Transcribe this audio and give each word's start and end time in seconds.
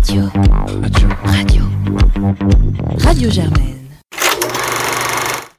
Radio. 0.00 0.22
Radio. 0.80 1.08
Radio. 1.24 1.62
Radio 3.00 3.30
Germaine. 3.30 3.88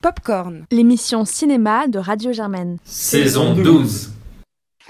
Popcorn, 0.01 0.65
l'émission 0.71 1.25
cinéma 1.25 1.87
de 1.87 1.99
Radio 1.99 2.33
Germaine. 2.33 2.77
Saison 2.83 3.53
12. 3.53 4.11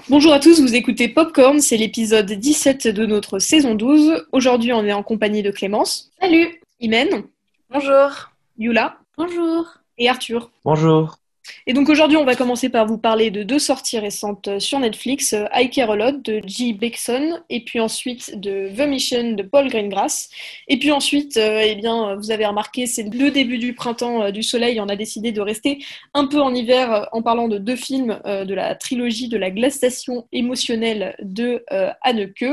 Bonjour 0.08 0.32
à 0.32 0.40
tous, 0.40 0.58
vous 0.62 0.74
écoutez 0.74 1.08
Popcorn, 1.08 1.60
c'est 1.60 1.76
l'épisode 1.76 2.32
17 2.32 2.88
de 2.88 3.04
notre 3.04 3.38
saison 3.40 3.74
12. 3.74 4.24
Aujourd'hui, 4.32 4.72
on 4.72 4.86
est 4.86 4.92
en 4.94 5.02
compagnie 5.02 5.42
de 5.42 5.50
Clémence. 5.50 6.10
Salut. 6.18 6.58
Imen. 6.80 7.24
Bonjour. 7.70 8.30
Yula. 8.56 8.96
Bonjour. 9.18 9.66
Et 9.98 10.08
Arthur. 10.08 10.50
Bonjour. 10.64 11.18
Et 11.66 11.72
donc 11.72 11.88
aujourd'hui, 11.88 12.16
on 12.16 12.24
va 12.24 12.34
commencer 12.34 12.68
par 12.68 12.86
vous 12.86 12.98
parler 12.98 13.30
de 13.30 13.42
deux 13.42 13.58
sorties 13.58 13.98
récentes 13.98 14.58
sur 14.58 14.78
Netflix, 14.78 15.32
euh, 15.32 15.46
I 15.54 15.70
Care 15.70 15.96
de 15.96 16.40
G. 16.46 16.72
Bexon, 16.72 17.40
et 17.50 17.64
puis 17.64 17.80
ensuite 17.80 18.38
de 18.38 18.68
The 18.76 18.86
Mission 18.86 19.32
de 19.32 19.42
Paul 19.42 19.68
Greengrass. 19.68 20.30
Et 20.68 20.78
puis 20.78 20.92
ensuite, 20.92 21.36
euh, 21.36 21.62
eh 21.64 21.74
bien, 21.74 22.14
vous 22.16 22.30
avez 22.30 22.46
remarqué, 22.46 22.86
c'est 22.86 23.02
le 23.02 23.30
début 23.30 23.58
du 23.58 23.74
printemps 23.74 24.22
euh, 24.22 24.30
du 24.30 24.42
soleil, 24.42 24.80
on 24.80 24.88
a 24.88 24.96
décidé 24.96 25.32
de 25.32 25.40
rester 25.40 25.84
un 26.14 26.26
peu 26.26 26.40
en 26.40 26.54
hiver 26.54 26.92
euh, 26.92 27.04
en 27.12 27.22
parlant 27.22 27.48
de 27.48 27.58
deux 27.58 27.76
films 27.76 28.20
euh, 28.26 28.44
de 28.44 28.54
la 28.54 28.74
trilogie 28.74 29.28
de 29.28 29.36
la 29.36 29.50
glaciation 29.50 30.26
émotionnelle 30.32 31.14
de 31.20 31.64
euh, 31.72 31.90
Anneke, 32.02 32.44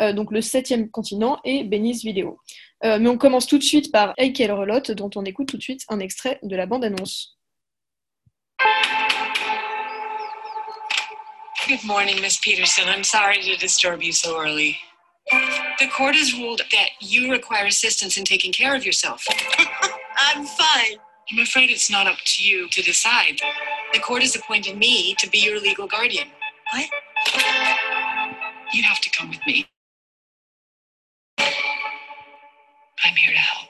euh, 0.00 0.12
donc 0.12 0.32
Le 0.32 0.40
Septième 0.40 0.90
Continent 0.90 1.38
et 1.44 1.64
Benny's 1.64 2.04
Vidéo. 2.04 2.38
Euh, 2.84 2.98
mais 2.98 3.08
on 3.08 3.18
commence 3.18 3.46
tout 3.46 3.58
de 3.58 3.62
suite 3.62 3.92
par 3.92 4.14
I 4.18 4.32
Care 4.32 4.64
dont 4.96 5.10
on 5.14 5.24
écoute 5.24 5.48
tout 5.48 5.58
de 5.58 5.62
suite 5.62 5.82
un 5.88 6.00
extrait 6.00 6.38
de 6.42 6.56
la 6.56 6.66
bande-annonce. 6.66 7.39
Good 11.68 11.84
morning, 11.84 12.20
Miss 12.20 12.38
Peterson. 12.38 12.84
I'm 12.88 13.04
sorry 13.04 13.40
to 13.42 13.56
disturb 13.56 14.02
you 14.02 14.12
so 14.12 14.40
early. 14.42 14.76
The 15.30 15.86
court 15.86 16.16
has 16.16 16.34
ruled 16.34 16.62
that 16.72 16.88
you 17.00 17.30
require 17.30 17.66
assistance 17.66 18.18
in 18.18 18.24
taking 18.24 18.52
care 18.52 18.74
of 18.74 18.84
yourself. 18.84 19.24
I'm 20.16 20.44
fine. 20.46 20.96
I'm 21.30 21.38
afraid 21.38 21.70
it's 21.70 21.90
not 21.90 22.06
up 22.06 22.18
to 22.24 22.44
you 22.44 22.68
to 22.70 22.82
decide. 22.82 23.40
The 23.92 24.00
court 24.00 24.22
has 24.22 24.34
appointed 24.34 24.76
me 24.78 25.14
to 25.18 25.30
be 25.30 25.38
your 25.38 25.60
legal 25.60 25.86
guardian. 25.86 26.28
What? 26.72 26.90
You 28.72 28.82
have 28.82 29.00
to 29.00 29.10
come 29.10 29.30
with 29.30 29.46
me. 29.46 29.66
I'm 31.38 33.14
here 33.14 33.32
to 33.32 33.38
help. 33.38 33.68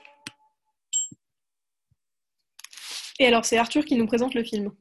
Et 3.20 3.26
alors, 3.26 3.44
c'est 3.44 3.58
Arthur 3.58 3.84
qui 3.84 3.96
nous 3.96 4.06
présente 4.06 4.32
le 4.32 4.42
film. 4.42 4.72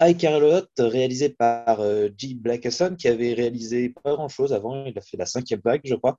I 0.00 0.16
Care 0.16 0.36
A 0.36 0.38
Lot, 0.38 0.70
réalisé 0.78 1.28
par 1.28 1.80
euh, 1.80 2.08
G. 2.16 2.34
Blackson, 2.34 2.96
qui 2.98 3.06
avait 3.06 3.34
réalisé 3.34 3.90
pas 3.90 4.14
grand-chose 4.14 4.54
avant, 4.54 4.86
il 4.86 4.96
a 4.96 5.02
fait 5.02 5.18
la 5.18 5.26
cinquième 5.26 5.60
vague, 5.62 5.82
je 5.84 5.94
crois, 5.94 6.18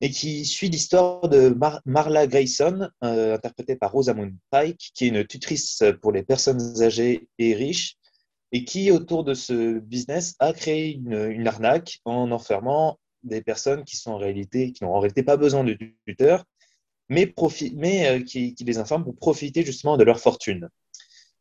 et 0.00 0.10
qui 0.10 0.44
suit 0.44 0.68
l'histoire 0.68 1.28
de 1.28 1.48
Mar- 1.48 1.80
Marla 1.86 2.28
Grayson, 2.28 2.88
euh, 3.02 3.34
interprétée 3.34 3.74
par 3.74 3.90
Rosamund 3.90 4.32
Pike, 4.52 4.92
qui 4.94 5.06
est 5.06 5.08
une 5.08 5.26
tutrice 5.26 5.82
pour 6.00 6.12
les 6.12 6.22
personnes 6.22 6.80
âgées 6.80 7.26
et 7.38 7.54
riches, 7.54 7.96
et 8.52 8.64
qui, 8.64 8.92
autour 8.92 9.24
de 9.24 9.34
ce 9.34 9.80
business, 9.80 10.36
a 10.38 10.52
créé 10.52 10.94
une, 10.94 11.14
une 11.32 11.48
arnaque 11.48 11.98
en 12.04 12.30
enfermant 12.30 13.00
des 13.24 13.42
personnes 13.42 13.82
qui 13.82 13.96
sont 13.96 14.12
en 14.12 14.18
réalité, 14.18 14.70
qui 14.70 14.84
n'ont 14.84 14.94
en 14.94 15.00
réalité 15.00 15.24
pas 15.24 15.36
besoin 15.36 15.64
de 15.64 15.76
tuteur, 16.06 16.44
mais, 17.08 17.26
profi- 17.26 17.72
mais 17.76 18.08
euh, 18.08 18.22
qui, 18.22 18.54
qui 18.54 18.64
les 18.64 18.78
informent 18.78 19.04
pour 19.04 19.16
profiter 19.16 19.64
justement 19.64 19.96
de 19.96 20.04
leur 20.04 20.20
fortune. 20.20 20.68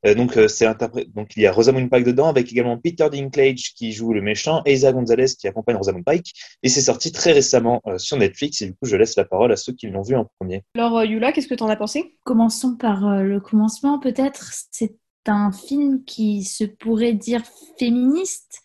Euh, 0.06 0.14
donc, 0.14 0.38
euh, 0.38 0.48
c'est 0.48 0.68
donc, 1.16 1.36
il 1.36 1.42
y 1.42 1.48
a 1.48 1.52
Rosamund 1.52 1.90
Pike 1.90 2.06
dedans, 2.06 2.28
avec 2.28 2.52
également 2.52 2.78
Peter 2.78 3.10
Dinklage 3.12 3.74
qui 3.76 3.92
joue 3.92 4.14
le 4.14 4.22
méchant, 4.22 4.62
et 4.66 4.74
Isa 4.74 4.94
Gonzalez 4.94 5.26
qui 5.40 5.48
accompagne 5.48 5.76
Rosamund 5.76 6.06
Pike. 6.06 6.34
Et 6.62 6.70
c'est 6.70 6.82
sorti 6.82 7.12
très 7.12 7.32
récemment 7.32 7.82
euh, 7.88 7.98
sur 7.98 8.16
Netflix. 8.16 8.62
Et 8.62 8.68
du 8.68 8.74
coup, 8.74 8.86
je 8.86 8.96
laisse 8.96 9.16
la 9.16 9.26
parole 9.26 9.52
à 9.52 9.56
ceux 9.56 9.74
qui 9.74 9.88
l'ont 9.88 10.04
vu 10.04 10.16
en 10.16 10.30
premier. 10.40 10.64
Alors, 10.76 11.00
euh, 11.00 11.06
Yula, 11.06 11.32
qu'est-ce 11.32 11.48
que 11.48 11.56
t'en 11.56 11.68
as 11.68 11.76
pensé? 11.76 12.16
Commençons 12.24 12.76
par 12.78 13.08
euh, 13.08 13.24
le 13.24 13.40
commencement 13.40 14.00
peut-être. 14.00 14.54
C'est 14.72 14.98
un 15.26 15.52
film 15.52 16.06
qui 16.06 16.44
se 16.44 16.64
pourrait 16.64 17.14
dire 17.14 17.42
féministe, 17.80 18.62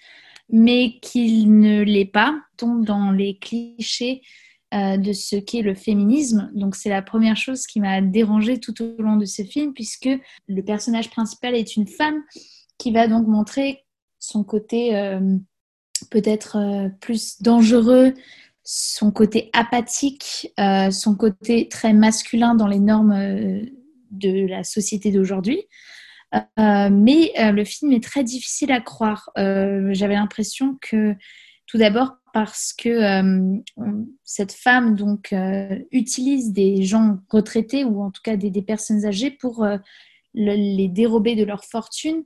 mais 0.51 1.01
qui 1.01 1.47
ne 1.47 1.83
l'est 1.83 2.05
pas, 2.05 2.39
tombe 2.59 2.85
dans 2.85 3.11
les 3.11 3.39
clichés 3.39 4.21
euh, 4.73 4.97
de 4.97 5.13
ce 5.13 5.37
qu'est 5.37 5.63
le 5.63 5.75
féminisme. 5.75 6.51
Donc 6.55 6.77
c'est 6.77 6.89
la 6.89 7.03
première 7.03 7.37
chose 7.37 7.67
qui 7.67 7.79
m'a 7.81 8.01
dérangée 8.01 8.59
tout 8.59 8.83
au 8.83 9.03
long 9.03 9.17
de 9.17 9.27
ce 9.27 9.43
film, 9.43 9.75
puisque 9.75 10.09
le 10.49 10.63
personnage 10.63 11.11
principal 11.11 11.55
est 11.55 11.77
une 11.77 11.87
femme 11.87 12.23
qui 12.79 12.91
va 12.91 13.07
donc 13.07 13.27
montrer 13.27 13.85
son 14.19 14.45
côté 14.45 14.97
euh, 14.97 15.37
peut-être 16.11 16.57
euh, 16.57 16.89
plus 17.01 17.43
dangereux, 17.43 18.15
son 18.65 19.11
côté 19.11 19.51
apathique, 19.53 20.55
son 20.93 21.17
côté 21.17 21.69
très 21.69 21.93
masculin 21.93 22.55
dans 22.55 22.69
les 22.69 22.79
normes 22.79 23.13
de 24.13 24.47
la 24.47 24.63
société 24.63 25.11
d'aujourd'hui. 25.11 25.61
Mais 26.57 27.33
le 27.37 27.65
film 27.65 27.91
est 27.91 28.05
très 28.05 28.23
difficile 28.23 28.71
à 28.71 28.81
croire. 28.81 29.31
J'avais 29.35 30.15
l'impression 30.15 30.79
que, 30.81 31.17
tout 31.67 31.77
d'abord, 31.77 32.22
parce 32.33 32.73
que 32.73 32.89
euh, 32.89 33.61
cette 34.25 34.53
femme 34.53 34.97
donc 34.97 35.33
euh, 35.33 35.79
utilise 35.91 36.53
des 36.53 36.83
gens 36.83 37.19
retraités 37.29 37.85
ou 37.85 38.03
en 38.03 38.11
tout 38.11 38.23
cas 38.25 38.37
des, 38.37 38.63
personnes 38.63 39.05
âgées 39.05 39.31
pour 39.31 39.65
euh, 39.65 39.77
le- 40.35 40.55
les 40.55 40.89
dérober 40.89 41.37
de 41.37 41.45
leur 41.45 41.65
fortune. 41.65 42.25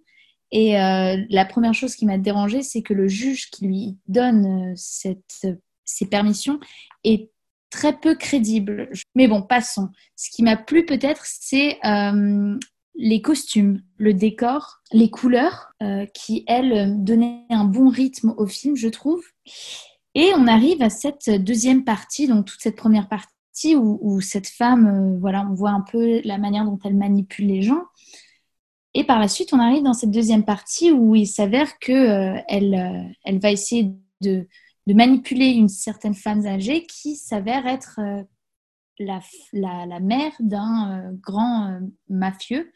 Et 0.53 0.75
la 0.75 1.45
première 1.45 1.75
chose 1.75 1.97
qui 1.97 2.07
m'a 2.07 2.19
dérangée, 2.19 2.63
c'est 2.63 2.81
que 2.81 2.95
le 2.95 3.09
juge 3.09 3.51
qui 3.51 3.67
lui 3.67 3.97
donne 4.07 4.75
cette, 4.77 5.45
ces 5.85 6.07
permissions 6.07 6.61
est 7.03 7.33
très 7.69 7.99
peu 7.99 8.15
crédible. 8.15 8.89
Mais 9.17 9.27
bon, 9.27 9.43
passons. 9.43 9.89
Ce 10.15 10.31
qui 10.31 10.45
m'a 10.45 10.57
plu 10.57 10.87
peut-être, 10.87 11.25
c'est 11.27 11.81
les 12.95 13.23
costumes, 13.23 13.83
le 13.97 14.15
décor, 14.15 14.83
les 14.93 15.11
couleurs, 15.11 15.73
qui, 16.15 16.45
elles, 16.47 16.95
donnaient 17.03 17.45
un 17.51 17.65
bon 17.65 17.89
rythme 17.89 18.33
au 18.39 18.47
film, 18.47 18.77
je 18.77 18.89
trouve. 18.89 19.25
Et 20.19 20.33
on 20.35 20.47
arrive 20.47 20.81
à 20.81 20.89
cette 20.89 21.29
deuxième 21.29 21.85
partie, 21.85 22.27
donc 22.27 22.47
toute 22.47 22.63
cette 22.63 22.77
première 22.77 23.07
partie 23.07 23.77
où, 23.77 24.21
cette 24.23 24.49
femme, 24.49 24.87
euh, 24.87 25.19
voilà, 25.21 25.47
on 25.51 25.55
voit 25.55 25.71
un 25.71 25.83
peu 25.83 26.23
la 26.25 26.39
manière 26.39 26.65
dont 26.65 26.79
elle 26.85 26.97
manipule 26.97 27.49
les 27.49 27.61
gens. 27.61 27.83
Et 28.95 29.05
par 29.05 29.19
la 29.19 29.29
suite, 29.29 29.53
on 29.53 29.59
arrive 29.59 29.83
dans 29.83 29.93
cette 29.93 30.11
deuxième 30.11 30.47
partie 30.47 30.91
où 30.91 31.15
il 31.15 31.27
s'avère 31.27 31.79
que 31.79 31.93
euh, 31.93 32.41
elle, 32.49 32.75
euh, 32.75 33.13
elle 33.27 33.39
va 33.41 33.51
essayer 33.51 33.93
de, 34.23 34.49
manipuler 34.87 35.49
une 35.49 35.69
certaine 35.69 36.15
femme 36.15 36.47
âgée 36.47 36.87
qui 36.87 37.17
s'avère 37.17 37.67
être 37.67 37.99
la, 39.01 39.21
la, 39.53 40.01
mère 40.01 40.31
d'un 40.39 41.13
grand 41.21 41.81
mafieux. 42.09 42.71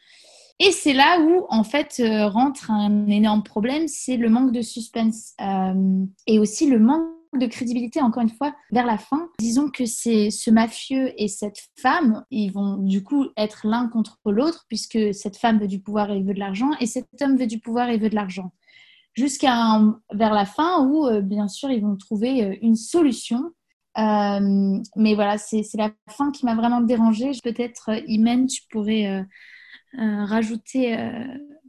Et 0.59 0.71
c'est 0.71 0.91
là 0.91 1.21
où, 1.21 1.45
en 1.49 1.63
fait, 1.63 2.03
rentre 2.05 2.69
un 2.69 3.07
énorme 3.07 3.43
problème, 3.43 3.87
c'est 3.87 4.17
le 4.17 4.29
manque 4.29 4.51
de 4.51 4.61
suspense 4.61 5.35
et 6.27 6.37
aussi 6.37 6.69
le 6.69 6.79
manque 6.79 7.07
de 7.33 7.45
crédibilité, 7.45 8.01
encore 8.01 8.23
une 8.23 8.29
fois, 8.29 8.53
vers 8.71 8.85
la 8.85 8.97
fin. 8.97 9.29
Disons 9.39 9.69
que 9.69 9.85
c'est 9.85 10.31
ce 10.31 10.51
mafieux 10.51 11.13
et 11.17 11.27
cette 11.27 11.69
femme, 11.79 12.25
ils 12.29 12.51
vont 12.51 12.77
du 12.77 13.03
coup 13.03 13.27
être 13.37 13.67
l'un 13.67 13.87
contre 13.87 14.19
l'autre, 14.25 14.65
puisque 14.67 15.13
cette 15.13 15.37
femme 15.37 15.59
veut 15.59 15.67
du 15.67 15.79
pouvoir 15.79 16.11
et 16.11 16.21
veut 16.21 16.33
de 16.33 16.39
l'argent, 16.39 16.71
et 16.79 16.85
cet 16.85 17.07
homme 17.21 17.37
veut 17.37 17.47
du 17.47 17.59
pouvoir 17.59 17.89
et 17.89 17.97
veut 17.97 18.09
de 18.09 18.15
l'argent. 18.15 18.51
Jusqu'à 19.13 19.81
vers 20.13 20.33
la 20.33 20.45
fin 20.45 20.87
où, 20.87 21.05
euh, 21.05 21.21
bien 21.21 21.47
sûr, 21.47 21.69
ils 21.69 21.81
vont 21.81 21.97
trouver 21.97 22.45
euh, 22.45 22.55
une 22.61 22.77
solution. 22.77 23.51
Euh, 23.97 24.79
mais 24.95 25.15
voilà, 25.15 25.37
c'est 25.37 25.65
la 25.73 25.91
fin 26.09 26.31
qui 26.31 26.45
m'a 26.45 26.55
vraiment 26.55 26.79
dérangée. 26.79 27.31
Peut-être, 27.43 27.89
Imen, 28.07 28.47
tu 28.47 28.61
pourrais 28.69 29.25
rajouter 29.97 30.97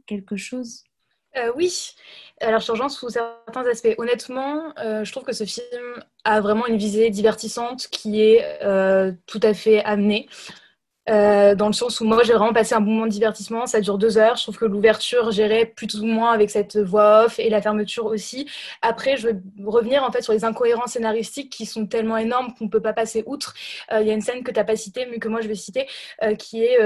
quelque 0.05 0.37
chose? 0.37 0.85
Euh, 1.37 1.51
oui, 1.55 1.95
alors 2.41 2.59
je 2.59 2.71
rejoins 2.71 2.89
sous 2.89 3.09
certains 3.09 3.65
aspects. 3.65 3.95
Honnêtement, 3.97 4.73
euh, 4.77 5.03
je 5.03 5.11
trouve 5.11 5.23
que 5.23 5.33
ce 5.33 5.45
film 5.45 6.03
a 6.25 6.41
vraiment 6.41 6.67
une 6.67 6.77
visée 6.77 7.09
divertissante 7.09 7.87
qui 7.87 8.21
est 8.21 8.43
euh, 8.63 9.11
tout 9.25 9.39
à 9.41 9.53
fait 9.53 9.83
amenée. 9.83 10.27
Euh, 11.09 11.53
dans 11.53 11.67
le 11.67 11.73
sens 11.73 11.99
où 11.99 12.05
moi 12.05 12.23
j'ai 12.23 12.31
vraiment 12.31 12.53
passé 12.53 12.75
un 12.75 12.79
bon 12.79 12.91
moment 12.91 13.05
de 13.07 13.11
divertissement, 13.11 13.65
ça 13.65 13.81
dure 13.81 13.97
deux 13.97 14.17
heures. 14.17 14.37
Je 14.37 14.43
trouve 14.43 14.57
que 14.57 14.65
l'ouverture 14.65 15.31
gérait 15.31 15.65
plus 15.65 15.95
ou 15.95 16.05
moins 16.05 16.31
avec 16.31 16.49
cette 16.49 16.77
voix 16.77 17.25
off 17.25 17.39
et 17.39 17.49
la 17.49 17.61
fermeture 17.61 18.05
aussi. 18.05 18.49
Après, 18.81 19.17
je 19.17 19.27
veux 19.27 19.41
revenir 19.65 20.03
en 20.03 20.11
fait 20.11 20.21
sur 20.21 20.31
les 20.33 20.45
incohérences 20.45 20.91
scénaristiques 20.93 21.51
qui 21.51 21.65
sont 21.65 21.87
tellement 21.87 22.17
énormes 22.17 22.53
qu'on 22.57 22.65
ne 22.65 22.69
peut 22.69 22.81
pas 22.81 22.93
passer 22.93 23.23
outre. 23.25 23.53
Euh, 23.91 24.01
Il 24.01 24.07
y 24.07 24.11
a 24.11 24.13
une 24.13 24.21
scène 24.21 24.43
que 24.43 24.51
tu 24.51 24.59
n'as 24.59 24.63
pas 24.63 24.75
citée, 24.77 25.05
mais 25.11 25.19
que 25.19 25.27
moi 25.27 25.41
je 25.41 25.47
vais 25.47 25.55
citer, 25.55 25.87
euh, 26.23 26.35
qui 26.35 26.63
est, 26.63 26.79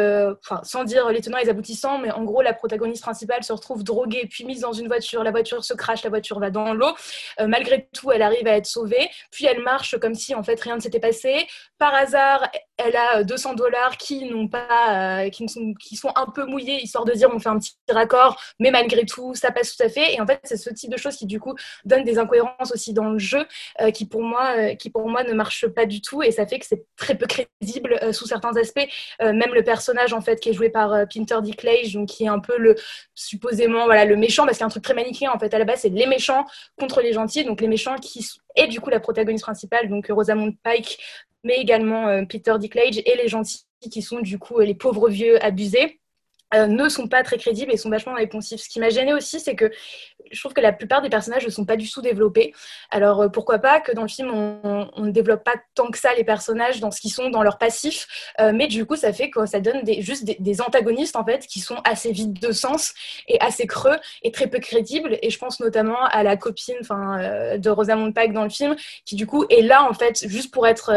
sans 0.63 0.83
dire 0.83 1.09
les 1.09 1.21
tenants 1.21 1.37
et 1.37 1.43
les 1.43 1.49
aboutissants, 1.49 1.99
mais 1.99 2.11
en 2.11 2.23
gros, 2.23 2.41
la 2.41 2.53
protagoniste 2.53 3.03
principale 3.03 3.43
se 3.43 3.53
retrouve 3.53 3.83
droguée 3.83 4.27
puis 4.29 4.45
mise 4.45 4.61
dans 4.61 4.73
une 4.73 4.87
voiture. 4.87 5.23
La 5.23 5.31
voiture 5.31 5.63
se 5.63 5.73
crache, 5.73 6.03
la 6.03 6.09
voiture 6.09 6.39
va 6.39 6.49
dans 6.49 6.73
l'eau. 6.73 6.93
Malgré 7.39 7.87
tout, 7.93 8.11
elle 8.11 8.21
arrive 8.21 8.47
à 8.47 8.57
être 8.57 8.65
sauvée. 8.65 9.09
Puis 9.31 9.45
elle 9.45 9.61
marche 9.61 9.97
comme 9.99 10.15
si 10.15 10.33
en 10.35 10.43
fait 10.43 10.59
rien 10.59 10.75
ne 10.75 10.81
s'était 10.81 10.99
passé. 10.99 11.47
Par 11.77 11.93
hasard, 11.93 12.49
elle 12.77 12.95
a 12.95 13.23
200 13.23 13.55
dollars 13.55 13.97
qui 13.97 14.25
n'ont 14.25 14.47
pas, 14.47 15.23
euh, 15.25 15.29
qui, 15.29 15.47
sont, 15.47 15.73
sont 15.95 16.11
un 16.15 16.25
peu 16.25 16.45
mouillés, 16.45 16.81
histoire 16.81 17.05
de 17.05 17.13
dire 17.13 17.29
on 17.33 17.39
fait 17.39 17.49
un 17.49 17.59
petit 17.59 17.75
raccord, 17.89 18.39
mais 18.59 18.71
malgré 18.71 19.05
tout, 19.05 19.33
ça 19.35 19.51
passe 19.51 19.75
tout 19.75 19.83
à 19.83 19.89
fait. 19.89 20.13
Et 20.13 20.21
en 20.21 20.25
fait, 20.25 20.39
c'est 20.43 20.57
ce 20.57 20.69
type 20.69 20.91
de 20.91 20.97
choses 20.97 21.15
qui, 21.15 21.25
du 21.25 21.39
coup, 21.39 21.55
donnent 21.85 22.03
des 22.03 22.17
incohérences 22.17 22.71
aussi 22.71 22.93
dans 22.93 23.09
le 23.09 23.19
jeu, 23.19 23.45
euh, 23.81 23.91
qui, 23.91 24.05
pour 24.05 24.21
moi, 24.21 24.55
euh, 24.57 25.23
ne 25.23 25.33
marchent 25.33 25.67
pas 25.67 25.85
du 25.85 26.01
tout. 26.01 26.23
Et 26.23 26.31
ça 26.31 26.45
fait 26.47 26.59
que 26.59 26.65
c'est 26.65 26.85
très 26.95 27.15
peu 27.15 27.25
crédible 27.25 28.13
sous 28.13 28.25
certains 28.25 28.55
aspects. 28.55 28.87
même 29.19 29.53
le 29.53 29.63
personnage, 29.63 30.13
en 30.13 30.21
fait, 30.21 30.39
qui 30.39 30.49
est 30.49 30.53
joué 30.53 30.69
par 30.69 31.07
Pinter 31.13 31.37
Dinklage, 31.41 31.93
donc 31.93 32.09
qui 32.09 32.25
est 32.25 32.29
un 32.29 32.39
peu 32.39 32.57
le, 32.57 32.75
supposément, 33.15 33.85
voilà, 33.85 34.05
le 34.05 34.15
méchant, 34.15 34.45
parce 34.45 34.57
qu'il 34.57 34.61
y 34.61 34.63
a 34.63 34.67
un 34.67 34.69
truc 34.69 34.83
très 34.83 34.93
manichéen, 34.93 35.31
en 35.33 35.39
fait, 35.39 35.53
à 35.53 35.59
la 35.59 35.65
base, 35.65 35.81
c'est 35.81 35.89
les 35.89 36.07
méchants 36.07 36.45
contre 36.79 37.01
les 37.01 37.13
gentils, 37.13 37.43
donc 37.43 37.61
les 37.61 37.67
méchants 37.67 37.95
qui 37.95 38.23
et 38.57 38.67
du 38.67 38.81
coup 38.81 38.89
la 38.89 38.99
protagoniste 38.99 39.43
principale, 39.43 39.87
donc 39.87 40.07
Rosamund 40.09 40.55
Pike, 40.63 40.99
mais 41.47 41.57
également 41.57 42.07
euh, 42.07 42.25
Peter 42.25 42.53
Dinklage 42.59 42.99
et 42.99 43.15
les 43.15 43.27
gentils 43.27 43.63
qui 43.91 44.01
sont 44.01 44.19
du 44.19 44.37
coup 44.37 44.59
les 44.59 44.75
pauvres 44.75 45.09
vieux 45.09 45.43
abusés. 45.43 45.99
Euh, 46.53 46.65
ne 46.65 46.87
sont 46.87 47.09
pas 47.09 47.23
très 47.23 47.37
crédibles 47.37 47.73
et 47.73 47.77
sont 47.77 47.89
vachement 47.89 48.13
réponsifs. 48.13 48.61
Ce 48.61 48.69
qui 48.69 48.79
m'a 48.79 48.89
gêné 48.89 49.13
aussi, 49.13 49.41
c'est 49.41 49.55
que 49.55 49.69
je 50.31 50.39
trouve 50.39 50.53
que 50.53 50.61
la 50.61 50.73
plupart 50.73 51.01
des 51.01 51.09
personnages 51.09 51.45
ne 51.45 51.51
sont 51.51 51.65
pas 51.65 51.75
du 51.75 51.89
tout 51.89 52.01
développés. 52.01 52.53
Alors 52.91 53.21
euh, 53.21 53.29
pourquoi 53.29 53.59
pas 53.59 53.79
que 53.79 53.91
dans 53.91 54.03
le 54.03 54.07
film, 54.07 54.31
on, 54.31 54.89
ne 54.97 55.11
développe 55.11 55.43
pas 55.43 55.55
tant 55.75 55.89
que 55.89 55.97
ça 55.97 56.13
les 56.13 56.23
personnages 56.23 56.79
dans 56.79 56.91
ce 56.91 56.99
qu'ils 56.99 57.11
sont, 57.11 57.29
dans 57.29 57.43
leur 57.43 57.57
passif, 57.57 58.07
euh, 58.39 58.51
mais 58.53 58.67
du 58.67 58.85
coup, 58.85 58.95
ça 58.95 59.13
fait 59.13 59.29
que 59.29 59.45
ça 59.45 59.59
donne 59.59 59.81
juste 59.99 60.25
des, 60.25 60.61
antagonistes 60.61 61.15
en 61.15 61.23
fait 61.23 61.45
qui 61.45 61.59
sont 61.59 61.77
assez 61.83 62.11
vides 62.11 62.39
de 62.39 62.51
sens 62.51 62.93
et 63.27 63.39
assez 63.41 63.67
creux 63.67 63.97
et 64.23 64.31
très 64.31 64.47
peu 64.47 64.59
crédibles. 64.59 65.19
Et 65.21 65.29
je 65.29 65.37
pense 65.37 65.59
notamment 65.59 66.03
à 66.05 66.23
la 66.23 66.35
copine 66.35 66.77
enfin, 66.81 67.57
de 67.57 67.69
Rosamund 67.69 68.13
Pike 68.13 68.33
dans 68.33 68.43
le 68.43 68.49
film, 68.49 68.75
qui 69.05 69.15
du 69.15 69.27
coup 69.27 69.45
est 69.49 69.61
là 69.61 69.83
en 69.83 69.93
fait 69.93 70.27
juste 70.27 70.51
pour 70.51 70.65
être 70.65 70.91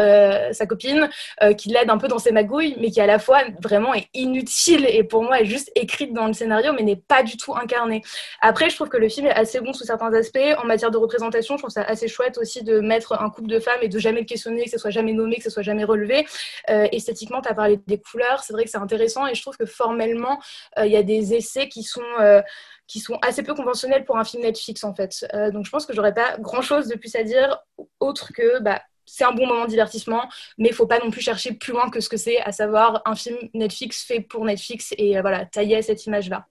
sa 0.51 0.65
copine, 0.65 1.09
qui 1.57 1.69
l'aide 1.69 1.89
un 1.89 1.97
peu 1.97 2.07
dans 2.07 2.17
ses 2.17 2.31
magouilles, 2.31 2.75
mais 2.79 2.89
qui 2.89 2.99
à 2.99 3.05
la 3.05 3.19
fois 3.19 3.41
vraiment 3.61 3.93
est 3.93 4.07
inutile 4.13 4.87
et 4.89 5.03
pour 5.03 5.23
moi 5.23 5.43
juste 5.43 5.71
écrite 5.75 6.13
dans 6.13 6.27
le 6.27 6.33
scénario, 6.33 6.73
mais 6.73 6.83
n'est 6.83 6.95
pas 6.95 7.23
du 7.23 7.37
tout 7.37 7.55
incarnée. 7.55 8.01
Après, 8.41 8.69
je 8.69 8.75
trouve 8.75 8.89
que 8.89 8.97
le 8.97 9.09
film 9.09 9.20
est 9.25 9.31
assez 9.31 9.59
bon 9.59 9.73
sous 9.73 9.83
certains 9.83 10.13
aspects. 10.13 10.39
En 10.57 10.65
matière 10.65 10.91
de 10.91 10.97
représentation, 10.97 11.55
je 11.57 11.61
trouve 11.61 11.71
ça 11.71 11.83
assez 11.83 12.07
chouette 12.07 12.37
aussi 12.37 12.63
de 12.63 12.79
mettre 12.79 13.13
un 13.13 13.29
couple 13.29 13.49
de 13.49 13.59
femmes 13.59 13.79
et 13.81 13.89
de 13.89 13.99
jamais 13.99 14.21
le 14.21 14.25
questionner, 14.25 14.65
que 14.65 14.69
ce 14.71 14.77
soit 14.77 14.89
jamais 14.89 15.13
nommé, 15.13 15.37
que 15.37 15.43
ce 15.43 15.49
soit 15.49 15.63
jamais 15.63 15.83
relevé. 15.83 16.25
Euh, 16.69 16.87
esthétiquement, 16.91 17.41
tu 17.41 17.49
as 17.49 17.53
parlé 17.53 17.79
des 17.87 17.99
couleurs, 17.99 18.43
c'est 18.43 18.53
vrai 18.53 18.63
que 18.63 18.69
c'est 18.69 18.77
intéressant 18.77 19.27
et 19.27 19.35
je 19.35 19.41
trouve 19.41 19.57
que 19.57 19.65
formellement, 19.65 20.39
euh, 20.77 20.85
il 20.85 20.91
y 20.91 20.97
a 20.97 21.03
des 21.03 21.33
essais 21.33 21.67
qui 21.67 21.83
sont 21.83 22.01
euh, 22.19 22.41
qui 22.87 22.99
sont 22.99 23.17
assez 23.21 23.41
peu 23.41 23.53
conventionnels 23.53 24.03
pour 24.03 24.17
un 24.17 24.25
film 24.25 24.43
Netflix 24.43 24.83
en 24.83 24.93
fait. 24.93 25.25
donc 25.53 25.65
je 25.65 25.71
pense 25.71 25.85
que 25.85 25.93
j'aurais 25.93 26.13
pas 26.13 26.35
grand 26.39 26.61
chose 26.61 26.87
de 26.87 26.97
plus 26.97 27.15
à 27.15 27.23
dire 27.23 27.57
autre 28.01 28.33
que 28.33 28.59
bah, 28.59 28.81
c'est 29.11 29.25
un 29.25 29.33
bon 29.33 29.45
moment 29.45 29.65
de 29.65 29.69
divertissement, 29.69 30.29
mais 30.57 30.69
il 30.69 30.73
faut 30.73 30.87
pas 30.87 30.99
non 30.99 31.11
plus 31.11 31.21
chercher 31.21 31.53
plus 31.53 31.73
loin 31.73 31.89
que 31.89 31.99
ce 31.99 32.07
que 32.07 32.17
c'est, 32.17 32.39
à 32.39 32.51
savoir 32.51 33.01
un 33.05 33.15
film 33.15 33.37
Netflix 33.53 34.03
fait 34.03 34.21
pour 34.21 34.45
Netflix 34.45 34.93
et 34.97 35.17
euh, 35.17 35.21
voilà, 35.21 35.45
tailler 35.45 35.81
cette 35.81 36.05
image-là. 36.05 36.45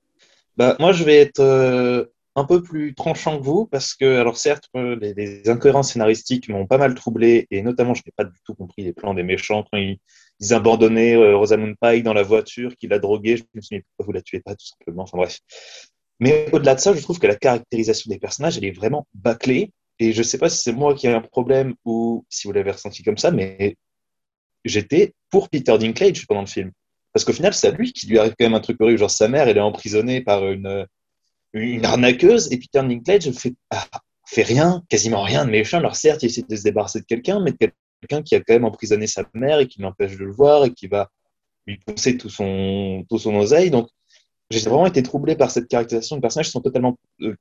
Bah, 0.57 0.77
moi, 0.79 0.93
je 0.93 1.05
vais 1.05 1.17
être 1.17 2.11
un 2.37 2.45
peu 2.45 2.63
plus 2.63 2.95
tranchant 2.95 3.39
que 3.39 3.45
vous 3.45 3.67
parce 3.67 3.95
que, 3.95 4.21
alors 4.21 4.37
certes, 4.37 4.69
euh, 4.77 4.97
les, 5.01 5.49
incohérences 5.49 5.93
scénaristiques 5.93 6.49
m'ont 6.49 6.67
pas 6.67 6.79
mal 6.79 6.95
troublé 6.95 7.47
et 7.51 7.63
notamment, 7.63 7.95
je 7.95 8.03
n'ai 8.07 8.13
pas 8.17 8.25
du 8.25 8.39
tout 8.45 8.55
compris 8.55 8.83
les 8.85 8.93
plans 8.93 9.15
des 9.15 9.23
méchants 9.23 9.65
quand 9.71 9.79
ils, 9.79 9.99
abandonnaient 10.53 11.17
Rosamund 11.35 11.77
Pike 11.79 12.03
dans 12.03 12.15
la 12.15 12.23
voiture, 12.23 12.75
qu'il 12.77 12.95
a 12.95 12.99
drogué. 12.99 13.37
Je 13.37 13.43
me 13.55 13.61
suis 13.61 13.77
dit, 13.77 13.83
pourquoi 13.83 14.07
vous 14.07 14.13
la 14.13 14.23
tuez 14.23 14.41
pas, 14.41 14.55
tout 14.55 14.65
simplement. 14.65 15.03
Enfin 15.03 15.19
bref. 15.19 15.39
Mais 16.19 16.47
au-delà 16.53 16.75
de 16.75 16.81
ça, 16.81 16.95
je 16.95 17.01
trouve 17.03 17.19
que 17.19 17.27
la 17.27 17.37
caractérisation 17.37 18.09
des 18.09 18.19
personnages, 18.19 18.57
elle 18.57 18.65
est 18.65 18.71
vraiment 18.71 19.07
bâclée. 19.13 19.73
Et 19.99 20.13
je 20.13 20.19
ne 20.19 20.23
sais 20.23 20.39
pas 20.39 20.49
si 20.49 20.63
c'est 20.63 20.73
moi 20.73 20.95
qui 20.95 21.09
ai 21.09 21.13
un 21.13 21.21
problème 21.21 21.75
ou 21.85 22.25
si 22.31 22.47
vous 22.47 22.55
l'avez 22.55 22.71
ressenti 22.71 23.03
comme 23.03 23.19
ça, 23.19 23.31
mais 23.31 23.77
j'étais 24.65 25.13
pour 25.31 25.51
Peter 25.51 25.77
Dinklage 25.77 26.27
pendant 26.27 26.41
le 26.41 26.47
film. 26.47 26.73
Parce 27.13 27.25
qu'au 27.25 27.33
final, 27.35 27.53
c'est 27.53 27.69
à 27.69 27.71
lui 27.73 27.93
qui 27.93 28.07
lui 28.07 28.19
arrive 28.19 28.35
quand 28.39 28.47
même 28.47 28.55
un 28.55 28.61
truc 28.61 28.81
horrible. 28.81 28.99
Genre, 28.99 29.11
sa 29.11 29.29
mère, 29.29 29.49
elle 29.49 29.59
est 29.59 29.61
emprisonnée 29.61 30.23
par 30.23 30.47
une, 30.49 30.87
une 31.53 31.85
arnaqueuse 31.85 32.53
et 32.53 32.59
Peter 32.59 32.81
Dinklage 32.81 33.31
fait, 33.33 33.55
ah, 33.71 33.87
fait 34.27 34.43
rien, 34.43 34.83
quasiment 34.89 35.23
rien 35.23 35.45
de 35.45 35.51
méchant. 35.51 35.79
Alors, 35.79 35.97
certes, 35.97 36.23
il 36.23 36.27
essaie 36.27 36.43
de 36.43 36.57
se 36.57 36.63
débarrasser 36.63 37.01
de 37.01 37.07
quelqu'un, 37.07 37.41
mais 37.41 37.53
de 37.53 37.73
quelqu'un 38.01 38.23
qui 38.23 38.35
a 38.35 38.41
quand 38.41 38.55
même 38.55 38.65
emprisonné 38.65 39.07
sa 39.07 39.25
mère 39.35 39.59
et 39.59 39.67
qui 39.67 39.81
l'empêche 39.81 40.17
de 40.17 40.25
le 40.25 40.33
voir 40.33 40.65
et 40.65 40.73
qui 40.73 40.87
va 40.87 41.11
lui 41.67 41.79
poncer 41.79 42.17
tout 42.17 42.31
son, 42.31 43.05
tout 43.09 43.19
son 43.19 43.35
oseille. 43.37 43.71
Donc, 43.71 43.89
j'ai 44.51 44.61
vraiment 44.69 44.87
été 44.87 45.03
troublé 45.03 45.37
par 45.37 45.51
cette 45.51 45.69
caractérisation 45.69 46.17
de 46.17 46.21
personnages 46.21 46.47
qui 46.47 46.53
sont 46.53 46.61
totalement, 46.61 46.99
euh, 47.23 47.37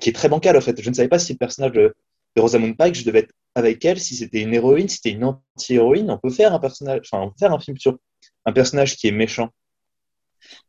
qui 0.00 0.08
est 0.08 0.14
très 0.14 0.28
bancale 0.28 0.56
en 0.56 0.60
fait. 0.60 0.80
Je 0.80 0.88
ne 0.88 0.94
savais 0.94 1.08
pas 1.08 1.18
si 1.18 1.32
le 1.32 1.38
personnage 1.38 1.72
de, 1.72 1.94
Rosamund 2.36 2.76
Pike, 2.76 2.94
je 2.94 3.04
devais 3.04 3.20
être 3.20 3.34
avec 3.56 3.84
elle, 3.84 3.98
si 3.98 4.14
c'était 4.14 4.40
une 4.42 4.54
héroïne, 4.54 4.88
si 4.88 4.96
c'était 4.96 5.10
une 5.10 5.24
anti-héroïne. 5.24 6.08
On 6.08 6.18
peut 6.18 6.30
faire 6.30 6.54
un 6.54 6.60
personnage, 6.60 7.00
enfin, 7.10 7.24
on 7.24 7.30
peut 7.30 7.36
faire 7.40 7.52
un 7.52 7.58
film 7.58 7.76
sur 7.78 7.98
un 8.44 8.52
personnage 8.52 8.96
qui 8.96 9.08
est 9.08 9.12
méchant. 9.12 9.48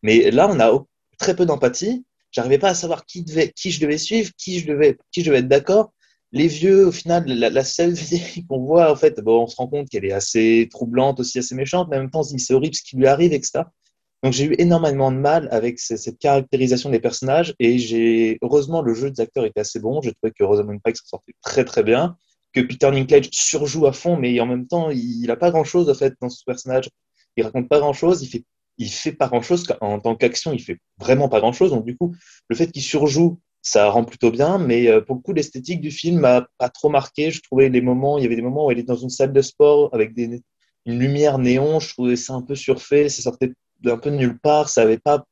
Mais 0.01 0.31
là, 0.31 0.49
on 0.49 0.59
a 0.59 0.83
très 1.19 1.35
peu 1.35 1.45
d'empathie. 1.45 2.03
J'arrivais 2.31 2.59
pas 2.59 2.69
à 2.69 2.75
savoir 2.75 3.05
qui, 3.05 3.25
je 3.27 3.79
devais 3.79 3.97
suivre, 3.97 4.31
qui 4.37 4.59
je 4.59 4.67
devais, 4.67 4.97
qui 5.11 5.21
je 5.21 5.27
devais 5.27 5.39
être 5.39 5.47
d'accord. 5.47 5.93
Les 6.31 6.47
vieux, 6.47 6.87
au 6.87 6.91
final, 6.91 7.25
la, 7.25 7.63
seule 7.63 7.91
vidéo 7.93 8.43
qu'on 8.47 8.59
voit, 8.59 8.91
en 8.91 8.95
fait, 8.95 9.19
bon, 9.19 9.43
on 9.43 9.47
se 9.47 9.55
rend 9.55 9.67
compte 9.67 9.89
qu'elle 9.89 10.05
est 10.05 10.11
assez 10.11 10.67
troublante, 10.71 11.19
aussi 11.19 11.39
assez 11.39 11.55
méchante, 11.55 11.87
mais 11.89 11.97
en 11.97 12.01
même 12.01 12.11
temps, 12.11 12.19
on 12.19 12.23
se 12.23 12.35
dit 12.35 12.39
c'est 12.39 12.53
horrible 12.53 12.75
ce 12.75 12.83
qui 12.83 12.97
lui 12.97 13.07
arrive, 13.07 13.33
etc. 13.33 13.63
Donc 14.23 14.33
j'ai 14.33 14.45
eu 14.45 14.55
énormément 14.57 15.11
de 15.11 15.17
mal 15.17 15.47
avec 15.51 15.79
cette 15.79 16.19
caractérisation 16.19 16.89
des 16.89 16.99
personnages 16.99 17.55
et 17.57 17.77
j'ai 17.77 18.37
heureusement 18.41 18.81
le 18.81 18.93
jeu 18.93 19.09
des 19.11 19.21
acteurs 19.21 19.45
était 19.45 19.61
assez 19.61 19.79
bon. 19.79 20.01
J'ai 20.01 20.13
trouvé 20.13 20.33
que 20.37 20.43
Rosamund 20.43 20.81
Pike 20.83 20.97
s'en 20.97 21.05
sortait 21.05 21.33
très 21.41 21.63
très 21.63 21.83
bien, 21.83 22.17
que 22.53 22.59
Peter 22.59 22.91
Dinklage 22.91 23.29
surjoue 23.31 23.87
à 23.87 23.93
fond, 23.93 24.17
mais 24.17 24.37
en 24.41 24.45
même 24.45 24.67
temps 24.67 24.89
il 24.89 25.25
n'a 25.25 25.37
pas 25.37 25.51
grand 25.51 25.63
chose 25.63 25.89
en 25.89 25.93
fait 25.93 26.15
dans 26.21 26.29
ce 26.29 26.43
personnage. 26.43 26.89
Il 27.37 27.43
raconte 27.43 27.69
pas 27.69 27.79
grand 27.79 27.93
chose, 27.93 28.21
il 28.21 28.27
fait 28.27 28.43
il 28.79 28.89
fait 28.89 29.11
pas 29.11 29.27
grand 29.27 29.41
chose 29.41 29.67
en 29.81 29.99
tant 29.99 30.15
qu'action, 30.15 30.53
il 30.53 30.61
fait 30.61 30.79
vraiment 30.97 31.29
pas 31.29 31.39
grand 31.39 31.53
chose. 31.53 31.71
Donc 31.71 31.85
du 31.85 31.95
coup 31.95 32.15
le 32.47 32.55
fait 32.55 32.71
qu'il 32.71 32.81
surjoue 32.81 33.39
ça 33.61 33.89
rend 33.89 34.05
plutôt 34.05 34.31
bien, 34.31 34.57
mais 34.57 34.87
euh, 34.87 35.01
pour 35.01 35.15
le 35.15 35.21
coup, 35.21 35.33
l'esthétique 35.33 35.81
du 35.81 35.91
film 35.91 36.19
m'a 36.19 36.47
pas 36.57 36.69
trop 36.69 36.89
marqué. 36.89 37.31
Je 37.31 37.41
trouvais 37.41 37.69
les 37.69 37.81
moments, 37.81 38.17
il 38.17 38.23
y 38.23 38.25
avait 38.25 38.35
des 38.35 38.41
moments 38.41 38.67
où 38.67 38.71
elle 38.71 38.79
est 38.79 38.83
dans 38.83 38.95
une 38.95 39.09
salle 39.09 39.33
de 39.33 39.41
sport 39.41 39.89
avec 39.93 40.13
des, 40.13 40.41
une 40.85 40.99
lumière 40.99 41.37
néon, 41.37 41.79
je 41.79 41.89
trouvais 41.89 42.15
ça 42.15 42.33
un 42.33 42.41
peu 42.41 42.55
surfait, 42.55 43.09
ça 43.09 43.21
sortait 43.21 43.53
d'un 43.81 43.97
peu 43.97 44.11
de 44.11 44.15
nulle 44.15 44.39
part, 44.39 44.69
ça 44.69 44.81
n'avait 44.81 44.97
pas, 44.97 45.25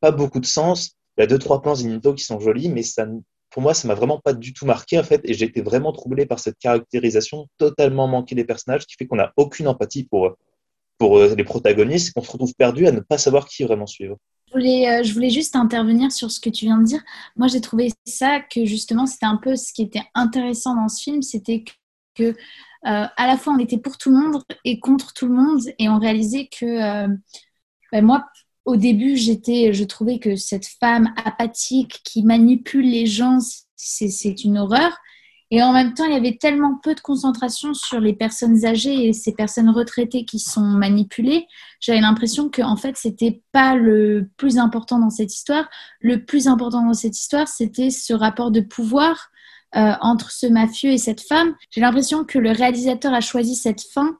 pas 0.00 0.10
beaucoup 0.10 0.40
de 0.40 0.46
sens. 0.46 0.96
Il 1.16 1.22
y 1.22 1.24
a 1.24 1.26
deux, 1.26 1.38
trois 1.38 1.62
plans 1.62 1.74
Zinito 1.74 2.14
qui 2.14 2.24
sont 2.24 2.40
jolis, 2.40 2.68
mais 2.68 2.82
ça, 2.82 3.06
pour 3.50 3.62
moi, 3.62 3.74
ça 3.74 3.88
m'a 3.88 3.94
vraiment 3.94 4.20
pas 4.20 4.32
du 4.32 4.52
tout 4.52 4.66
marqué, 4.66 4.98
en 4.98 5.02
fait, 5.02 5.20
et 5.24 5.34
j'ai 5.34 5.46
été 5.46 5.60
vraiment 5.62 5.92
troublé 5.92 6.26
par 6.26 6.38
cette 6.38 6.58
caractérisation 6.58 7.48
totalement 7.58 8.08
manquée 8.08 8.34
des 8.34 8.44
personnages, 8.44 8.86
qui 8.86 8.94
fait 8.96 9.06
qu'on 9.06 9.16
n'a 9.16 9.32
aucune 9.36 9.68
empathie 9.68 10.04
pour, 10.04 10.36
pour 11.00 11.16
euh, 11.16 11.34
les 11.34 11.44
protagonistes, 11.44 12.12
qu'on 12.12 12.22
se 12.22 12.30
retrouve 12.30 12.54
perdu 12.54 12.86
à 12.86 12.92
ne 12.92 13.00
pas 13.00 13.16
savoir 13.16 13.48
qui 13.48 13.64
vraiment 13.64 13.86
suivre. 13.86 14.18
Je 14.48 14.52
voulais, 14.52 14.88
euh, 14.88 15.02
je 15.02 15.14
voulais 15.14 15.30
juste 15.30 15.56
intervenir 15.56 16.12
sur 16.12 16.30
ce 16.30 16.38
que 16.38 16.50
tu 16.50 16.66
viens 16.66 16.76
de 16.76 16.84
dire. 16.84 17.00
Moi, 17.36 17.48
j'ai 17.48 17.62
trouvé 17.62 17.90
ça 18.06 18.40
que 18.40 18.66
justement, 18.66 19.06
c'était 19.06 19.26
un 19.26 19.38
peu 19.38 19.56
ce 19.56 19.72
qui 19.72 19.82
était 19.82 20.04
intéressant 20.14 20.76
dans 20.76 20.88
ce 20.88 21.02
film, 21.02 21.22
c'était 21.22 21.64
que 22.14 22.24
euh, 22.24 22.34
à 22.82 23.26
la 23.26 23.36
fois 23.36 23.54
on 23.54 23.58
était 23.58 23.78
pour 23.78 23.96
tout 23.96 24.10
le 24.10 24.16
monde 24.16 24.42
et 24.64 24.78
contre 24.78 25.14
tout 25.14 25.26
le 25.26 25.34
monde, 25.34 25.62
et 25.78 25.88
on 25.88 25.98
réalisait 25.98 26.48
que 26.48 27.06
ben, 27.92 28.04
moi, 28.04 28.26
au 28.66 28.76
début, 28.76 29.16
j'étais, 29.16 29.72
je 29.72 29.84
trouvais 29.84 30.18
que 30.18 30.36
cette 30.36 30.66
femme 30.66 31.14
apathique 31.24 32.00
qui 32.04 32.22
manipule 32.22 32.88
les 32.88 33.06
gens, 33.06 33.38
c'est 33.76 34.44
une 34.44 34.58
horreur. 34.58 34.98
Et 35.52 35.62
en 35.62 35.72
même 35.72 35.94
temps, 35.94 36.04
il 36.04 36.12
y 36.12 36.16
avait 36.16 36.36
tellement 36.36 36.76
peu 36.76 36.94
de 36.94 37.00
concentration 37.00 37.74
sur 37.74 37.98
les 37.98 38.12
personnes 38.12 38.64
âgées 38.64 39.08
et 39.08 39.12
ces 39.12 39.32
personnes 39.32 39.68
retraitées 39.68 40.24
qui 40.24 40.38
sont 40.38 40.60
manipulées. 40.60 41.46
J'avais 41.80 42.00
l'impression 42.00 42.48
que, 42.48 42.62
en 42.62 42.76
fait, 42.76 42.96
c'était 42.96 43.42
pas 43.50 43.74
le 43.74 44.30
plus 44.36 44.58
important 44.58 45.00
dans 45.00 45.10
cette 45.10 45.34
histoire. 45.34 45.68
Le 46.00 46.24
plus 46.24 46.46
important 46.46 46.86
dans 46.86 46.94
cette 46.94 47.18
histoire, 47.18 47.48
c'était 47.48 47.90
ce 47.90 48.12
rapport 48.12 48.52
de 48.52 48.60
pouvoir 48.60 49.30
euh, 49.76 49.92
entre 50.00 50.30
ce 50.30 50.46
mafieux 50.46 50.90
et 50.90 50.98
cette 50.98 51.20
femme. 51.20 51.54
J'ai 51.70 51.80
l'impression 51.80 52.24
que 52.24 52.38
le 52.38 52.50
réalisateur 52.50 53.12
a 53.14 53.20
choisi 53.20 53.56
cette 53.56 53.82
fin 53.82 54.18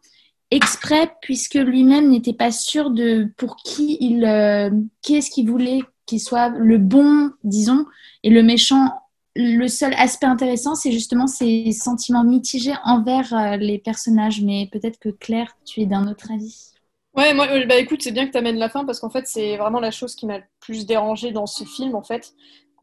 exprès 0.53 1.13
puisque 1.23 1.55
lui-même 1.55 2.09
n'était 2.09 2.35
pas 2.35 2.53
sûr 2.53 2.91
de 2.91 3.33
pour 3.37 3.57
qui 3.57 3.97
il 4.01 4.25
euh, 4.25 4.71
qu'est-ce 5.03 5.31
qu'il 5.31 5.49
voulait 5.49 5.81
qu'il 6.07 6.21
soit 6.21 6.51
le 6.51 6.79
bon 6.79 7.31
disons 7.45 7.85
et 8.23 8.31
le 8.31 8.43
méchant 8.43 8.93
le 9.37 9.69
seul 9.69 9.95
aspect 9.95 10.27
intéressant 10.27 10.75
c'est 10.75 10.93
justement 10.93 11.27
ses 11.27 11.73
sentiments 11.73 12.25
mitigés 12.25 12.75
envers 12.85 13.33
euh, 13.33 13.57
les 13.57 13.79
personnages 13.79 14.43
mais 14.43 14.69
peut-être 14.73 14.99
que 14.99 15.09
Claire 15.09 15.57
tu 15.65 15.81
es 15.81 15.87
d'un 15.87 16.09
autre 16.09 16.31
avis 16.33 16.71
Ouais, 17.17 17.35
moi, 17.35 17.49
bah 17.67 17.75
écoute, 17.75 18.03
c'est 18.03 18.13
bien 18.13 18.25
que 18.25 18.31
tu 18.31 18.39
amènes 18.39 18.57
la 18.57 18.69
fin 18.69 18.85
parce 18.85 19.01
qu'en 19.01 19.11
fait, 19.11 19.27
c'est 19.27 19.57
vraiment 19.57 19.81
la 19.81 19.91
chose 19.91 20.15
qui 20.15 20.27
m'a 20.27 20.39
le 20.39 20.45
plus 20.61 20.87
dérangé 20.87 21.33
dans 21.33 21.47
ce 21.47 21.65
film, 21.65 21.97
en 21.97 22.05
fait. 22.05 22.35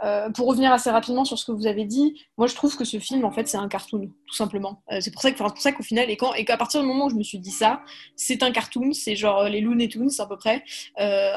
Euh, 0.03 0.29
pour 0.29 0.47
revenir 0.47 0.71
assez 0.71 0.91
rapidement 0.91 1.25
sur 1.25 1.39
ce 1.39 1.45
que 1.45 1.51
vous 1.51 1.65
avez 1.65 1.85
dit, 1.85 2.21
moi 2.37 2.45
je 2.45 2.53
trouve 2.53 2.77
que 2.77 2.85
ce 2.85 2.99
film 2.99 3.25
en 3.25 3.31
fait 3.31 3.47
c'est 3.47 3.57
un 3.57 3.67
cartoon, 3.67 4.11
tout 4.27 4.35
simplement. 4.35 4.83
Euh, 4.91 4.99
c'est 5.01 5.11
pour 5.11 5.21
ça 5.21 5.29
ça 5.55 5.71
qu'au 5.71 5.81
final 5.81 6.09
et 6.11 6.17
quand 6.17 6.33
et 6.35 6.45
qu'à 6.45 6.57
partir 6.57 6.81
du 6.81 6.87
moment 6.87 7.05
où 7.05 7.09
je 7.09 7.15
me 7.15 7.23
suis 7.23 7.39
dit 7.39 7.51
ça, 7.51 7.81
c'est 8.15 8.43
un 8.43 8.51
cartoon, 8.51 8.93
c'est 8.93 9.15
genre 9.15 9.45
les 9.45 9.59
Looney 9.59 9.87
Tunes 9.87 10.11
à 10.19 10.27
peu 10.27 10.37
près. 10.37 10.63
Euh, 10.99 11.33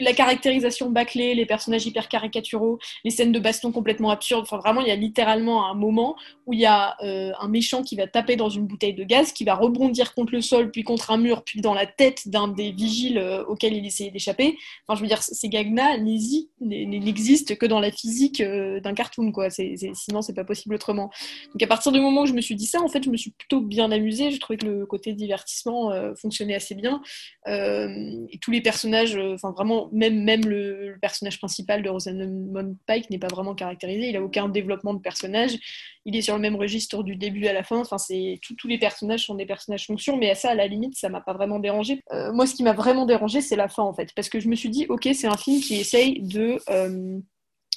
la 0.00 0.12
caractérisation 0.12 0.90
bâclée, 0.90 1.34
les 1.34 1.46
personnages 1.46 1.86
hyper 1.86 2.08
caricaturaux, 2.08 2.78
les 3.04 3.10
scènes 3.10 3.32
de 3.32 3.38
baston 3.38 3.72
complètement 3.72 4.10
absurdes. 4.10 4.42
Enfin, 4.42 4.58
vraiment, 4.58 4.80
il 4.80 4.88
y 4.88 4.90
a 4.90 4.96
littéralement 4.96 5.68
un 5.70 5.74
moment 5.74 6.16
où 6.46 6.52
il 6.52 6.60
y 6.60 6.66
a 6.66 6.96
euh, 7.02 7.32
un 7.38 7.48
méchant 7.48 7.82
qui 7.82 7.96
va 7.96 8.06
taper 8.06 8.36
dans 8.36 8.48
une 8.48 8.66
bouteille 8.66 8.94
de 8.94 9.04
gaz, 9.04 9.32
qui 9.32 9.44
va 9.44 9.54
rebondir 9.54 10.14
contre 10.14 10.32
le 10.32 10.40
sol, 10.40 10.70
puis 10.70 10.82
contre 10.82 11.10
un 11.10 11.18
mur, 11.18 11.44
puis 11.44 11.60
dans 11.60 11.74
la 11.74 11.86
tête 11.86 12.28
d'un 12.28 12.48
des 12.48 12.72
vigiles 12.72 13.18
euh, 13.18 13.44
auxquels 13.44 13.74
il 13.74 13.84
essayait 13.84 14.10
d'échapper. 14.10 14.56
Enfin, 14.86 14.96
je 14.96 15.02
veux 15.02 15.08
dire, 15.08 15.22
ces 15.22 15.48
gags-là 15.48 15.98
n'existent 15.98 17.54
que 17.54 17.66
dans 17.66 17.80
la 17.80 17.90
physique 17.90 18.40
euh, 18.40 18.80
d'un 18.80 18.94
cartoon, 18.94 19.30
quoi. 19.32 19.50
C'est, 19.50 19.74
c'est, 19.76 19.94
sinon, 19.94 20.22
c'est 20.22 20.34
pas 20.34 20.44
possible 20.44 20.74
autrement. 20.74 21.10
Donc, 21.52 21.62
à 21.62 21.66
partir 21.66 21.92
du 21.92 22.00
moment 22.00 22.22
où 22.22 22.26
je 22.26 22.32
me 22.32 22.40
suis 22.40 22.54
dit 22.54 22.66
ça, 22.66 22.80
en 22.80 22.88
fait, 22.88 23.02
je 23.04 23.10
me 23.10 23.16
suis 23.16 23.30
plutôt 23.30 23.60
bien 23.60 23.90
amusée. 23.90 24.30
Je 24.30 24.40
trouvais 24.40 24.56
que 24.56 24.66
le 24.66 24.86
côté 24.86 25.12
divertissement 25.12 25.92
fonctionnait 26.16 26.54
assez 26.54 26.74
bien. 26.74 27.02
et 27.46 28.38
tous 28.40 28.50
les 28.50 28.60
personnages, 28.60 29.16
enfin, 29.34 29.47
vraiment, 29.52 29.88
même, 29.92 30.22
même 30.22 30.42
le, 30.42 30.96
personnage 31.00 31.38
principal 31.38 31.82
de 31.82 31.88
Rosamund 31.88 32.76
Pike 32.86 33.10
n'est 33.10 33.18
pas 33.18 33.28
vraiment 33.28 33.54
caractérisé. 33.54 34.08
Il 34.08 34.12
n'a 34.12 34.22
aucun 34.22 34.48
développement 34.48 34.94
de 34.94 35.00
personnage. 35.00 35.56
Il 36.04 36.16
est 36.16 36.22
sur 36.22 36.34
le 36.34 36.40
même 36.40 36.56
registre 36.56 37.02
du 37.02 37.16
début 37.16 37.46
à 37.46 37.52
la 37.52 37.62
fin. 37.62 37.78
Enfin, 37.78 37.98
c'est 37.98 38.40
tous 38.42 38.68
les 38.68 38.78
personnages 38.78 39.26
sont 39.26 39.34
des 39.34 39.46
personnages 39.46 39.86
fonction, 39.86 40.16
mais 40.16 40.30
à 40.30 40.34
ça, 40.34 40.50
à 40.50 40.54
la 40.54 40.66
limite, 40.66 40.96
ça 40.96 41.08
m'a 41.08 41.20
pas 41.20 41.32
vraiment 41.32 41.58
dérangé. 41.58 42.00
Euh, 42.12 42.32
moi, 42.32 42.46
ce 42.46 42.54
qui 42.54 42.62
m'a 42.62 42.72
vraiment 42.72 43.06
dérangé, 43.06 43.40
c'est 43.40 43.56
la 43.56 43.68
fin, 43.68 43.82
en 43.82 43.92
fait, 43.92 44.12
parce 44.14 44.28
que 44.28 44.40
je 44.40 44.48
me 44.48 44.54
suis 44.54 44.70
dit, 44.70 44.86
ok, 44.88 45.08
c'est 45.14 45.26
un 45.26 45.36
film 45.36 45.60
qui 45.60 45.76
essaye 45.76 46.20
de 46.22 46.58
euh, 46.70 47.18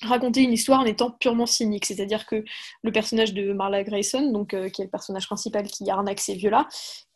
raconter 0.03 0.41
une 0.41 0.53
histoire 0.53 0.79
en 0.79 0.85
étant 0.85 1.11
purement 1.11 1.45
cynique. 1.45 1.85
C'est-à-dire 1.85 2.25
que 2.25 2.43
le 2.83 2.91
personnage 2.91 3.33
de 3.33 3.53
Marla 3.53 3.83
Grayson, 3.83 4.31
donc, 4.31 4.53
euh, 4.53 4.69
qui 4.69 4.81
est 4.81 4.85
le 4.85 4.91
personnage 4.91 5.27
principal 5.27 5.67
qui 5.67 5.89
arnaque 5.89 6.19
ces 6.19 6.35
vieux-là, 6.35 6.67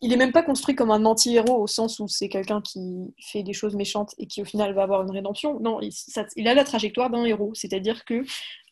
il 0.01 0.13
est 0.13 0.17
même 0.17 0.31
pas 0.31 0.43
construit 0.43 0.75
comme 0.75 0.91
un 0.91 1.05
anti-héros 1.05 1.61
au 1.61 1.67
sens 1.67 1.99
où 1.99 2.07
c'est 2.07 2.29
quelqu'un 2.29 2.61
qui 2.61 3.13
fait 3.19 3.43
des 3.43 3.53
choses 3.53 3.75
méchantes 3.75 4.13
et 4.17 4.27
qui 4.27 4.41
au 4.41 4.45
final 4.45 4.73
va 4.73 4.83
avoir 4.83 5.01
une 5.01 5.11
rédemption. 5.11 5.59
Non, 5.59 5.79
il, 5.81 6.47
a 6.47 6.53
la 6.53 6.63
trajectoire 6.63 7.09
d'un 7.09 7.23
héros. 7.23 7.51
C'est-à-dire 7.55 8.05
que 8.05 8.23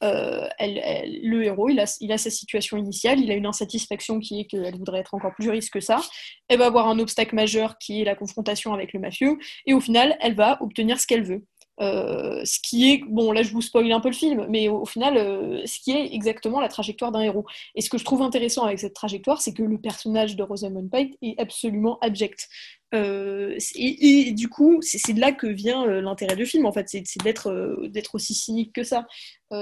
euh, 0.04 0.48
le 0.60 1.44
héros, 1.44 1.70
il 1.70 1.80
a, 1.80 1.98
il 2.02 2.12
a, 2.12 2.18
sa 2.18 2.30
situation 2.30 2.78
initiale, 2.78 3.20
il 3.20 3.32
a 3.32 3.36
une 3.36 3.46
insatisfaction 3.46 4.20
qui 4.20 4.42
est 4.42 4.46
qu'elle 4.46 4.78
voudrait 4.78 5.00
être 5.00 5.14
encore 5.14 5.34
plus 5.34 5.50
riche 5.50 5.72
que 5.72 5.80
ça. 5.80 6.02
Elle 6.50 6.60
va 6.60 6.68
avoir 6.68 6.88
un 6.88 7.00
obstacle 7.00 7.36
majeur 7.36 7.78
qui 7.78 8.02
est 8.02 8.06
la 8.06 8.16
confrontation 8.16 8.74
avec 8.74 8.94
le 8.94 9.00
mafieux. 9.00 9.38
Et 9.66 9.74
au 9.74 9.80
final, 9.80 10.18
elle 10.20 10.36
va 10.36 10.62
obtenir 10.62 11.00
ce 11.00 11.08
qu'elle 11.08 11.24
veut. 11.24 11.44
Euh, 11.82 12.42
ce 12.46 12.60
qui 12.60 12.92
est, 12.92 13.02
bon 13.08 13.32
là 13.32 13.42
je 13.42 13.52
vous 13.52 13.62
spoil 13.62 13.92
un 13.92 14.00
peu 14.00 14.10
le 14.10 14.14
film, 14.14 14.46
mais 14.50 14.70
au, 14.70 14.86
final, 14.86 15.18
euh, 15.18 15.66
ce 15.66 15.80
qui 15.80 15.92
est 15.92 16.14
exactement 16.14 16.60
la 16.60 16.70
trajectoire 16.70 17.12
d'un 17.12 17.22
héros. 17.22 17.46
Et 17.76 17.82
ce 17.82 17.90
que 17.90 17.98
je 17.98 18.06
trouve 18.06 18.22
intéressant 18.22 18.64
avec 18.64 18.80
cette 18.80 18.94
trajectoire, 18.94 19.42
c'est 19.42 19.54
que 19.54 19.64
le 19.64 19.80
personnage 19.80 20.36
de 20.36 20.44
Rosamund 20.44 20.90
Pike 20.90 21.18
est 21.22 21.40
absolument 21.40 21.98
abject. 22.02 22.48
Euh, 22.94 23.58
et, 23.76 24.32
du 24.34 24.50
coup, 24.50 24.80
c'est 24.82 25.14
de 25.14 25.20
là 25.20 25.32
que 25.32 25.48
vient 25.48 25.88
euh, 25.88 26.02
l'intérêt 26.02 26.36
du 26.36 26.46
film, 26.46 26.66
en 26.66 26.72
fait, 26.72 26.88
c'est 26.90 27.24
d'être 27.24 27.50
euh, 27.50 27.88
d'être 27.88 28.16
aussi 28.16 28.34
cynique 28.34 28.74
que 28.74 28.84
ça. 28.84 29.08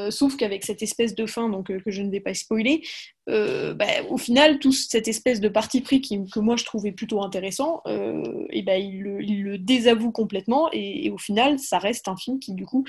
sauf 0.10 0.38
qu'avec 0.38 0.64
cette 0.64 0.82
espèce 0.82 1.16
de 1.16 1.26
fin, 1.26 1.50
donc 1.50 1.68
que 1.68 1.92
je 1.92 2.02
ne 2.02 2.10
vais 2.10 2.22
pas 2.22 2.34
spoiler, 2.34 2.82
bah, 3.28 3.86
au 4.10 4.18
final, 4.18 4.60
toute 4.60 4.74
cette 4.74 5.08
espèce 5.10 5.42
de 5.42 5.50
parti 5.50 5.82
pris 5.82 6.02
que 6.02 6.40
moi 6.40 6.56
je 6.56 6.64
trouvais 6.64 6.94
plutôt 6.94 7.22
intéressant, 7.22 7.82
et 7.86 8.62
ben 8.62 8.82
il, 8.82 9.02
le, 9.02 9.58
désavoue 9.58 10.12
complètement, 10.12 10.70
et, 10.72 11.10
au 11.10 11.18
final, 11.18 11.60
ça 11.60 11.78
reste 11.78 12.08
un 12.08 12.16
film 12.16 12.40
qui, 12.40 12.54
du 12.54 12.66
coup, 12.66 12.86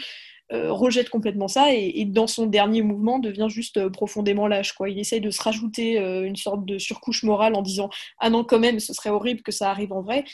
rejette 0.52 1.08
complètement 1.08 1.48
ça 1.48 1.72
et, 1.72 2.04
dans 2.04 2.26
son 2.26 2.46
dernier 2.46 2.82
mouvement 2.82 3.18
devient 3.18 3.46
juste 3.48 3.78
euh, 3.78 3.90
profondément 3.90 4.46
lâche. 4.46 4.72
Quoi. 4.72 4.90
Il 4.90 4.98
essaye 4.98 5.20
de 5.20 5.30
se 5.30 5.42
rajouter 5.42 5.98
euh, 5.98 6.24
une 6.26 6.36
sorte 6.36 6.66
de 6.66 6.78
surcouche 6.78 7.22
morale 7.22 7.54
en 7.54 7.62
disant 7.62 7.88
Ah 8.18 8.28
non, 8.28 8.44
quand 8.44 8.58
même, 8.58 8.78
ce 8.78 8.92
serait 8.92 9.10
horrible 9.10 9.42
que 9.42 9.52
ça 9.52 9.70
arrive 9.70 9.92
en 9.92 10.02
vrai. 10.02 10.24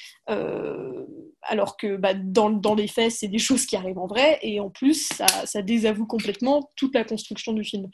alors 1.43 1.77
que 1.77 1.97
bah, 1.97 2.15
dans, 2.15 2.51
dans, 2.51 2.75
les 2.75 2.89
faits, 2.89 3.13
c'est 3.13 3.29
des 3.29 3.39
choses 3.49 3.67
qui 3.67 3.77
arrivent 3.77 3.99
en 3.99 4.07
vrai 4.07 4.39
et 4.43 4.61
en 4.61 4.71
plus, 4.71 5.09
ça, 5.45 5.63
désavoue 5.63 6.07
complètement 6.07 6.69
toute 6.77 6.95
la 6.95 7.05
construction 7.05 7.53
du 7.53 7.65
film. 7.65 7.89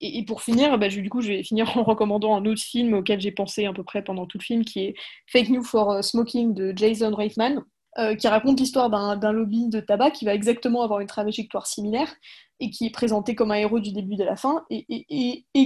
Et, 0.00 0.24
pour 0.26 0.42
finir, 0.42 0.78
bah, 0.78 0.88
du 0.88 1.08
coup, 1.08 1.20
je 1.22 1.28
vais 1.28 1.42
finir 1.42 1.76
en 1.76 1.84
recommandant 1.84 2.36
un 2.36 2.44
autre 2.44 2.62
film 2.62 2.94
auquel 2.94 3.20
j'ai 3.20 3.32
pensé 3.32 3.64
à 3.66 3.72
peu 3.72 3.84
près 3.84 4.02
pendant 4.02 4.26
tout 4.26 4.38
le 4.38 4.44
film 4.44 4.64
qui 4.64 4.80
est 4.80 4.94
Fake 5.26 5.48
News 5.48 5.64
for 5.64 6.02
Smoking 6.04 6.54
de 6.54 6.72
Jason 6.76 7.14
Reitman. 7.14 7.62
Euh, 7.98 8.14
qui 8.14 8.28
raconte 8.28 8.60
l'histoire 8.60 8.90
d'un 8.90 9.32
lobby 9.32 9.68
de 9.68 9.80
tabac 9.80 10.10
qui 10.10 10.26
va 10.26 10.34
exactement 10.34 10.82
avoir 10.82 11.00
une 11.00 11.06
trajectoire 11.06 11.66
similaire 11.66 12.14
et 12.60 12.68
qui 12.68 12.84
est 12.84 12.90
présenté 12.90 13.34
comme 13.34 13.52
un 13.52 13.54
héros 13.54 13.80
du 13.80 13.90
début 13.90 14.16
de 14.16 14.24
la 14.24 14.36
fin 14.36 14.66
et, 14.68 14.84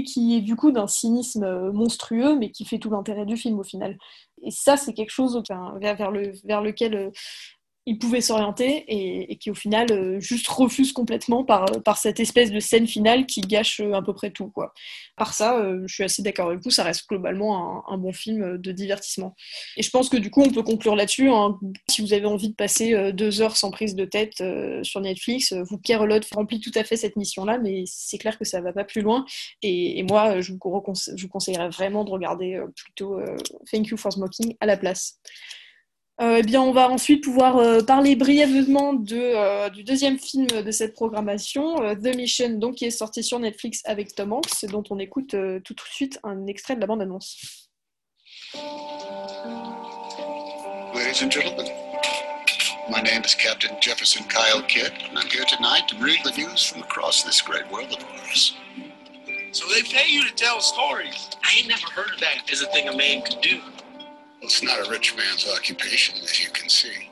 qui 0.04 0.36
est 0.36 0.40
du 0.40 0.54
coup 0.54 0.70
d'un 0.70 0.86
cynisme 0.86 1.72
monstrueux 1.72 2.38
mais 2.38 2.52
qui 2.52 2.64
fait 2.64 2.78
tout 2.78 2.90
l'intérêt 2.90 3.26
du 3.26 3.36
film 3.36 3.58
au 3.58 3.64
final. 3.64 3.98
Et 4.42 4.52
ça, 4.52 4.76
c'est 4.76 4.94
quelque 4.94 5.10
chose 5.10 5.42
vers, 5.80 5.96
vers, 5.96 6.10
le, 6.12 6.32
vers 6.44 6.62
lequel 6.62 7.10
euh, 7.80 7.90
il 7.90 7.98
pouvait 7.98 8.20
s'orienter 8.20 8.84
et, 8.88 9.36
qui 9.36 9.50
au 9.50 9.54
final 9.54 9.90
euh, 9.90 10.20
juste 10.20 10.46
refuse 10.48 10.92
complètement 10.92 11.44
par, 11.44 11.66
par 11.82 11.98
cette 11.98 12.20
espèce 12.20 12.50
de 12.50 12.60
scène 12.60 12.86
finale 12.86 13.26
qui 13.26 13.40
gâche 13.40 13.80
euh, 13.80 13.94
à 13.94 14.02
peu 14.02 14.14
près 14.14 14.30
tout. 14.30 14.48
Quoi. 14.48 14.72
Par 15.16 15.34
ça, 15.34 15.58
euh, 15.58 15.82
je 15.86 15.94
suis 15.94 16.04
assez 16.04 16.22
d'accord 16.22 16.48
avec 16.48 16.62
vous, 16.62 16.70
ça 16.70 16.84
reste 16.84 17.08
globalement 17.08 17.88
un, 17.90 17.98
bon 17.98 18.12
film 18.12 18.58
de 18.58 18.72
divertissement. 18.72 19.34
Et 19.76 19.82
je 19.82 19.90
pense 19.90 20.08
que 20.08 20.16
du 20.16 20.30
coup, 20.30 20.42
on 20.42 20.50
peut 20.50 20.62
conclure 20.62 20.96
là-dessus. 20.96 21.30
Hein. 21.30 21.58
Si 21.88 22.00
vous 22.00 22.12
avez 22.12 22.26
envie 22.26 22.50
de 22.50 22.54
passer 22.54 23.12
deux 23.12 23.42
heures 23.42 23.56
sans 23.56 23.70
prise 23.70 23.94
de 23.94 24.06
tête 24.06 24.42
sur 24.82 25.00
Netflix, 25.00 25.52
vous, 25.52 25.76
Pierre 25.76 26.06
Lotte, 26.06 26.26
remplit 26.32 26.60
tout 26.60 26.70
à 26.74 26.84
fait 26.84 26.96
cette 26.96 27.16
mission-là, 27.16 27.58
mais 27.58 27.84
c'est 27.86 28.16
clair 28.16 28.38
que 28.38 28.46
ça 28.46 28.62
va 28.62 28.72
pas 28.72 28.84
plus 28.84 29.02
loin. 29.02 29.26
Et, 29.60 30.02
moi, 30.04 30.40
je 30.40 30.52
vous, 30.52 30.58
je 31.14 31.22
vous 31.22 31.28
conseillerais 31.28 31.68
vraiment 31.68 32.04
de 32.04 32.10
regarder 32.10 32.58
plutôt 32.74 33.20
Thank 33.70 33.88
You 33.88 33.98
for 33.98 34.12
Smoking 34.12 34.56
à 34.60 34.66
la 34.66 34.78
place. 34.78 35.18
Euh, 36.20 36.36
eh 36.38 36.42
bien, 36.42 36.60
on 36.60 36.72
va 36.72 36.90
ensuite 36.90 37.24
pouvoir 37.24 37.56
euh, 37.56 37.80
parler 37.80 38.14
brièvement 38.14 38.92
de, 38.92 39.16
euh, 39.16 39.70
du 39.70 39.84
deuxième 39.84 40.18
film 40.18 40.46
de 40.48 40.70
cette 40.70 40.92
programmation, 40.92 41.76
The 41.94 42.14
Mission, 42.14 42.50
donc, 42.58 42.74
qui 42.74 42.84
est 42.84 42.90
sorti 42.90 43.22
sur 43.22 43.38
Netflix 43.38 43.80
avec 43.86 44.14
Tom 44.14 44.34
Hanks, 44.34 44.66
dont 44.66 44.84
on 44.90 44.98
écoute 44.98 45.30
tout 45.30 45.74
de 45.74 45.80
suite 45.90 46.18
un 46.22 46.46
extrait 46.46 46.76
de 46.76 46.80
la 46.80 46.86
bande-annonce. 46.86 47.70
Ladies 50.94 51.22
and 51.22 51.32
gentlemen, 51.32 51.66
my 52.90 53.00
name 53.00 53.22
is 53.24 53.34
Captain 53.34 53.74
Jefferson 53.80 54.22
Kyle 54.28 54.62
Kidd, 54.68 54.92
and 55.08 55.18
I'm 55.18 55.26
here 55.28 55.46
tonight 55.46 55.88
to 55.88 55.96
read 56.04 56.20
the 56.24 56.36
news 56.36 56.66
from 56.66 56.82
across 56.82 57.24
this 57.24 57.40
great 57.40 57.64
world 57.72 57.96
of 57.96 58.04
ours. 58.18 58.54
So 59.52 59.64
they 59.72 59.82
pay 59.82 60.12
you 60.12 60.22
to 60.28 60.34
tell 60.34 60.60
stories. 60.60 61.30
I 61.42 61.60
ain't 61.60 61.68
never 61.68 61.88
heard 61.94 62.12
of 62.12 62.20
that 62.20 62.52
as 62.52 62.60
a 62.60 62.66
thing 62.66 62.88
a 62.88 62.96
man 62.96 63.22
could 63.22 63.40
do. 63.40 63.60
It's 64.42 64.62
not 64.62 64.78
a 64.86 64.90
rich 64.90 65.14
man's 65.16 65.46
occupation, 65.54 66.14
as 66.24 66.42
you 66.42 66.50
can 66.50 66.68
see. 66.68 67.10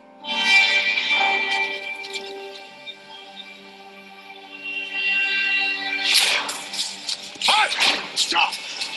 Stop! 8.15 8.53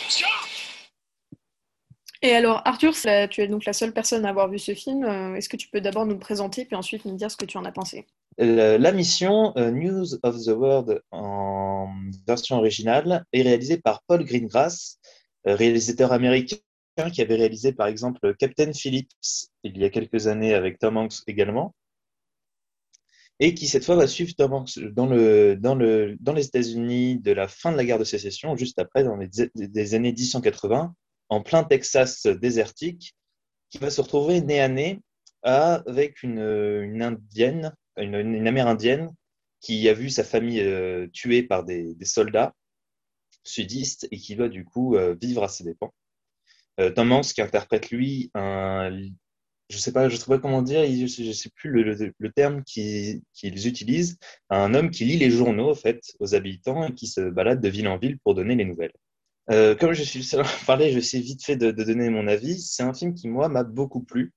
Stop! 0.07 0.37
Et 2.21 2.33
alors, 2.33 2.61
Arthur, 2.65 2.93
tu 3.29 3.41
es 3.41 3.47
donc 3.47 3.65
la 3.65 3.73
seule 3.73 3.91
personne 3.91 4.25
à 4.25 4.29
avoir 4.29 4.47
vu 4.47 4.59
ce 4.59 4.75
film. 4.75 5.03
Euh, 5.03 5.35
est-ce 5.35 5.49
que 5.49 5.57
tu 5.57 5.67
peux 5.67 5.81
d'abord 5.81 6.05
nous 6.05 6.13
le 6.13 6.19
présenter, 6.19 6.65
puis 6.65 6.75
ensuite 6.75 7.03
nous 7.03 7.15
dire 7.15 7.31
ce 7.31 7.37
que 7.37 7.45
tu 7.45 7.57
en 7.57 7.65
as 7.65 7.71
pensé? 7.71 8.05
La 8.37 8.91
mission 8.91 9.53
euh, 9.57 9.71
News 9.71 10.15
of 10.23 10.37
the 10.45 10.49
World 10.55 11.01
en 11.11 11.89
version 12.25 12.57
originale 12.57 13.25
est 13.33 13.41
réalisée 13.41 13.77
par 13.77 14.03
Paul 14.03 14.23
Greengrass, 14.23 14.99
euh, 15.47 15.55
réalisateur 15.55 16.13
américain 16.13 16.57
qui 17.09 17.21
avait 17.21 17.35
réalisé 17.35 17.73
par 17.73 17.87
exemple 17.87 18.35
Captain 18.37 18.73
Phillips 18.73 19.11
il 19.63 19.77
y 19.77 19.85
a 19.85 19.89
quelques 19.89 20.27
années 20.27 20.53
avec 20.53 20.79
Tom 20.79 20.97
Hanks 20.97 21.21
également, 21.27 21.73
et 23.39 23.55
qui 23.55 23.67
cette 23.67 23.83
fois 23.83 23.95
va 23.95 24.07
suivre 24.07 24.33
Tom 24.37 24.53
Hanks 24.53 24.77
dans, 24.79 25.07
le, 25.07 25.55
dans, 25.55 25.73
le, 25.73 26.15
dans 26.19 26.33
les 26.33 26.45
États-Unis 26.45 27.19
de 27.19 27.31
la 27.31 27.47
fin 27.47 27.71
de 27.71 27.77
la 27.77 27.83
guerre 27.83 27.97
de 27.97 28.03
sécession, 28.03 28.55
juste 28.55 28.77
après, 28.77 29.03
dans 29.03 29.17
les 29.17 29.29
des 29.55 29.93
années 29.95 30.11
1880, 30.11 30.93
en 31.29 31.41
plein 31.41 31.63
Texas 31.63 32.27
désertique, 32.27 33.15
qui 33.71 33.79
va 33.79 33.89
se 33.89 33.99
retrouver 33.99 34.41
nez 34.41 34.59
à 34.59 34.67
nez 34.67 35.01
avec 35.43 36.21
une, 36.21 36.39
une 36.39 37.01
indienne, 37.01 37.73
une, 37.97 38.13
une, 38.13 38.47
amérindienne, 38.47 39.11
qui 39.59 39.89
a 39.89 39.93
vu 39.93 40.09
sa 40.09 40.23
famille 40.23 40.61
euh, 40.61 41.07
tuée 41.11 41.41
par 41.41 41.63
des, 41.63 41.95
des, 41.95 42.05
soldats 42.05 42.53
sudistes 43.43 44.07
et 44.11 44.17
qui 44.17 44.35
va 44.35 44.49
du 44.49 44.65
coup 44.65 44.95
euh, 44.95 45.15
vivre 45.19 45.43
à 45.43 45.47
ses 45.47 45.63
dépens. 45.63 45.93
Euh, 46.79 46.89
Tom 46.89 47.11
Hanks 47.11 47.33
qui 47.33 47.41
interprète 47.41 47.91
lui 47.91 48.31
un, 48.33 48.91
je 49.69 49.77
sais 49.77 49.91
pas, 49.91 50.09
je 50.09 50.15
sais 50.15 50.25
pas 50.25 50.39
comment 50.39 50.61
dire, 50.61 50.83
je 50.85 51.23
ne 51.23 51.33
sais 51.33 51.49
plus 51.55 51.83
le, 51.83 52.31
terme 52.31 52.63
qu'ils 52.63 53.21
utilisent, 53.43 54.17
un 54.49 54.73
homme 54.73 54.91
qui 54.91 55.05
lit 55.05 55.17
les 55.17 55.31
journaux 55.31 55.71
en 55.71 55.75
fait 55.75 56.01
aux 56.19 56.35
habitants 56.35 56.87
et 56.87 56.93
qui 56.93 57.07
se 57.07 57.21
balade 57.21 57.61
de 57.61 57.69
ville 57.69 57.87
en 57.87 57.97
ville 57.97 58.19
pour 58.19 58.35
donner 58.35 58.55
les 58.55 58.65
nouvelles. 58.65 58.93
Euh, 59.51 59.75
comme 59.75 59.93
je 59.93 60.03
suis 60.03 60.19
le 60.19 60.25
seul 60.25 60.41
à 60.41 60.45
parler, 60.67 60.91
je 60.91 60.99
sais 60.99 61.19
vite 61.19 61.43
fait 61.43 61.55
de, 61.57 61.71
donner 61.71 62.09
mon 62.09 62.27
avis. 62.27 62.61
C'est 62.61 62.83
un 62.83 62.93
film 62.93 63.13
qui 63.13 63.27
moi 63.27 63.49
m'a 63.49 63.63
beaucoup 63.63 64.03
plu, 64.03 64.33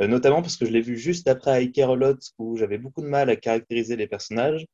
euh, 0.00 0.06
notamment 0.06 0.42
parce 0.42 0.56
que 0.56 0.66
je 0.66 0.70
l'ai 0.72 0.82
vu 0.82 0.96
juste 0.96 1.28
après 1.28 1.64
I 1.64 1.72
Care 1.72 1.90
a 1.90 1.96
Lot 1.96 2.18
où 2.38 2.56
j'avais 2.56 2.78
beaucoup 2.78 3.02
de 3.02 3.08
mal 3.08 3.30
à 3.30 3.36
caractériser 3.36 3.96
les 3.96 4.06
personnages. 4.06 4.66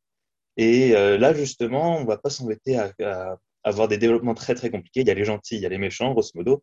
Et 0.56 0.90
là 0.92 1.32
justement, 1.34 1.96
on 1.98 2.04
va 2.04 2.18
pas 2.18 2.28
s'embêter 2.30 2.76
à 2.76 2.92
avoir 3.64 3.88
des 3.88 3.98
développements 3.98 4.34
très 4.34 4.54
très 4.54 4.70
compliqués. 4.70 5.00
Il 5.00 5.06
y 5.08 5.10
a 5.10 5.14
les 5.14 5.24
gentils, 5.24 5.56
il 5.56 5.62
y 5.62 5.66
a 5.66 5.68
les 5.68 5.78
méchants, 5.78 6.12
grosso 6.12 6.32
modo. 6.34 6.62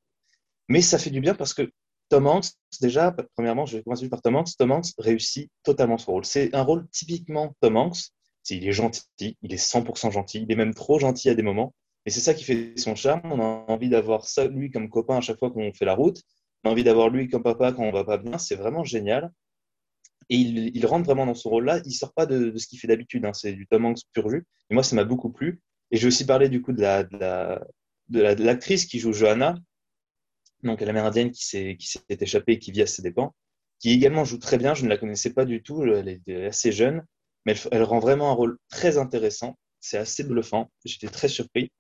Mais 0.70 0.82
ça 0.82 1.00
fait 1.00 1.10
du 1.10 1.20
bien 1.20 1.36
parce 1.36 1.54
que 1.54 1.70
Tom 2.10 2.28
Hanks, 2.28 2.52
déjà, 2.82 3.16
premièrement, 3.36 3.66
je 3.66 3.78
vais 3.78 3.84
commencer 3.84 4.08
par 4.08 4.22
Tom 4.22 4.36
Hanks. 4.36 4.56
Tom 4.58 4.72
Hanks 4.72 4.94
réussit 4.98 5.52
totalement 5.64 5.98
son 5.98 6.14
rôle. 6.14 6.26
C'est 6.26 6.56
un 6.56 6.62
rôle 6.62 6.88
typiquement 6.92 7.56
Tom 7.62 7.78
Hanks. 7.78 8.12
Il 8.52 8.68
est 8.68 8.72
gentil, 8.72 9.38
il 9.44 9.54
est 9.54 9.64
100% 9.64 10.12
gentil, 10.12 10.42
il 10.42 10.52
est 10.52 10.56
même 10.56 10.74
trop 10.74 10.98
gentil 10.98 11.30
à 11.30 11.36
des 11.36 11.44
moments. 11.44 11.76
Et 12.06 12.10
c'est 12.10 12.20
ça 12.20 12.34
qui 12.34 12.44
fait 12.44 12.74
son 12.78 12.96
charme. 12.96 13.22
On 13.32 13.40
a 13.40 13.66
envie 13.68 13.90
d'avoir 13.90 14.26
ça, 14.26 14.48
lui 14.48 14.72
comme 14.72 14.90
copain 14.90 15.18
à 15.18 15.22
chaque 15.22 15.38
fois 15.38 15.52
qu'on 15.52 15.72
fait 15.74 15.86
la 15.86 15.94
route. 15.94 16.24
On 16.64 16.70
a 16.70 16.72
envie 16.72 16.84
d'avoir 16.84 17.10
lui 17.10 17.28
comme 17.28 17.44
papa 17.44 17.72
quand 17.74 17.84
on 17.84 17.92
va 17.92 18.04
pas 18.04 18.18
bien. 18.18 18.38
C'est 18.40 18.56
vraiment 18.56 18.84
génial. 18.84 19.32
Et 20.30 20.38
il, 20.38 20.86
rentre 20.86 21.06
vraiment 21.06 21.26
dans 21.26 21.36
ce 21.36 21.48
rôle-là. 21.48 21.82
Il 21.86 21.92
sort 21.92 22.14
pas 22.14 22.26
de, 22.26 22.56
ce 22.58 22.68
qu'il 22.68 22.80
fait 22.80 22.88
d'habitude. 22.88 23.26
Hein. 23.26 23.34
C'est 23.34 23.54
du 23.54 23.68
Tom 23.68 23.86
Hanks 23.86 24.00
pur 24.14 24.30
jus. 24.30 24.46
Et 24.70 24.74
moi, 24.74 24.84
ça 24.84 24.96
m'a 24.96 25.04
beaucoup 25.04 25.32
plu. 25.32 25.62
Et 25.92 25.98
j'ai 25.98 26.08
aussi 26.08 26.26
parlé 26.26 26.50
du 26.50 26.62
coup 26.62 26.72
de 26.72 26.82
la, 26.82 27.04
de 27.04 28.44
l'actrice 28.44 28.86
qui 28.86 29.00
joue 29.00 29.14
Johanna, 29.14 29.56
donc 30.64 30.82
l'amérindienne 30.82 31.32
qui 31.32 31.46
s'est 31.46 31.78
qui 31.78 31.88
s'est 31.88 32.02
échappée 32.10 32.60
qui 32.60 32.72
vit 32.72 32.82
à 32.82 32.88
ses 32.88 33.02
dépens, 33.02 33.34
qui 33.80 33.92
également 33.92 34.26
joue 34.26 34.38
très 34.38 34.58
bien. 34.58 34.74
Je 34.74 34.84
ne 34.84 34.90
la 34.90 34.98
connaissais 34.98 35.34
pas 35.34 35.46
du 35.46 35.64
tout. 35.64 35.84
Elle 35.84 36.22
est 36.28 36.46
assez 36.46 36.72
jeune, 36.72 37.04
mais 37.46 37.56
elle, 37.72 37.84
rend 37.84 38.00
vraiment 38.00 38.30
un 38.30 38.34
rôle 38.34 38.58
très 38.70 38.98
intéressant. 38.98 39.58
C'est 39.80 39.98
assez 39.98 40.24
bluffant. 40.24 40.70
J'étais 40.86 41.08
très 41.08 41.30
surpris. 41.30 41.72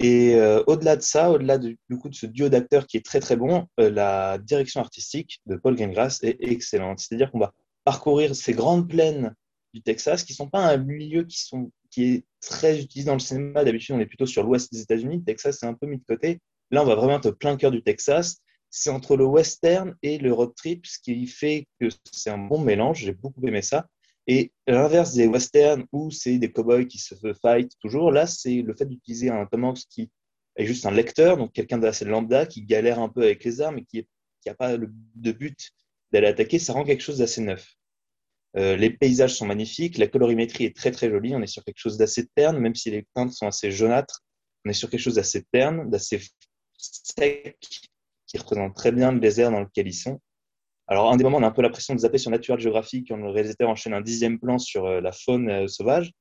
Et 0.00 0.34
euh, 0.36 0.62
au-delà 0.66 0.96
de 0.96 1.02
ça, 1.02 1.30
au-delà 1.30 1.58
du, 1.58 1.78
coup 2.00 2.08
de 2.08 2.14
ce 2.14 2.26
duo 2.26 2.48
d'acteurs 2.48 2.86
qui 2.86 2.96
est 2.96 3.04
très 3.04 3.20
très 3.20 3.36
bon, 3.36 3.66
euh, 3.80 3.90
la 3.90 4.38
direction 4.38 4.80
artistique 4.80 5.40
de 5.46 5.56
Paul 5.56 5.74
Greengrass 5.74 6.22
est 6.22 6.36
excellente. 6.40 7.00
C'est-à-dire 7.00 7.32
qu'on 7.32 7.40
va 7.40 7.52
parcourir 7.84 8.36
ces 8.36 8.52
grandes 8.52 8.88
plaines 8.88 9.34
du 9.74 9.82
Texas 9.82 10.22
qui 10.22 10.34
sont 10.34 10.48
pas 10.48 10.60
un 10.60 10.76
milieu 10.76 11.24
qui, 11.24 11.40
sont, 11.40 11.72
qui 11.90 12.04
est 12.04 12.24
très 12.40 12.80
utilisé 12.80 13.06
dans 13.06 13.14
le 13.14 13.20
cinéma. 13.20 13.64
D'habitude, 13.64 13.94
on 13.96 14.00
est 14.00 14.06
plutôt 14.06 14.26
sur 14.26 14.44
l'ouest 14.44 14.72
des 14.72 14.82
États-Unis. 14.82 15.24
Texas, 15.24 15.58
c'est 15.60 15.66
un 15.66 15.74
peu 15.74 15.86
mis 15.86 15.98
de 15.98 16.04
côté. 16.04 16.40
Là, 16.70 16.82
on 16.82 16.86
va 16.86 16.94
vraiment 16.94 17.18
être 17.18 17.30
plein 17.30 17.56
cœur 17.56 17.70
du 17.70 17.82
Texas. 17.82 18.38
C'est 18.70 18.90
entre 18.90 19.16
le 19.16 19.24
western 19.24 19.94
et 20.02 20.18
le 20.18 20.32
road 20.32 20.54
trip, 20.54 20.86
ce 20.86 20.98
qui 20.98 21.26
fait 21.26 21.66
que 21.80 21.88
c'est 22.12 22.30
un 22.30 22.38
bon 22.38 22.60
mélange. 22.60 23.00
J'ai 23.00 23.12
beaucoup 23.12 23.46
aimé 23.46 23.62
ça. 23.62 23.86
Et 24.26 24.52
l'inverse 24.66 25.14
des 25.14 25.26
westerns 25.26 25.86
où 25.90 26.10
c'est 26.10 26.36
des 26.36 26.52
cowboys 26.52 26.86
qui 26.86 26.98
se 26.98 27.14
fight 27.40 27.72
toujours, 27.80 28.12
là, 28.12 28.26
c'est 28.26 28.60
le 28.60 28.74
fait 28.74 28.84
d'utiliser 28.84 29.30
un 29.30 29.46
Tom 29.46 29.64
Hanks 29.64 29.84
qui 29.88 30.10
est 30.56 30.66
juste 30.66 30.84
un 30.84 30.90
lecteur, 30.90 31.38
donc 31.38 31.52
quelqu'un 31.54 31.78
d'assez 31.78 32.04
lambda 32.04 32.44
qui 32.44 32.62
galère 32.62 32.98
un 32.98 33.08
peu 33.08 33.22
avec 33.22 33.42
les 33.44 33.62
armes 33.62 33.78
et 33.78 33.84
qui 33.86 34.06
n'a 34.44 34.54
pas 34.54 34.76
le, 34.76 34.92
de 35.14 35.32
but 35.32 35.70
d'aller 36.12 36.26
attaquer, 36.26 36.58
ça 36.58 36.74
rend 36.74 36.84
quelque 36.84 37.00
chose 37.00 37.18
d'assez 37.18 37.40
neuf. 37.40 37.74
Euh, 38.56 38.76
les 38.76 38.90
paysages 38.90 39.34
sont 39.34 39.46
magnifiques, 39.46 39.96
la 39.96 40.08
colorimétrie 40.08 40.64
est 40.64 40.76
très 40.76 40.90
très 40.90 41.08
jolie, 41.08 41.34
on 41.34 41.42
est 41.42 41.46
sur 41.46 41.64
quelque 41.64 41.78
chose 41.78 41.96
d'assez 41.96 42.26
terne, 42.34 42.58
même 42.58 42.74
si 42.74 42.90
les 42.90 43.06
teintes 43.14 43.32
sont 43.32 43.46
assez 43.46 43.70
jaunâtres, 43.70 44.22
on 44.64 44.70
est 44.70 44.74
sur 44.74 44.90
quelque 44.90 45.00
chose 45.00 45.14
d'assez 45.14 45.44
terne, 45.52 45.88
d'assez 45.90 46.20
sec, 46.78 47.58
qui 48.26 48.38
représente 48.38 48.74
très 48.74 48.92
bien 48.92 49.12
le 49.12 49.20
désert 49.20 49.50
dans 49.50 49.60
lequel 49.60 49.88
ils 49.88 49.94
sont. 49.94 50.20
Alors, 50.86 51.12
un 51.12 51.16
des 51.16 51.24
moments, 51.24 51.36
on 51.38 51.42
a 51.42 51.48
un 51.48 51.52
peu 51.52 51.60
l'impression 51.60 51.94
de 51.94 52.00
zapper 52.00 52.16
sur 52.16 52.30
Natural 52.30 52.58
Geographic 52.58 53.08
quand 53.08 53.16
le 53.18 53.28
réalisateur 53.30 53.68
enchaîne 53.68 53.92
un 53.92 54.00
dixième 54.00 54.38
plan 54.38 54.58
sur 54.58 54.86
euh, 54.86 55.00
la 55.02 55.12
faune 55.12 55.50
euh, 55.50 55.68
sauvage. 55.68 56.12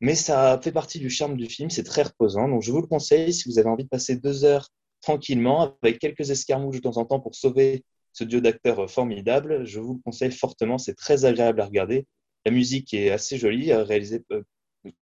Mais 0.00 0.14
ça 0.14 0.60
fait 0.62 0.72
partie 0.72 0.98
du 0.98 1.08
charme 1.08 1.36
du 1.36 1.46
film, 1.46 1.70
c'est 1.70 1.84
très 1.84 2.02
reposant. 2.02 2.48
Donc, 2.48 2.62
je 2.62 2.72
vous 2.72 2.82
le 2.82 2.86
conseille 2.86 3.32
si 3.32 3.48
vous 3.48 3.58
avez 3.58 3.68
envie 3.70 3.84
de 3.84 3.88
passer 3.88 4.16
deux 4.16 4.44
heures 4.44 4.68
tranquillement, 5.00 5.76
avec 5.82 5.98
quelques 5.98 6.30
escarmouches 6.30 6.76
de 6.76 6.82
temps 6.82 6.98
en 6.98 7.06
temps 7.06 7.20
pour 7.20 7.34
sauver 7.34 7.84
ce 8.12 8.24
duo 8.24 8.40
d'acteurs 8.40 8.80
euh, 8.80 8.86
formidable. 8.86 9.64
Je 9.64 9.80
vous 9.80 9.94
le 9.94 10.00
conseille 10.00 10.30
fortement, 10.30 10.76
c'est 10.76 10.94
très 10.94 11.24
agréable 11.24 11.62
à 11.62 11.66
regarder. 11.66 12.06
La 12.44 12.52
musique 12.52 12.92
est 12.92 13.10
assez 13.10 13.38
jolie, 13.38 13.72
réalisée, 13.72 14.22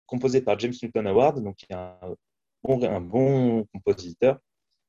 composée 0.06 0.42
par 0.42 0.58
James 0.60 0.74
Newton 0.82 1.08
Howard, 1.08 1.44
donc 1.44 1.58
un 1.72 1.98
bon, 2.64 2.82
un 2.84 3.02
bon 3.02 3.66
compositeur. 3.74 4.40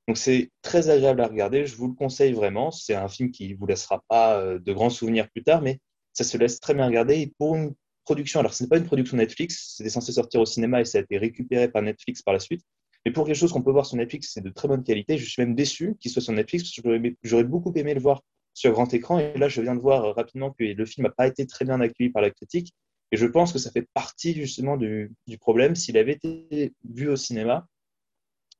Donc 0.07 0.19
c'est 0.19 0.51
très 0.63 0.91
agréable 0.91 1.21
à 1.23 1.27
regarder, 1.27 1.67
je 1.67 1.77
vous 1.77 1.89
le 1.89 1.95
conseille 1.95 2.33
vraiment. 2.33 2.71
C'est 2.71 2.95
un 2.95 3.09
film 3.09 3.31
qui 3.31 3.51
ne 3.51 3.57
vous 3.57 3.67
laissera 3.67 4.03
pas 4.09 4.39
euh, 4.39 4.59
de 4.59 4.73
grands 4.73 4.91
souvenirs 4.91 5.29
plus 5.31 5.43
tard, 5.43 5.63
mais 5.63 5.81
ça 6.13 6.25
se 6.25 6.37
laisse 6.37 6.61
très 6.61 6.75
bien 6.75 6.87
regarder. 6.87 7.21
Et 7.21 7.33
pour 7.39 7.57
une 7.57 7.75
production, 8.05 8.41
alors 8.41 8.53
ce 8.53 8.63
n'est 8.63 8.69
pas 8.69 8.77
une 8.77 8.85
production 8.85 9.17
Netflix, 9.17 9.75
c'était 9.77 9.91
censé 9.91 10.13
sortir 10.13 10.41
au 10.41 10.47
cinéma 10.47 10.81
et 10.81 10.85
ça 10.85 10.99
a 10.99 11.01
été 11.01 11.17
récupéré 11.17 11.69
par 11.69 11.83
Netflix 11.83 12.23
par 12.23 12.35
la 12.35 12.41
suite. 12.41 12.63
Mais 13.05 13.13
pour 13.13 13.27
quelque 13.27 13.37
chose 13.37 13.53
qu'on 13.53 13.63
peut 13.63 13.71
voir 13.71 13.87
sur 13.87 13.97
Netflix, 13.97 14.31
c'est 14.33 14.43
de 14.43 14.51
très 14.51 14.69
bonne 14.69 14.83
qualité. 14.83 15.19
Je 15.19 15.29
suis 15.29 15.43
même 15.43 15.55
déçu 15.55 15.97
qu'il 16.01 16.11
soit 16.11 16.23
sur 16.23 16.33
Netflix 16.33 16.65
parce 16.65 16.81
que 16.81 17.17
j'aurais 17.23 17.45
beaucoup 17.45 17.73
aimé 17.75 17.95
le 17.95 18.01
voir 18.01 18.23
sur 18.55 18.73
grand 18.73 18.93
écran. 18.95 19.19
Et 19.19 19.37
là, 19.37 19.49
je 19.49 19.61
viens 19.61 19.75
de 19.75 19.81
voir 19.81 20.05
euh, 20.05 20.13
rapidement 20.13 20.53
que 20.53 20.65
le 20.65 20.87
film 20.87 21.07
n'a 21.07 21.13
pas 21.13 21.27
été 21.27 21.47
très 21.47 21.65
bien 21.65 21.81
accueilli 21.81 22.11
par 22.11 22.23
la 22.23 22.31
critique. 22.31 22.73
Et 23.13 23.17
je 23.17 23.27
pense 23.27 23.53
que 23.53 23.59
ça 23.59 23.71
fait 23.71 23.87
partie 23.95 24.33
justement 24.35 24.77
du, 24.77 25.13
du 25.27 25.39
problème. 25.39 25.75
S'il 25.75 25.99
avait 25.99 26.13
été 26.13 26.73
vu 26.85 27.09
au 27.09 27.17
cinéma, 27.17 27.67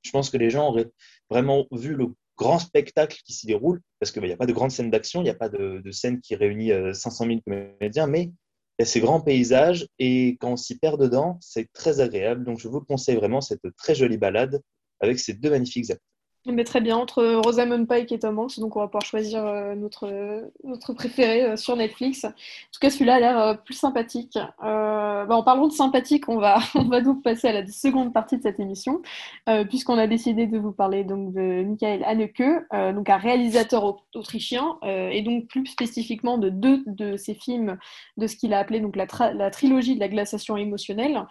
je 0.05 0.11
pense 0.11 0.31
que 0.31 0.37
les 0.37 0.51
gens 0.51 0.69
auraient 0.69 0.91
vraiment 1.31 1.67
vu 1.73 1.95
le 1.95 2.09
grand 2.37 2.59
spectacle 2.59 3.21
qui 3.25 3.33
s'y 3.33 3.47
déroule, 3.47 3.81
parce 3.99 4.13
qu'il 4.13 4.23
n'y 4.23 4.33
a 4.33 4.37
pas 4.37 4.47
de 4.47 4.53
grande 4.53 4.71
scène 4.71 4.91
d'action, 4.91 5.21
il 5.21 5.25
n'y 5.25 5.31
a 5.31 5.35
pas 5.35 5.49
de, 5.49 5.91
scène 5.91 6.21
qui 6.21 6.35
réunit 6.35 6.71
500 6.93 7.27
000 7.27 7.41
comédiens, 7.47 8.07
mais 8.07 8.25
il 8.25 8.33
y 8.81 8.83
a 8.83 8.87
ces 8.87 9.01
grands 9.01 9.21
paysages, 9.21 9.87
et 9.99 10.37
quand 10.41 10.53
on 10.53 10.57
s'y 10.57 10.79
perd 10.79 11.01
dedans, 11.01 11.39
c'est 11.41 11.73
très 11.73 12.01
agréable. 12.01 12.45
Donc 12.45 12.59
je 12.59 12.69
vous 12.69 12.81
conseille 12.81 13.17
vraiment 13.17 13.41
cette 13.41 13.63
très 13.77 13.95
jolie 13.95 14.19
balade 14.19 14.61
avec 15.01 15.19
ces 15.19 15.35
deux 15.35 15.51
magnifiques 15.51 15.91
acteurs. 15.91 16.14
Mais 16.47 16.65
très 16.65 16.83
bien, 16.83 16.99
entre 16.99 17.25
Rosamund 17.43 17.89
Pike 17.89 18.13
et 18.13 18.19
Tom 18.19 18.39
Hanks, 18.39 18.61
donc 18.61 18.77
on 18.77 18.81
va 18.81 18.87
pouvoir 18.87 19.05
choisir 19.05 19.47
euh, 19.47 19.75
notre, 19.75 20.45
notre 20.63 20.93
préféré 20.93 21.43
euh, 21.43 21.57
sur 21.57 21.75
Netflix. 21.75 22.27
En 22.27 22.29
tout 22.29 22.81
cas, 22.83 22.91
celui-là 22.91 23.15
a 23.15 23.21
l'air 23.21 23.39
euh, 23.39 23.55
plus 23.55 23.73
sympathique. 23.73 24.39
Bah, 24.61 25.27
en 25.31 25.43
parlant 25.43 25.69
de 25.69 25.73
sympathique, 25.73 26.29
on 26.29 26.37
va, 26.37 26.59
on 26.75 26.85
va 26.85 27.01
donc 27.01 27.23
passer 27.23 27.49
à 27.49 27.53
la 27.53 27.67
seconde 27.67 28.13
partie 28.13 28.37
de 28.37 28.43
cette 28.43 28.61
émission, 28.61 29.01
puisqu'on 29.71 29.97
a 29.97 30.07
décidé 30.07 30.47
de 30.47 30.59
vous 30.59 30.73
parler 30.73 31.03
donc, 31.03 31.33
de 31.33 31.63
Michael 31.65 32.05
Haneke, 32.05 32.43
donc 32.95 33.09
un 33.09 33.17
réalisateur 33.17 33.97
autrichien, 34.15 34.77
et 34.83 35.23
donc 35.23 35.47
plus 35.47 35.65
spécifiquement 35.65 36.37
de 36.37 36.51
deux 36.51 36.83
de 36.87 37.17
ses 37.17 37.35
films, 37.35 37.79
de 38.19 38.27
ce 38.27 38.37
qu'il 38.37 38.53
a 38.53 38.59
appelé 38.59 38.81
donc, 38.81 38.97
la, 38.97 39.07
la 39.33 39.51
trilogie 39.51 39.95
de 39.95 40.01
la 40.01 40.09
glaciation 40.09 40.59
émotionnelle. 40.59 41.25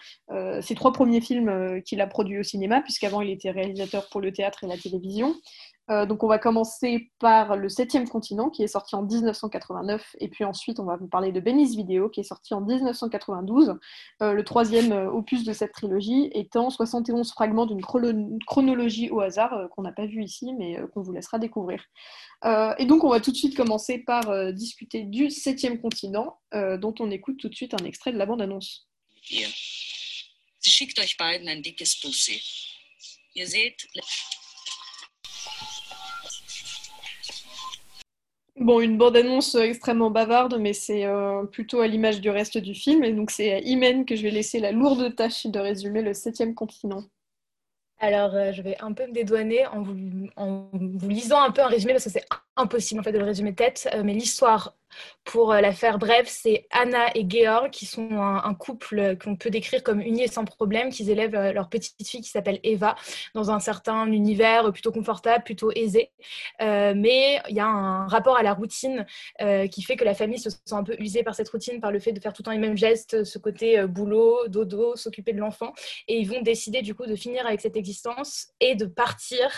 ces 0.61 0.73
trois 0.73 0.91
premiers 0.91 1.21
films 1.21 1.81
qu'il 1.83 2.01
a 2.01 2.07
produits 2.07 2.39
au 2.39 2.43
cinéma, 2.43 2.81
puisqu'avant 2.81 3.21
il 3.21 3.29
était 3.29 3.51
réalisateur 3.51 4.09
pour 4.09 4.21
le 4.21 4.33
théâtre 4.33 4.63
et 4.63 4.67
la 4.67 4.77
télévision 4.77 5.02
euh, 5.89 6.05
donc 6.05 6.23
on 6.23 6.27
va 6.27 6.39
commencer 6.39 7.11
par 7.19 7.57
le 7.57 7.67
septième 7.67 8.07
continent 8.07 8.49
qui 8.49 8.63
est 8.63 8.67
sorti 8.67 8.95
en 8.95 9.03
1989 9.03 10.15
et 10.19 10.29
puis 10.29 10.45
ensuite 10.45 10.79
on 10.79 10.85
va 10.85 10.95
vous 10.95 11.07
parler 11.07 11.33
de 11.33 11.41
Venice 11.41 11.75
Video 11.75 12.09
qui 12.09 12.21
est 12.21 12.23
sorti 12.23 12.53
en 12.53 12.61
1992, 12.61 13.75
euh, 14.21 14.33
le 14.33 14.43
troisième 14.45 14.93
euh, 14.93 15.11
opus 15.11 15.43
de 15.43 15.51
cette 15.51 15.73
trilogie 15.73 16.29
étant 16.33 16.69
71 16.69 17.29
fragments 17.31 17.65
d'une 17.65 17.81
chronologie 17.81 19.09
au 19.09 19.19
hasard 19.19 19.67
qu'on 19.71 19.81
n'a 19.81 19.91
pas 19.91 20.05
vu 20.05 20.23
ici 20.23 20.53
mais 20.57 20.79
qu'on 20.93 21.01
vous 21.01 21.11
laissera 21.11 21.37
découvrir. 21.37 21.83
et 22.45 22.85
donc 22.85 23.03
on 23.03 23.09
va 23.09 23.19
tout 23.19 23.31
de 23.31 23.37
suite 23.37 23.55
commencer 23.55 23.99
par 23.99 24.53
discuter 24.53 25.03
du 25.03 25.29
septième 25.29 25.81
continent 25.81 26.39
dont 26.53 26.93
on 26.99 27.11
écoute 27.11 27.37
tout 27.39 27.49
de 27.49 27.55
suite 27.55 27.73
un 27.73 27.85
extrait 27.85 28.13
de 28.13 28.17
la 28.17 28.25
bande-annonce. 28.25 28.87
Bon, 38.59 38.79
une 38.79 38.97
bande-annonce 38.99 39.55
extrêmement 39.55 40.11
bavarde, 40.11 40.57
mais 40.59 40.73
c'est 40.73 41.05
euh, 41.05 41.43
plutôt 41.45 41.79
à 41.81 41.87
l'image 41.87 42.21
du 42.21 42.29
reste 42.29 42.59
du 42.59 42.75
film. 42.75 43.03
Et 43.03 43.11
donc, 43.11 43.31
c'est 43.31 43.51
à 43.51 43.59
Imen 43.59 44.05
que 44.05 44.15
je 44.15 44.21
vais 44.21 44.29
laisser 44.29 44.59
la 44.59 44.71
lourde 44.71 45.15
tâche 45.15 45.47
de 45.47 45.59
résumer 45.59 46.03
le 46.03 46.13
septième 46.13 46.53
continent. 46.53 47.03
Alors, 47.99 48.35
euh, 48.35 48.51
je 48.51 48.61
vais 48.61 48.77
un 48.79 48.93
peu 48.93 49.07
me 49.07 49.11
dédouaner 49.11 49.65
en 49.65 49.81
vous, 49.81 49.97
lisant 51.07 51.41
un 51.41 51.51
peu 51.51 51.61
un 51.61 51.67
résumé, 51.67 51.93
parce 51.93 52.03
que 52.03 52.11
c'est 52.11 52.25
impossible 52.55 52.99
en 52.99 53.03
fait 53.03 53.11
de 53.11 53.17
le 53.17 53.25
résumer 53.25 53.55
tête. 53.55 53.89
Euh, 53.93 54.03
mais 54.03 54.13
l'histoire 54.13 54.75
pour 55.23 55.53
euh, 55.53 55.61
la 55.61 55.71
faire 55.71 55.97
brève, 55.97 56.25
c'est 56.27 56.67
Anna 56.71 57.07
et 57.15 57.25
Georg 57.27 57.69
qui 57.69 57.85
sont 57.85 58.09
un, 58.11 58.53
couple 58.53 59.17
qu'on 59.17 59.35
peut 59.35 59.49
décrire 59.49 59.83
comme 59.83 60.01
uni 60.01 60.23
et 60.23 60.27
sans 60.27 60.45
problème, 60.45 60.89
qui 60.89 61.09
élèvent 61.09 61.35
euh, 61.35 61.53
leur 61.53 61.69
petite 61.69 61.95
fille 62.05 62.21
qui 62.21 62.29
s'appelle 62.29 62.59
Eva 62.63 62.95
dans 63.33 63.51
un 63.51 63.59
certain 63.59 64.05
univers 64.11 64.71
plutôt 64.71 64.91
confortable, 64.91 65.43
plutôt 65.43 65.71
aisé. 65.75 66.11
Euh, 66.61 66.93
mais 66.95 67.41
il 67.49 67.55
y 67.55 67.59
a 67.59 67.65
un 67.65 68.07
rapport 68.07 68.37
à 68.37 68.43
la 68.43 68.53
routine 68.53 69.05
qui 69.71 69.81
fait 69.81 69.95
que 69.95 70.03
la 70.03 70.13
famille 70.13 70.39
se 70.39 70.49
sent 70.49 70.57
un 70.71 70.83
peu 70.83 70.95
usée 70.99 71.23
par 71.23 71.35
cette 71.35 71.49
routine, 71.49 71.79
par 71.79 71.91
le 71.91 71.99
fait 71.99 72.11
de 72.11 72.19
faire 72.19 72.33
tout 72.33 72.41
le 72.41 72.45
temps 72.45 72.51
les 72.51 72.57
mêmes 72.57 72.77
gestes, 72.77 73.23
ce 73.23 73.37
côté 73.37 73.85
boulot, 73.87 74.47
dodo, 74.47 74.95
s'occuper 74.95 75.33
de 75.33 75.39
l'enfant. 75.39 75.73
Et 76.07 76.19
ils 76.19 76.29
vont 76.29 76.41
décider 76.41 76.81
du 76.81 76.95
coup 76.95 77.05
de 77.05 77.15
finir 77.15 77.45
avec 77.45 77.61
cette 77.61 77.75
existence 77.75 78.47
et 78.59 78.75
de 78.75 78.85
partir 78.85 79.49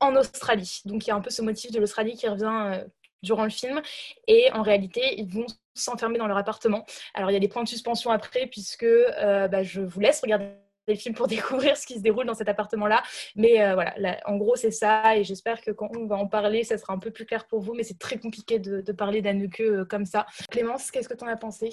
en 0.00 0.16
Australie. 0.16 0.80
Donc 0.84 1.06
il 1.06 1.08
y 1.08 1.10
a 1.10 1.16
un 1.16 1.20
peu 1.20 1.30
ce 1.30 1.42
motif 1.42 1.70
de 1.70 1.80
l'Australie 1.80 2.16
qui 2.16 2.28
revient 2.28 2.84
durant 3.24 3.44
le 3.44 3.50
film. 3.50 3.82
Et 4.28 4.50
en 4.52 4.62
réalité, 4.62 5.00
ils 5.18 5.28
vont 5.28 5.46
s'enfermer 5.74 6.18
dans 6.18 6.26
leur 6.26 6.36
appartement. 6.36 6.84
Alors, 7.14 7.30
il 7.30 7.34
y 7.34 7.36
a 7.36 7.40
des 7.40 7.48
points 7.48 7.64
de 7.64 7.68
suspension 7.68 8.10
après, 8.10 8.46
puisque 8.46 8.84
euh, 8.84 9.48
bah, 9.48 9.62
je 9.62 9.80
vous 9.80 10.00
laisse 10.00 10.20
regarder 10.20 10.50
le 10.86 10.94
film 10.94 11.14
pour 11.14 11.26
découvrir 11.28 11.76
ce 11.76 11.86
qui 11.86 11.94
se 11.94 12.00
déroule 12.00 12.26
dans 12.26 12.34
cet 12.34 12.48
appartement-là. 12.48 13.02
Mais 13.36 13.62
euh, 13.62 13.74
voilà, 13.74 14.20
en 14.26 14.36
gros, 14.36 14.56
c'est 14.56 14.70
ça. 14.70 15.16
Et 15.16 15.24
j'espère 15.24 15.60
que 15.60 15.70
quand 15.70 15.90
on 15.96 16.06
va 16.06 16.16
en 16.16 16.26
parler, 16.26 16.64
ça 16.64 16.78
sera 16.78 16.92
un 16.92 16.98
peu 16.98 17.10
plus 17.10 17.26
clair 17.26 17.46
pour 17.46 17.60
vous. 17.60 17.74
Mais 17.74 17.82
c'est 17.82 17.98
très 17.98 18.18
compliqué 18.18 18.58
de, 18.58 18.80
parler 18.92 19.22
d'Anneke 19.22 19.60
euh, 19.60 19.84
comme 19.84 20.06
ça. 20.06 20.26
Clémence, 20.50 20.90
qu'est-ce 20.90 21.08
que 21.08 21.14
tu 21.14 21.24
en 21.24 21.28
as 21.28 21.36
pensé? 21.36 21.70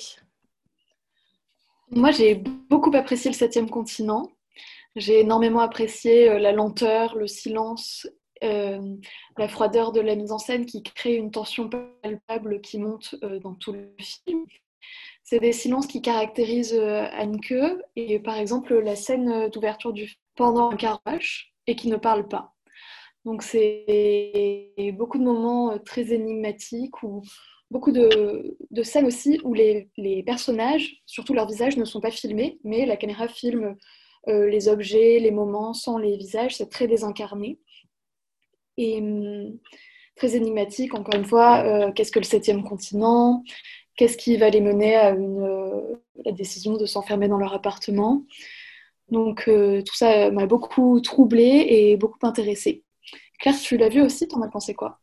Moi, 1.90 2.12
j'ai 2.12 2.36
beaucoup 2.36 2.96
apprécié 2.96 3.30
le 3.30 3.36
septième 3.36 3.70
continent. 3.70 4.32
J'ai 4.96 5.22
énormément 5.22 5.60
apprécié 5.62 6.38
la 6.40 6.52
lenteur, 6.52 7.16
le 7.16 7.28
silence 7.28 8.08
la 8.42 9.48
froideur 9.48 9.92
de 9.92 10.02
la 10.02 10.16
mise 10.16 10.32
en 10.32 10.40
scène 10.40 10.66
qui 10.66 10.84
crée 10.84 11.16
une 11.16 11.32
tension 11.32 11.70
palpable 11.70 12.62
qui 12.62 12.80
monte 12.80 13.16
dans 13.42 13.54
tout 13.54 13.74
le 13.74 13.94
film. 14.00 14.46
C'est 15.24 15.40
des 15.40 15.54
silences 15.54 15.88
qui 15.88 16.02
caractérisent 16.02 16.74
Anneke 16.74 17.54
et 17.96 18.20
par 18.20 18.38
exemple 18.38 18.78
la 18.80 18.96
scène 18.96 19.50
d'ouverture 19.50 19.94
du 19.94 20.16
pendant 20.36 20.72
un 20.72 21.20
et 21.68 21.76
qui 21.76 21.88
ne 21.88 21.98
parle 21.98 22.28
pas. 22.28 22.54
Donc 23.26 23.44
c'est 23.44 24.66
beaucoup 24.98 25.20
de 25.20 25.24
moments 25.24 25.78
très 25.80 26.14
énigmatiques 26.14 27.04
ou 27.04 27.22
beaucoup 27.70 27.92
de, 27.92 28.58
scènes 28.84 29.06
aussi 29.06 29.40
où 29.44 29.54
les, 29.54 30.24
personnages, 30.26 31.02
surtout 31.06 31.34
leurs 31.34 31.48
visages, 31.48 31.78
ne 31.78 31.86
sont 31.86 32.02
pas 32.02 32.12
filmés, 32.12 32.60
mais 32.64 32.86
la 32.86 32.98
caméra 32.98 33.28
filme 33.28 33.78
euh, 34.28 34.48
les 34.50 34.68
objets, 34.68 35.20
les 35.20 35.32
moments 35.32 35.74
sans 35.74 35.98
les 35.98 36.18
visages. 36.18 36.58
C'est 36.58 36.70
très 36.70 36.88
désincarné 36.88 37.60
et 38.78 39.00
hum, 39.00 39.58
très 40.16 40.36
énigmatique. 40.36 40.94
Encore 40.96 41.16
une 41.16 41.26
fois, 41.26 41.64
euh, 41.66 41.92
qu'est-ce 41.94 42.12
que 42.12 42.20
le 42.20 42.26
septième 42.26 42.64
continent? 42.64 43.44
Qu'est-ce 43.98 44.18
qui 44.18 44.38
va 44.38 44.50
les 44.50 44.62
mener 44.62 44.96
à 44.96 45.12
une, 45.12 45.42
euh, 45.44 45.96
la 46.26 46.32
décision 46.34 46.78
de 46.78 46.86
s'enfermer 46.86 47.28
dans 47.28 47.38
leur 47.38 47.54
appartement? 47.54 48.26
Donc 49.10 49.46
tout 49.46 49.96
ça 49.96 50.32
m'a 50.32 50.48
beaucoup 50.48 51.02
troublée 51.02 51.66
et 51.70 51.98
beaucoup 51.98 52.20
intéressée. 52.24 52.84
Claire, 53.40 53.60
tu 53.60 53.78
l'as 53.78 53.90
vu 53.90 54.02
aussi, 54.02 54.28
t'en 54.28 54.42
as 54.42 54.50
pensé 54.50 54.74
quoi? 54.76 55.01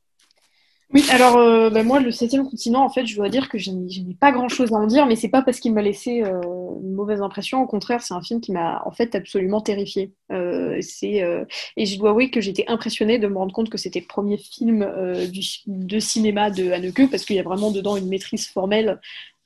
Oui, 0.94 1.04
alors 1.10 1.36
euh, 1.36 1.68
bah, 1.68 1.82
moi, 1.82 2.00
le 2.00 2.10
septième 2.10 2.48
continent, 2.48 2.82
en 2.82 2.88
fait, 2.88 3.04
je 3.04 3.14
dois 3.14 3.28
dire 3.28 3.50
que 3.50 3.58
je 3.58 3.70
n'ai 3.70 4.14
pas 4.18 4.32
grand-chose 4.32 4.72
à 4.72 4.76
en 4.76 4.86
dire, 4.86 5.04
mais 5.04 5.16
c'est 5.16 5.28
pas 5.28 5.42
parce 5.42 5.60
qu'il 5.60 5.74
m'a 5.74 5.82
laissé 5.82 6.22
euh, 6.22 6.40
une 6.82 6.94
mauvaise 6.94 7.20
impression. 7.20 7.62
Au 7.62 7.66
contraire, 7.66 8.00
c'est 8.00 8.14
un 8.14 8.22
film 8.22 8.40
qui 8.40 8.52
m'a 8.52 8.82
en 8.86 8.90
fait 8.90 9.14
absolument 9.14 9.60
terrifié. 9.60 10.14
Euh, 10.32 10.78
c'est 10.80 11.22
et 11.76 11.86
je 11.86 11.98
dois 11.98 12.10
avouer 12.10 12.30
que 12.30 12.40
j'étais 12.40 12.64
impressionnée 12.68 13.18
de 13.18 13.28
me 13.28 13.36
rendre 13.36 13.52
compte 13.52 13.68
que 13.68 13.76
c'était 13.76 14.00
le 14.00 14.06
premier 14.06 14.38
film 14.38 14.80
de 15.66 15.98
cinéma 15.98 16.50
de 16.50 16.72
Haneke, 16.72 17.10
parce 17.10 17.26
qu'il 17.26 17.36
y 17.36 17.40
a 17.40 17.42
vraiment 17.42 17.70
dedans 17.70 17.96
une 17.96 18.08
maîtrise 18.08 18.48
formelle 18.48 18.98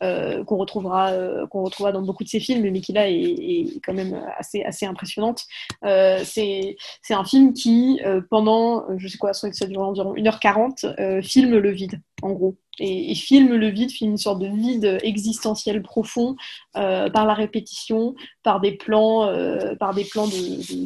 euh, 0.03 0.45
qu'on 0.45 0.57
retrouvera, 0.57 1.11
euh, 1.11 1.47
qu'on 1.47 1.63
retrouvera 1.63 1.93
dans 1.93 2.03
beaucoup 2.03 2.25
de 2.25 2.29
ses 2.29 2.41
films, 2.41 2.69
mais 2.69 2.81
qui 2.81 2.93
là 2.93 3.09
est, 3.09 3.81
quand 3.85 3.95
même 3.95 4.21
assez, 4.37 4.63
assez 4.65 4.85
impressionnante. 4.85 5.45
Euh, 5.85 6.21
c'est, 6.25 6.77
un 7.11 7.25
film 7.25 7.53
qui, 7.53 8.01
pendant, 8.31 8.85
je 8.97 9.07
sais 9.07 9.19
quoi, 9.19 9.33
ça 9.33 9.49
dure 9.67 9.83
environ 9.83 10.15
1h40, 10.15 11.23
filme 11.23 11.59
le 11.59 11.71
vide, 11.71 12.01
en 12.23 12.33
gros. 12.33 12.57
Et, 12.79 13.15
filme 13.15 13.55
le 13.55 13.69
vide, 13.69 13.91
filme 13.91 14.13
une 14.13 14.17
sorte 14.17 14.41
de 14.41 14.47
vide 14.47 14.99
existentiel 15.03 15.83
profond 15.83 16.37
euh, 16.77 17.11
par 17.11 17.27
la 17.27 17.35
répétition, 17.35 18.15
par 18.43 18.61
des 18.61 18.73
plans, 18.73 19.27
euh, 19.27 19.75
par 19.75 19.95
des 19.95 20.05
plans 20.05 20.27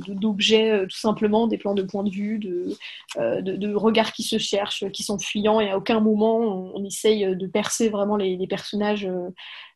d'objets 0.08 0.70
euh, 0.70 0.86
tout 0.86 0.98
simplement, 0.98 1.46
des 1.46 1.58
plans 1.58 1.74
de 1.74 1.82
point 1.82 2.02
de 2.02 2.10
vue, 2.10 2.38
de, 2.38 3.74
regards 3.74 4.12
qui 4.12 4.24
se 4.24 4.38
cherchent, 4.38 4.88
qui 4.90 5.04
sont 5.04 5.18
fuyants 5.18 5.60
et 5.60 5.70
à 5.70 5.78
aucun 5.78 6.00
moment 6.00 6.38
on, 6.74 6.84
essaye 6.84 7.36
de 7.36 7.46
percer 7.46 7.88
vraiment 7.88 8.16
les, 8.16 8.36
les 8.36 8.46
personnages 8.46 9.08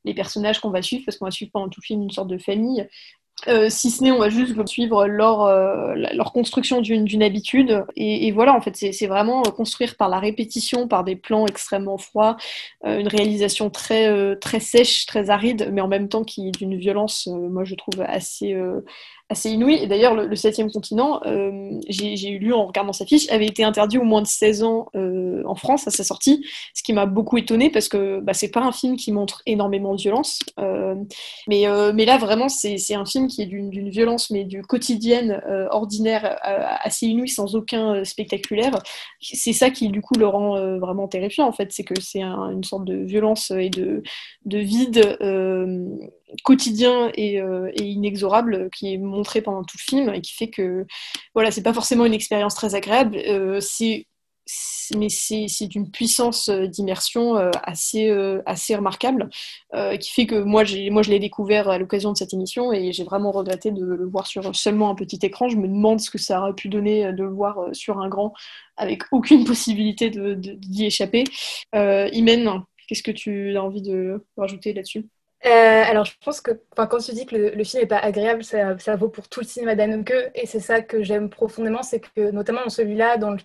les 0.05 0.15
personnages 0.15 0.61
qu'on 0.61 0.71
va 0.71 0.83
suivre, 0.83 1.03
parce 1.05 1.19
qu'on 1.19 1.27
va 1.27 1.31
suivre 1.31 1.51
pendant 1.53 1.69
tout 1.69 1.81
le 1.83 1.87
film 1.87 2.03
une 2.03 2.11
sorte 2.11 2.29
de 2.29 2.39
famille, 2.39 2.89
euh, 3.49 3.71
si 3.71 3.91
ce 3.91 4.03
n'est, 4.03 4.11
on 4.11 4.19
va 4.19 4.29
juste 4.29 4.67
suivre 4.67 5.07
leur, 5.07 5.43
euh, 5.43 5.95
leur 5.95 6.33
construction 6.33 6.81
d'une 6.81 7.23
habitude. 7.23 7.85
Et, 7.97 8.31
voilà, 8.33 8.55
en 8.55 8.61
fait, 8.61 8.77
c'est 8.77 9.07
vraiment 9.07 9.43
construire 9.43 9.97
par 9.97 10.09
la 10.09 10.19
répétition, 10.19 10.89
par 10.89 11.05
des 11.05 11.17
plans 11.17 11.47
extrêmement 11.47 11.99
froids, 11.99 12.37
euh, 12.85 12.99
une 12.99 13.09
réalisation 13.09 13.71
très, 13.71 14.37
très 14.37 14.61
sèche, 14.61 15.07
très 15.07 15.31
aride, 15.31 15.71
mais 15.73 15.81
en 15.81 15.89
même 15.89 16.09
temps 16.09 16.25
qui 16.25 16.51
d'une 16.51 16.77
violence, 16.77 17.27
moi 17.27 17.65
je 17.65 17.75
trouve 17.75 18.03
assez, 18.03 18.57
assez 19.31 19.51
inouï. 19.51 19.75
Et 19.75 19.87
d'ailleurs, 19.87 20.15
le, 20.15 20.37
septième 20.37 20.71
continent, 20.71 21.21
euh, 21.25 21.71
j'ai 21.89 22.39
lu 22.39 22.53
en 22.53 22.67
regardant 22.67 22.93
sa 22.93 23.07
fiche, 23.07 23.31
avait 23.31 23.47
été 23.47 23.63
interdit 23.63 23.97
au 23.97 24.03
moins 24.03 24.23
de 24.23 24.27
16 24.27 24.65
ans 24.65 24.89
euh, 24.97 25.43
en 25.47 25.55
France 25.55 25.87
à 25.87 25.91
sa 25.91 26.03
sortie, 26.03 26.45
ce 26.75 26.83
qui 26.83 26.93
m'a 26.93 27.07
beaucoup 27.07 27.39
étonné 27.39 27.71
parce 27.71 27.89
que 27.89 28.19
bah, 28.21 28.35
c'est 28.35 28.51
pas 28.51 28.61
un 28.61 28.73
film 28.73 28.97
qui 28.97 29.13
montre 29.13 29.43
énormément 29.47 29.95
de 29.95 30.01
violence. 30.01 30.41
Euh, 30.59 30.97
mais, 31.47 31.65
mais 31.95 32.05
là, 32.05 32.19
vraiment, 32.19 32.49
c'est 32.49 32.95
un 32.95 33.07
film 33.07 33.29
qui 33.29 33.43
est 33.43 33.47
d'une 33.47 33.89
violence, 33.89 34.31
mais 34.31 34.45
du 34.45 34.63
quotidienne, 34.63 35.41
ordinaire, 35.71 36.39
assez 36.83 37.07
inouï, 37.07 37.29
sans 37.29 37.55
aucun 37.55 38.05
spectaculaire. 38.05 38.83
C'est 39.21 39.53
ça 39.53 39.71
qui, 39.71 39.89
du 39.89 40.01
coup, 40.01 40.15
le 40.19 40.27
rend 40.27 40.79
vraiment 40.79 41.07
terrifiant, 41.07 41.47
en 41.47 41.53
fait. 41.53 41.71
C'est 41.71 41.85
que 41.85 42.01
c'est 42.01 42.23
une 42.23 42.65
sorte 42.65 42.85
de 42.85 42.97
violence 42.97 43.53
et 43.53 43.71
de, 43.71 44.03
de 44.47 44.59
vide 44.59 45.17
quotidien 46.45 47.11
euh, 47.19 47.71
et, 47.75 47.85
inexorable 47.85 48.71
qui 48.71 48.95
est 48.95 48.99
montré 48.99 49.43
pendant 49.43 49.63
tout 49.63 49.77
le 49.79 49.83
film 49.83 50.15
et 50.15 50.21
qui 50.21 50.35
fait 50.35 50.49
que 50.49 50.87
voilà 51.35 51.51
c'est 51.51 51.63
pas 51.63 51.75
forcément 51.75 52.05
une 52.05 52.15
expérience 52.15 52.55
très 52.55 52.75
agréable 52.75 53.17
euh, 53.17 53.61
c'est 53.61 54.07
mais 54.97 55.09
c'est 55.09 55.69
d'une 55.69 55.93
puissance 55.93 56.49
euh, 56.49 56.67
d'immersion 56.67 57.37
assez, 57.63 58.11
assez 58.47 58.75
remarquable, 58.75 59.31
qui 60.01 60.11
fait 60.11 60.27
que 60.27 60.35
moi, 60.35 60.65
moi 60.91 61.03
je 61.03 61.11
l'ai 61.11 61.21
découvert 61.21 61.69
à 61.69 61.79
l'occasion 61.79 62.11
de 62.11 62.17
cette 62.17 62.35
émission 62.35 62.73
et 62.73 62.91
j'ai 62.91 63.05
vraiment 63.05 63.31
regretté 63.31 63.71
de 63.71 63.85
le 63.85 64.07
voir 64.07 64.27
sur 64.27 64.57
seulement 64.57 64.91
un 64.91 64.97
petit 64.97 65.21
écran. 65.23 65.49
Je 65.49 65.57
me 65.57 65.69
demande 65.69 66.01
ce 66.01 66.11
que 66.11 66.19
ça 66.19 66.41
aurait 66.41 66.55
pu 66.55 66.69
donner 66.69 67.13
de 67.13 67.23
le 67.23 67.31
voir 67.31 67.69
sur 67.73 68.01
un 68.01 68.09
grand 68.09 68.33
avec 68.77 69.05
aucune 69.13 69.45
possibilité 69.45 70.11
d'y 70.11 70.17
de, 70.35 70.83
échapper. 70.83 71.23
Imen, 71.73 72.65
qu'est-ce 72.89 73.05
que 73.05 73.13
tu 73.13 73.57
as 73.57 73.63
envie 73.63 73.83
de 73.83 74.27
rajouter 74.37 74.73
là-dessus? 74.73 75.07
Euh, 75.47 75.83
alors, 75.87 76.05
je 76.05 76.13
pense 76.23 76.43
que 76.43 76.51
quand 76.75 76.99
tu 76.99 77.13
dis 77.13 77.25
que 77.25 77.35
le, 77.35 77.65
film 77.65 77.83
n'est 77.83 77.87
pas 77.87 77.99
agréable, 77.99 78.45
ça, 78.45 78.97
vaut 78.97 79.09
pour 79.09 79.27
tout 79.29 79.41
le 79.41 79.47
cinéma 79.47 79.75
d'Anneke. 79.75 80.13
Et 80.35 80.47
c'est 80.47 80.61
ça 80.61 80.83
que 80.83 81.03
j'aime 81.03 81.31
profondément, 81.31 81.83
c'est 81.83 82.01
que 82.01 82.31
notamment 82.31 82.61
dans 82.65 82.71
celui-là, 82.71 83.17
dans 83.17 83.31
le, 83.31 83.39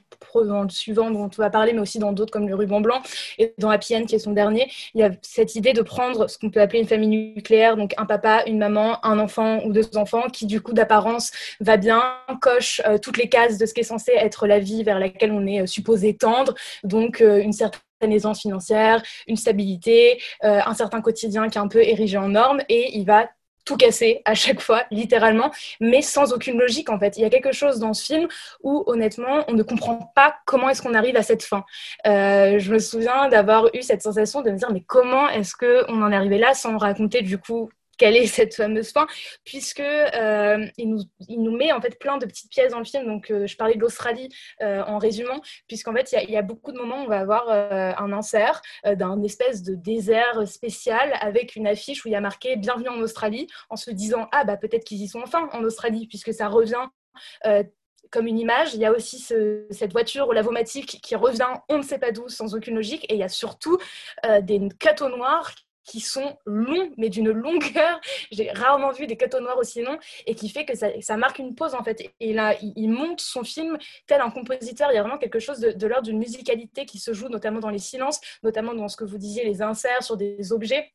dans 0.45 0.63
le 0.63 0.69
suivant 0.69 1.09
dont 1.09 1.25
on 1.25 1.41
va 1.41 1.49
parler, 1.49 1.71
mais 1.71 1.79
aussi 1.79 1.99
dans 1.99 2.11
d'autres 2.11 2.33
comme 2.33 2.49
Le 2.49 2.55
Ruban 2.55 2.81
Blanc 2.81 3.01
et 3.37 3.53
dans 3.57 3.69
Happy 3.69 3.95
End 3.95 4.05
qui 4.05 4.15
est 4.15 4.19
son 4.19 4.33
dernier, 4.33 4.69
il 4.93 5.01
y 5.01 5.03
a 5.03 5.11
cette 5.21 5.55
idée 5.55 5.71
de 5.71 5.81
prendre 5.81 6.29
ce 6.29 6.37
qu'on 6.37 6.49
peut 6.49 6.61
appeler 6.61 6.79
une 6.79 6.87
famille 6.87 7.33
nucléaire, 7.33 7.77
donc 7.77 7.93
un 7.97 8.05
papa, 8.05 8.43
une 8.45 8.57
maman, 8.57 9.03
un 9.05 9.17
enfant 9.17 9.63
ou 9.63 9.71
deux 9.71 9.95
enfants, 9.95 10.23
qui 10.29 10.45
du 10.47 10.61
coup 10.61 10.73
d'apparence 10.73 11.31
va 11.61 11.77
bien, 11.77 12.01
coche 12.41 12.81
euh, 12.85 12.97
toutes 12.97 13.17
les 13.17 13.29
cases 13.29 13.57
de 13.57 13.65
ce 13.65 13.73
qui 13.73 13.81
est 13.81 13.83
censé 13.83 14.11
être 14.11 14.47
la 14.47 14.59
vie 14.59 14.83
vers 14.83 14.99
laquelle 14.99 15.31
on 15.31 15.47
est 15.47 15.61
euh, 15.61 15.65
supposé 15.65 16.15
tendre, 16.15 16.53
donc 16.83 17.21
une 17.21 17.53
certaine 17.53 17.81
aisance 18.11 18.41
financière, 18.41 19.01
une 19.27 19.37
stabilité, 19.37 20.21
euh, 20.43 20.59
un 20.65 20.73
certain 20.73 21.01
quotidien 21.01 21.49
qui 21.49 21.57
est 21.57 21.61
un 21.61 21.67
peu 21.67 21.83
érigé 21.83 22.17
en 22.17 22.29
normes 22.29 22.61
et 22.69 22.97
il 22.97 23.05
va 23.05 23.27
tout 23.65 23.75
casser 23.77 24.21
à 24.25 24.35
chaque 24.35 24.61
fois, 24.61 24.83
littéralement, 24.91 25.51
mais 25.81 26.01
sans 26.01 26.31
aucune 26.33 26.57
logique 26.57 26.89
en 26.89 26.99
fait. 26.99 27.17
Il 27.17 27.21
y 27.21 27.25
a 27.25 27.29
quelque 27.29 27.51
chose 27.51 27.79
dans 27.79 27.93
ce 27.93 28.05
film 28.05 28.27
où 28.63 28.83
honnêtement, 28.85 29.43
on 29.47 29.53
ne 29.53 29.63
comprend 29.63 30.11
pas 30.15 30.35
comment 30.45 30.69
est-ce 30.69 30.81
qu'on 30.81 30.93
arrive 30.93 31.17
à 31.17 31.23
cette 31.23 31.43
fin. 31.43 31.65
Euh, 32.05 32.59
je 32.59 32.71
me 32.71 32.79
souviens 32.79 33.27
d'avoir 33.27 33.67
eu 33.73 33.81
cette 33.81 34.03
sensation 34.03 34.41
de 34.41 34.51
me 34.51 34.57
dire 34.57 34.71
mais 34.71 34.83
comment 34.85 35.27
est-ce 35.29 35.55
qu'on 35.55 36.01
en 36.01 36.11
est 36.11 36.15
arrivé 36.15 36.37
là 36.37 36.53
sans 36.53 36.77
raconter 36.77 37.23
du 37.23 37.39
coup 37.39 37.69
quelle 37.97 38.15
est 38.15 38.25
cette 38.27 38.55
fameuse 38.55 38.91
fin, 38.91 39.07
puisque 39.43 39.79
euh, 39.79 40.65
il, 40.77 40.89
nous, 40.89 41.03
il, 41.27 41.41
nous, 41.41 41.55
met 41.55 41.71
en 41.71 41.81
fait 41.81 41.97
plein 41.99 42.17
de 42.17 42.25
petites 42.25 42.51
pièces 42.51 42.71
dans 42.71 42.79
le 42.79 42.85
film. 42.85 43.05
Donc, 43.05 43.31
euh, 43.31 43.47
je 43.47 43.55
parlais 43.55 43.75
de 43.75 43.79
l'Australie 43.79 44.29
euh, 44.61 44.83
en 44.83 44.97
résumant, 44.97 45.41
puisqu'en 45.67 45.93
fait, 45.93 46.15
il 46.23 46.31
y, 46.31 46.37
a 46.37 46.41
beaucoup 46.41 46.71
de 46.71 46.77
moments 46.77 47.01
où 47.01 47.05
on 47.05 47.07
va 47.07 47.19
avoir 47.19 47.49
un 47.49 48.13
insert 48.13 48.61
d'un 48.85 49.21
espèce 49.23 49.63
de 49.63 49.75
désert 49.75 50.47
spécial 50.47 51.13
avec 51.19 51.55
une 51.55 51.67
affiche 51.67 52.03
où 52.05 52.07
il 52.07 52.11
y 52.11 52.15
a 52.15 52.21
marqué 52.21 52.55
Bienvenue 52.55 52.89
en 52.89 52.99
Australie, 52.99 53.47
en 53.69 53.75
se 53.75 53.91
disant 53.91 54.27
Ah, 54.31 54.43
bah 54.43 54.57
peut-être 54.57 54.83
qu'ils 54.83 55.01
y 55.01 55.07
sont 55.07 55.21
enfin 55.21 55.49
en 55.53 55.63
Australie, 55.63 56.07
puisque 56.07 56.33
ça 56.33 56.47
revient 56.47 56.87
comme 58.11 58.27
une 58.27 58.39
image. 58.39 58.73
Il 58.73 58.79
y 58.79 58.85
a 58.85 58.91
aussi 58.91 59.19
ce, 59.19 59.65
cette 59.71 59.91
voiture 59.91 60.33
lavomatique 60.33 60.99
qui 61.01 61.15
revient 61.15 61.47
on 61.69 61.77
ne 61.77 61.83
sait 61.83 61.99
pas 61.99 62.11
d'où, 62.11 62.27
sans 62.29 62.55
aucune 62.55 62.75
logique. 62.75 63.05
Et 63.09 63.15
il 63.15 63.19
y 63.19 63.23
a 63.23 63.29
surtout 63.29 63.77
des 64.41 64.61
cadeaux 64.79 65.09
noirs 65.09 65.51
qui 65.85 65.99
sont 65.99 66.37
longs, 66.45 66.91
mais 66.97 67.09
d'une 67.09 67.31
longueur. 67.31 68.01
J'ai 68.31 68.51
rarement 68.51 68.91
vu 68.91 69.07
des 69.07 69.15
cadeaux 69.15 69.39
noirs 69.39 69.57
aussi 69.57 69.81
longs 69.81 69.97
et 70.25 70.35
qui 70.35 70.49
fait 70.49 70.65
que 70.65 70.75
ça, 70.75 70.89
ça, 71.01 71.15
marque 71.17 71.39
une 71.39 71.55
pause 71.55 71.75
en 71.75 71.83
fait. 71.83 72.11
Et 72.19 72.33
là, 72.33 72.55
il, 72.61 72.89
monte 72.89 73.21
son 73.21 73.43
film 73.43 73.77
tel 74.07 74.21
un 74.21 74.31
compositeur. 74.31 74.91
Il 74.91 74.95
y 74.95 74.97
a 74.97 75.01
vraiment 75.01 75.17
quelque 75.17 75.39
chose 75.39 75.59
de, 75.59 75.71
de 75.71 75.87
l'ordre 75.87 76.03
d'une 76.03 76.19
musicalité 76.19 76.85
qui 76.85 76.99
se 76.99 77.13
joue 77.13 77.29
notamment 77.29 77.59
dans 77.59 77.69
les 77.69 77.79
silences, 77.79 78.19
notamment 78.43 78.73
dans 78.73 78.87
ce 78.87 78.97
que 78.97 79.03
vous 79.03 79.17
disiez, 79.17 79.43
les 79.45 79.61
inserts 79.61 80.03
sur 80.03 80.17
des 80.17 80.51
objets 80.51 80.91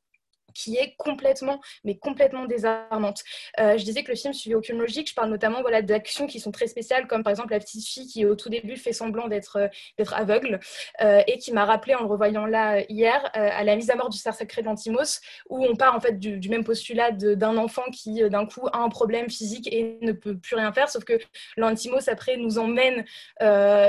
qui 0.54 0.76
est 0.76 0.94
complètement, 0.96 1.60
mais 1.84 1.96
complètement 1.96 2.46
désarmante. 2.46 3.22
Euh, 3.58 3.76
je 3.78 3.84
disais 3.84 4.02
que 4.02 4.10
le 4.10 4.16
film 4.16 4.32
suivait 4.32 4.56
aucune 4.56 4.78
logique. 4.78 5.08
Je 5.08 5.14
parle 5.14 5.30
notamment 5.30 5.60
voilà, 5.62 5.82
d'actions 5.82 6.26
qui 6.26 6.40
sont 6.40 6.50
très 6.50 6.66
spéciales, 6.66 7.06
comme 7.06 7.22
par 7.22 7.30
exemple 7.30 7.52
la 7.52 7.60
petite 7.60 7.86
fille 7.86 8.06
qui, 8.06 8.24
au 8.26 8.34
tout 8.34 8.48
début, 8.48 8.76
fait 8.76 8.92
semblant 8.92 9.28
d'être 9.28 9.56
euh, 9.58 10.04
aveugle 10.12 10.60
euh, 11.02 11.22
et 11.26 11.38
qui 11.38 11.52
m'a 11.52 11.64
rappelé, 11.64 11.94
en 11.94 12.00
le 12.00 12.06
revoyant 12.06 12.46
là 12.46 12.80
hier, 12.88 13.30
à 13.34 13.62
la 13.64 13.76
mise 13.76 13.90
à 13.90 13.94
mort 13.94 14.08
du 14.08 14.18
cerf 14.18 14.34
sacré 14.34 14.62
d'Antimos, 14.62 15.20
où 15.48 15.64
on 15.64 15.76
part 15.76 15.94
en 15.94 16.00
fait 16.00 16.18
du, 16.18 16.48
même 16.48 16.64
postulat 16.64 17.12
d'un 17.12 17.56
enfant 17.56 17.84
qui, 17.92 18.28
d'un 18.28 18.46
coup, 18.46 18.66
a 18.72 18.78
un 18.78 18.88
problème 18.88 19.30
physique 19.30 19.72
et 19.72 19.98
ne 20.02 20.12
peut 20.12 20.36
plus 20.36 20.56
rien 20.56 20.72
faire, 20.72 20.88
sauf 20.88 21.04
que 21.04 21.18
l'Antimos, 21.56 22.08
après, 22.08 22.36
nous 22.36 22.58
emmène, 22.58 23.04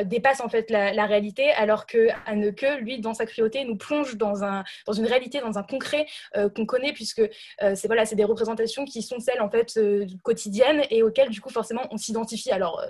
dépasse 0.06 0.42
en 0.42 0.50
fait 0.50 0.70
la, 0.70 1.06
réalité, 1.06 1.52
alors 1.52 1.88
que 1.88 2.10
Anneke, 2.26 2.66
lui, 2.82 3.00
dans 3.00 3.14
sa 3.14 3.26
cruauté, 3.26 3.64
nous 3.66 3.78
plonge 3.78 4.16
dans, 4.16 4.44
un, 4.44 4.64
dans 4.86 4.94
une 4.94 5.06
réalité, 5.06 5.40
dans 5.40 5.58
un 5.58 5.64
concret 5.64 6.06
qu'on 6.54 6.66
connaît, 6.66 6.94
puisque 6.94 7.22
c'est 7.60 7.88
voilà, 7.88 8.06
des 8.06 8.24
représentations 8.24 8.86
qui 8.86 9.02
sont 9.02 9.20
celles 9.20 9.42
en 9.42 9.50
fait 9.50 9.80
quotidiennes 10.24 10.84
et 10.90 11.04
auxquelles 11.04 11.30
du 11.30 11.42
coup 11.42 11.50
forcément 11.50 11.88
on 11.92 11.98
s'identifie. 11.98 12.52
Alors 12.52 12.84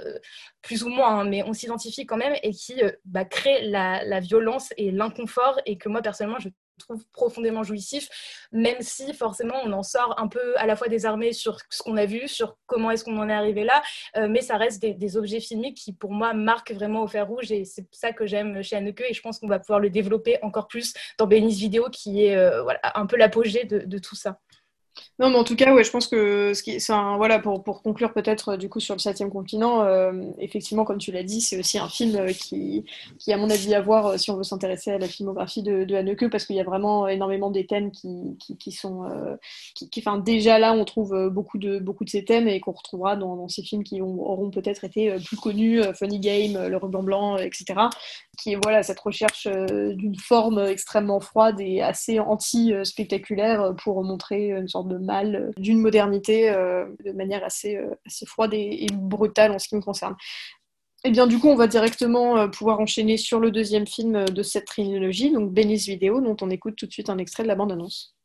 plus 0.61 0.83
ou 0.83 0.89
moins, 0.89 1.19
hein, 1.19 1.23
mais 1.25 1.43
on 1.43 1.53
s'identifie 1.53 2.05
quand 2.05 2.17
même 2.17 2.35
et 2.43 2.51
qui 2.51 2.81
bah, 3.05 3.25
créent 3.25 3.63
la, 3.63 4.03
la 4.03 4.19
violence 4.19 4.73
et 4.77 4.91
l'inconfort 4.91 5.59
et 5.65 5.77
que 5.77 5.89
moi 5.89 6.01
personnellement 6.01 6.39
je 6.39 6.49
trouve 6.81 7.03
profondément 7.11 7.63
jouissif, 7.63 8.09
même 8.51 8.81
si 8.81 9.13
forcément 9.13 9.55
on 9.63 9.71
en 9.73 9.83
sort 9.83 10.15
un 10.17 10.27
peu 10.27 10.57
à 10.57 10.65
la 10.65 10.75
fois 10.75 10.87
désarmé 10.87 11.33
sur 11.33 11.57
ce 11.69 11.83
qu'on 11.83 11.97
a 11.97 12.05
vu, 12.05 12.27
sur 12.27 12.57
comment 12.65 12.91
est-ce 12.91 13.03
qu'on 13.03 13.17
en 13.17 13.29
est 13.29 13.33
arrivé 13.33 13.63
là, 13.63 13.81
euh, 14.17 14.27
mais 14.29 14.41
ça 14.41 14.57
reste 14.57 14.81
des, 14.81 15.17
objets 15.17 15.41
filmiques 15.41 15.77
qui 15.77 15.91
pour 15.91 16.13
moi 16.13 16.33
marquent 16.33 16.71
vraiment 16.71 17.03
au 17.03 17.07
fer 17.07 17.27
rouge 17.27 17.51
et 17.51 17.65
c'est 17.65 17.85
ça 17.91 18.13
que 18.13 18.25
j'aime 18.25 18.63
chez 18.63 18.77
Anneke 18.77 19.03
et 19.09 19.13
je 19.13 19.21
pense 19.21 19.39
qu'on 19.39 19.47
va 19.47 19.59
pouvoir 19.59 19.79
le 19.79 19.89
développer 19.89 20.37
encore 20.41 20.67
plus 20.67 20.93
dans 21.17 21.27
Bénis 21.27 21.55
Vidéo 21.55 21.89
qui 21.91 22.25
est 22.25 22.35
euh, 22.35 22.63
un 22.95 23.05
peu 23.05 23.17
l'apogée 23.17 23.65
de 23.65 23.97
tout 23.97 24.15
ça. 24.15 24.39
Non, 25.19 25.29
mais 25.29 25.37
en 25.37 25.43
tout 25.43 25.55
cas, 25.55 25.81
je 25.81 25.89
pense 25.89 26.07
que 26.07 26.53
ce 26.53 26.63
qui, 26.63 26.77
voilà, 27.17 27.39
pour, 27.39 27.63
conclure 27.83 28.11
peut-être 28.11 28.49
euh, 28.49 28.57
du 28.57 28.69
coup 28.69 28.79
sur 28.79 28.95
le 28.95 28.99
septième 28.99 29.29
continent, 29.29 29.83
euh, 29.83 30.11
effectivement, 30.39 30.83
comme 30.83 30.97
tu 30.97 31.11
l'as 31.11 31.23
dit, 31.23 31.41
c'est 31.41 31.59
aussi 31.59 31.77
un 31.77 31.87
film 31.87 32.15
euh, 32.15 32.33
qui, 32.33 32.85
qui, 33.19 33.31
à 33.31 33.37
mon 33.37 33.49
avis, 33.49 33.73
à 33.75 33.81
voir 33.81 34.19
si 34.19 34.31
on 34.31 34.37
veut 34.37 34.43
s'intéresser 34.43 34.91
à 34.91 34.97
la 34.97 35.07
filmographie 35.07 35.61
de, 35.61 35.83
de 35.83 35.95
Haneke, 35.95 36.29
parce 36.29 36.45
qu'il 36.45 36.55
y 36.55 36.59
a 36.59 36.63
vraiment 36.63 37.07
énormément 37.07 37.51
des 37.51 37.67
thèmes 37.67 37.91
qui, 37.91 38.35
qui, 38.39 38.57
qui 38.57 38.71
sont, 38.71 39.03
déjà 40.25 40.59
là, 40.59 40.73
on 40.73 40.85
trouve 40.85 41.29
beaucoup 41.29 41.57
de, 41.57 41.79
beaucoup 41.79 42.03
de 42.03 42.09
ces 42.09 42.25
thèmes 42.25 42.47
et 42.47 42.59
qu'on 42.59 42.71
retrouvera 42.71 43.15
dans, 43.15 43.35
dans, 43.35 43.47
ces 43.47 43.61
films 43.61 43.83
qui 43.83 44.01
auront 44.01 44.49
peut-être 44.49 44.83
été 44.83 45.15
plus 45.23 45.37
connus, 45.37 45.81
Funny 45.93 46.19
Game, 46.19 46.67
Le 46.67 46.77
Ruban 46.77 47.03
Blanc, 47.03 47.37
etc., 47.37 47.75
qui 48.41 48.53
est 48.53 48.59
voilà 48.61 48.83
cette 48.83 48.99
recherche 48.99 49.47
d'une 49.47 50.17
forme 50.17 50.59
extrêmement 50.59 51.19
froide 51.19 51.59
et 51.59 51.81
assez 51.81 52.19
anti-spectaculaire 52.19 53.75
pour 53.83 54.03
montrer 54.03 54.49
une 54.49 54.67
sorte 54.67 54.87
de 54.87 54.97
mal 54.97 55.35
euh, 55.35 55.51
d'une 55.57 55.79
modernité 55.79 56.49
euh, 56.49 56.85
de 57.03 57.11
manière 57.11 57.43
assez, 57.43 57.75
euh, 57.75 57.93
froide 58.25 58.53
et, 58.53 58.87
brutale 58.93 59.51
en 59.51 59.59
ce 59.59 59.67
qui 59.67 59.75
me 59.75 59.81
concerne. 59.81 60.15
Eh 61.03 61.09
bien, 61.09 61.25
du 61.25 61.39
coup, 61.39 61.47
on 61.47 61.55
va 61.55 61.67
directement 61.67 62.47
pouvoir 62.49 62.79
enchaîner 62.79 63.17
sur 63.17 63.39
le 63.39 63.49
deuxième 63.49 63.87
film 63.87 64.25
de 64.25 64.43
cette 64.43 64.65
trilogie, 64.65 65.31
donc 65.31 65.51
Benny's 65.51 65.87
Vidéo, 65.87 66.21
dont 66.21 66.37
on 66.41 66.51
écoute 66.51 66.75
tout 66.75 66.85
de 66.85 66.91
suite 66.91 67.09
un 67.09 67.17
extrait 67.17 67.41
de 67.41 67.47
la 67.47 67.55
bande-annonce. 67.55 68.15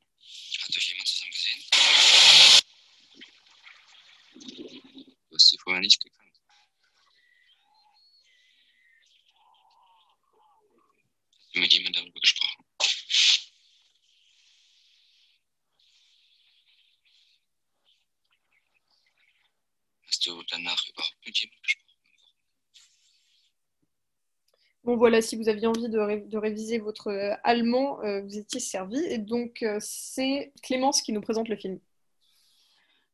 Bon 24.84 24.96
voilà, 24.96 25.20
si 25.20 25.34
vous 25.34 25.48
aviez 25.48 25.66
envie 25.66 25.88
de, 25.88 26.36
réviser 26.36 26.78
votre 26.78 27.08
euh, 27.08 27.34
allemand, 27.42 28.00
euh, 28.04 28.22
vous 28.22 28.38
étiez 28.38 28.60
servi. 28.60 28.98
Et 28.98 29.18
donc 29.18 29.62
euh, 29.62 29.78
c'est 29.80 30.52
Clémence 30.62 31.02
qui 31.02 31.12
nous 31.12 31.20
présente 31.20 31.48
le 31.48 31.56
film. 31.56 31.80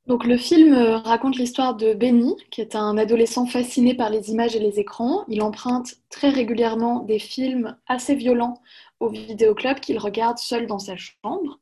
Donc 0.06 0.24
le 0.24 0.36
film 0.36 0.74
raconte 0.74 1.36
l'histoire 1.36 1.76
de 1.76 1.94
Benny, 1.94 2.34
qui 2.50 2.60
est 2.60 2.74
un 2.74 2.98
adolescent 2.98 3.46
fasciné 3.46 3.94
par 3.94 4.10
les 4.10 4.30
images 4.30 4.56
et 4.56 4.58
les 4.58 4.80
écrans. 4.80 5.24
Il 5.28 5.42
emprunte 5.42 5.94
très 6.10 6.28
régulièrement 6.28 7.00
des 7.00 7.20
films 7.20 7.76
assez 7.86 8.16
violents 8.16 8.60
au 8.98 9.08
vidéoclub 9.08 9.78
qu'il 9.78 9.98
regarde 9.98 10.38
seul 10.38 10.66
dans 10.66 10.80
sa 10.80 10.96
chambre. 10.96 11.60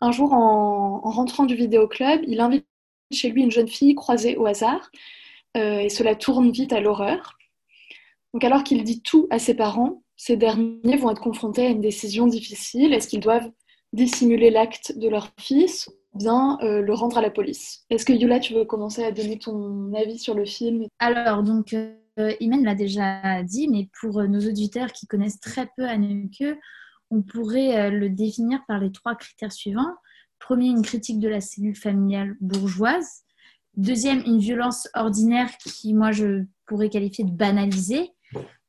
Un 0.00 0.10
jour, 0.10 0.32
en, 0.32 1.00
en 1.04 1.10
rentrant 1.10 1.44
du 1.44 1.54
vidéoclub, 1.54 2.22
il 2.26 2.40
invite 2.40 2.66
chez 3.12 3.30
lui 3.30 3.42
une 3.42 3.50
jeune 3.50 3.68
fille 3.68 3.94
croisée 3.94 4.36
au 4.36 4.46
hasard, 4.46 4.90
euh, 5.56 5.78
et 5.78 5.88
cela 5.88 6.14
tourne 6.14 6.50
vite 6.50 6.72
à 6.72 6.80
l'horreur. 6.80 7.38
Donc 8.34 8.44
alors 8.44 8.64
qu'il 8.64 8.82
dit 8.84 9.02
tout 9.02 9.26
à 9.30 9.38
ses 9.38 9.54
parents, 9.54 10.02
ces 10.16 10.36
derniers 10.36 10.96
vont 10.96 11.10
être 11.10 11.22
confrontés 11.22 11.66
à 11.66 11.70
une 11.70 11.80
décision 11.80 12.26
difficile. 12.26 12.92
Est-ce 12.92 13.08
qu'ils 13.08 13.20
doivent 13.20 13.50
dissimuler 13.92 14.50
l'acte 14.50 14.98
de 14.98 15.08
leur 15.08 15.30
fils 15.38 15.88
bien 16.18 16.58
euh, 16.62 16.82
le 16.82 16.92
rendre 16.92 17.18
à 17.18 17.22
la 17.22 17.30
police 17.30 17.84
Est-ce 17.90 18.04
que 18.04 18.12
Yula, 18.12 18.40
tu 18.40 18.54
veux 18.54 18.64
commencer 18.64 19.04
à 19.04 19.12
donner 19.12 19.38
ton 19.38 19.92
avis 19.94 20.18
sur 20.18 20.34
le 20.34 20.44
film? 20.44 20.86
Alors, 20.98 21.42
donc, 21.42 21.72
euh, 21.72 22.32
Imen 22.40 22.64
l'a 22.64 22.74
déjà 22.74 23.42
dit, 23.42 23.68
mais 23.68 23.88
pour 24.00 24.22
nos 24.24 24.40
auditeurs 24.40 24.92
qui 24.92 25.06
connaissent 25.06 25.40
très 25.40 25.68
peu 25.76 25.86
Anneke, 25.86 26.44
on 27.10 27.22
pourrait 27.22 27.90
le 27.90 28.10
définir 28.10 28.60
par 28.68 28.80
les 28.80 28.92
trois 28.92 29.14
critères 29.14 29.52
suivants. 29.52 29.94
Premier, 30.38 30.68
une 30.68 30.82
critique 30.82 31.20
de 31.20 31.28
la 31.28 31.40
cellule 31.40 31.76
familiale 31.76 32.36
bourgeoise. 32.40 33.22
Deuxième, 33.76 34.22
une 34.26 34.40
violence 34.40 34.88
ordinaire 34.94 35.50
qui, 35.58 35.94
moi, 35.94 36.10
je 36.12 36.44
pourrais 36.66 36.90
qualifier 36.90 37.24
de 37.24 37.30
banalisée. 37.30 38.10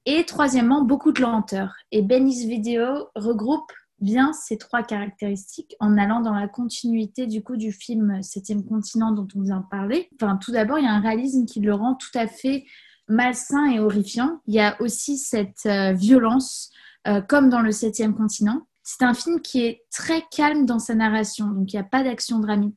Et 0.06 0.24
troisièmement, 0.24 0.84
beaucoup 0.84 1.12
de 1.12 1.22
lenteur. 1.22 1.74
Et 1.92 2.02
Benny's 2.02 2.46
Video 2.46 3.10
regroupe 3.16 3.72
bien 4.02 4.34
ces 4.34 4.58
trois 4.58 4.84
caractéristiques 4.84 5.76
en 5.80 5.98
allant 5.98 6.22
dans 6.22 6.34
la 6.34 6.48
continuité 6.48 7.28
du 7.28 7.44
coup 7.44 7.58
du 7.58 7.72
film 7.72 8.22
Septième 8.22 8.66
continent 8.66 9.12
dont 9.12 9.28
on 9.36 9.42
vient 9.42 9.62
de 9.62 9.70
parler. 9.70 10.10
Enfin, 10.16 10.38
tout 10.38 10.52
d'abord, 10.52 10.80
il 10.80 10.86
y 10.86 10.88
a 10.88 10.94
un 10.94 11.02
réalisme 11.02 11.46
qui 11.46 11.60
le 11.60 11.74
rend 11.74 11.96
tout 11.96 12.18
à 12.18 12.28
fait 12.28 12.66
malsain 13.08 13.66
et 13.72 13.80
horrifiant. 13.80 14.40
Il 14.48 14.54
y 14.54 14.60
a 14.60 14.80
aussi 14.82 15.18
cette 15.18 15.66
euh, 15.66 15.94
violence, 15.94 16.72
euh, 17.08 17.22
comme 17.22 17.50
dans 17.50 17.62
le 17.62 17.72
Septième 17.72 18.16
continent. 18.16 18.68
C'est 18.84 19.04
un 19.04 19.14
film 19.14 19.42
qui 19.42 19.64
est 19.66 19.84
très 19.92 20.24
calme 20.32 20.66
dans 20.66 20.80
sa 20.80 20.96
narration, 20.96 21.48
donc 21.48 21.72
il 21.72 21.76
n'y 21.76 21.82
a 21.82 21.84
pas 21.84 22.04
d'action 22.04 22.40
dramatique, 22.40 22.76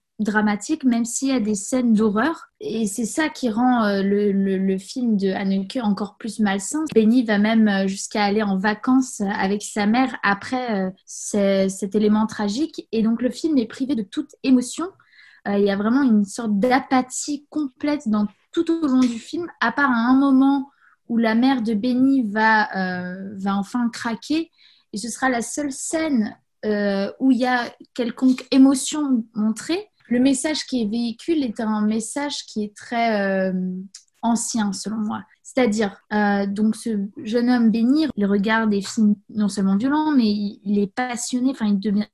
même 0.84 1.04
s'il 1.04 1.28
y 1.28 1.32
a 1.32 1.40
des 1.40 1.54
scènes 1.54 1.94
d'horreur. 1.94 2.48
Et 2.60 2.86
c'est 2.86 3.04
ça 3.04 3.28
qui 3.28 3.50
rend 3.50 3.84
euh, 3.84 4.02
le, 4.02 4.78
film 4.78 5.16
de 5.16 5.30
Anneke 5.30 5.78
encore 5.82 6.16
plus 6.16 6.38
malsain. 6.38 6.84
Benny 6.94 7.24
va 7.24 7.38
même 7.38 7.68
euh, 7.68 7.86
jusqu'à 7.86 8.24
aller 8.24 8.42
en 8.42 8.56
vacances 8.56 9.20
avec 9.20 9.62
sa 9.62 9.86
mère 9.86 10.16
après 10.22 10.86
euh, 10.86 11.68
cet 11.68 11.94
élément 11.94 12.26
tragique. 12.26 12.86
Et 12.92 13.02
donc 13.02 13.22
le 13.22 13.30
film 13.30 13.58
est 13.58 13.66
privé 13.66 13.94
de 13.94 14.02
toute 14.02 14.30
émotion. 14.42 14.86
il 15.46 15.64
y 15.64 15.70
a 15.70 15.76
vraiment 15.76 16.02
une 16.02 16.24
sorte 16.24 16.58
d'apathie 16.58 17.46
complète 17.50 18.08
dans, 18.08 18.26
tout 18.52 18.70
au 18.70 18.86
long 18.86 19.00
du 19.00 19.18
film, 19.18 19.46
à 19.60 19.72
part 19.72 19.90
à 19.90 20.10
un 20.10 20.14
moment 20.14 20.70
où 21.08 21.18
la 21.18 21.34
mère 21.34 21.62
de 21.62 21.74
Benny 21.74 22.22
va, 22.30 22.68
va 23.36 23.56
enfin 23.56 23.88
craquer 23.90 24.50
et 24.92 24.98
ce 24.98 25.08
sera 25.08 25.28
la 25.28 25.42
seule 25.42 25.72
scène 25.72 26.36
où 26.64 27.32
il 27.32 27.38
y 27.38 27.46
a 27.46 27.64
quelconque 27.94 28.46
émotion 28.52 29.24
montrée. 29.34 29.90
Le 30.12 30.20
message 30.20 30.66
qui 30.66 30.82
est 30.82 30.86
véhicule 30.86 31.42
est 31.42 31.58
un 31.58 31.80
message 31.80 32.44
qui 32.44 32.64
est 32.64 32.76
très 32.76 33.48
euh, 33.48 33.54
ancien 34.20 34.70
selon 34.74 34.98
moi. 34.98 35.22
C'est-à-dire, 35.42 35.96
euh, 36.12 36.44
donc 36.44 36.76
ce 36.76 36.98
jeune 37.24 37.48
homme 37.48 37.70
béni, 37.70 38.08
il 38.14 38.26
regarde 38.26 38.68
des 38.68 38.82
films 38.82 39.14
non 39.30 39.48
seulement 39.48 39.78
violents, 39.78 40.12
mais 40.12 40.30
il, 40.30 40.78
est 40.78 40.94
passionné, 40.94 41.52
enfin 41.52 41.64
il 41.64 41.80
devient 41.80 42.04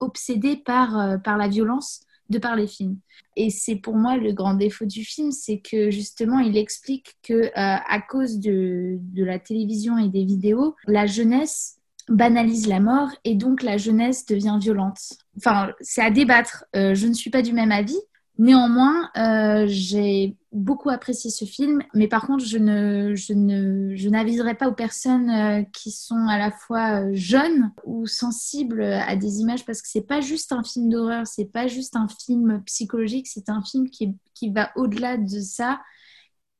obsédé 0.00 0.58
par, 0.58 1.18
par 1.22 1.38
la 1.38 1.48
violence 1.48 2.02
de 2.28 2.38
par 2.38 2.56
les 2.56 2.66
films. 2.66 2.98
Et 3.36 3.48
c'est 3.48 3.76
pour 3.76 3.94
moi 3.96 4.18
le 4.18 4.32
grand 4.32 4.52
défaut 4.52 4.84
du 4.84 5.02
film, 5.02 5.32
c'est 5.32 5.60
que 5.60 5.90
justement 5.90 6.40
il 6.40 6.58
explique 6.58 7.16
que 7.22 7.50
à 7.54 8.02
cause 8.02 8.38
de, 8.38 8.98
de 9.00 9.24
la 9.24 9.38
télévision 9.38 9.96
et 9.96 10.10
des 10.10 10.26
vidéos, 10.26 10.76
la 10.86 11.06
jeunesse 11.06 11.78
banalise 12.08 12.66
la 12.66 12.80
mort 12.80 13.08
et 13.24 13.34
donc 13.34 13.62
la 13.62 13.78
jeunesse 13.78 14.26
devient 14.26 14.58
violente. 14.60 15.00
Enfin, 15.38 15.72
c'est 15.80 16.02
à 16.02 16.10
débattre. 16.10 16.64
Euh, 16.74 16.94
je 16.94 17.06
ne 17.06 17.12
suis 17.12 17.30
pas 17.30 17.42
du 17.42 17.52
même 17.52 17.72
avis. 17.72 17.98
Néanmoins, 18.38 19.10
euh, 19.16 19.64
j'ai 19.66 20.36
beaucoup 20.52 20.90
apprécié 20.90 21.30
ce 21.30 21.46
film, 21.46 21.82
mais 21.94 22.06
par 22.06 22.26
contre, 22.26 22.44
je 22.44 22.58
ne, 22.58 23.14
ne, 23.34 24.08
n'aviserai 24.10 24.54
pas 24.54 24.68
aux 24.68 24.74
personnes 24.74 25.30
euh, 25.30 25.62
qui 25.72 25.90
sont 25.90 26.26
à 26.28 26.36
la 26.36 26.50
fois 26.50 27.10
jeunes 27.14 27.72
ou 27.84 28.06
sensibles 28.06 28.82
à 28.82 29.16
des 29.16 29.40
images 29.40 29.64
parce 29.64 29.80
que 29.80 29.88
c'est 29.88 30.06
pas 30.06 30.20
juste 30.20 30.52
un 30.52 30.62
film 30.62 30.90
d'horreur, 30.90 31.26
c'est 31.26 31.50
pas 31.50 31.66
juste 31.66 31.96
un 31.96 32.08
film 32.08 32.62
psychologique, 32.64 33.26
c'est 33.26 33.48
un 33.48 33.62
film 33.62 33.88
qui, 33.88 34.14
va 34.50 34.70
au-delà 34.76 35.16
de 35.16 35.40
ça, 35.40 35.80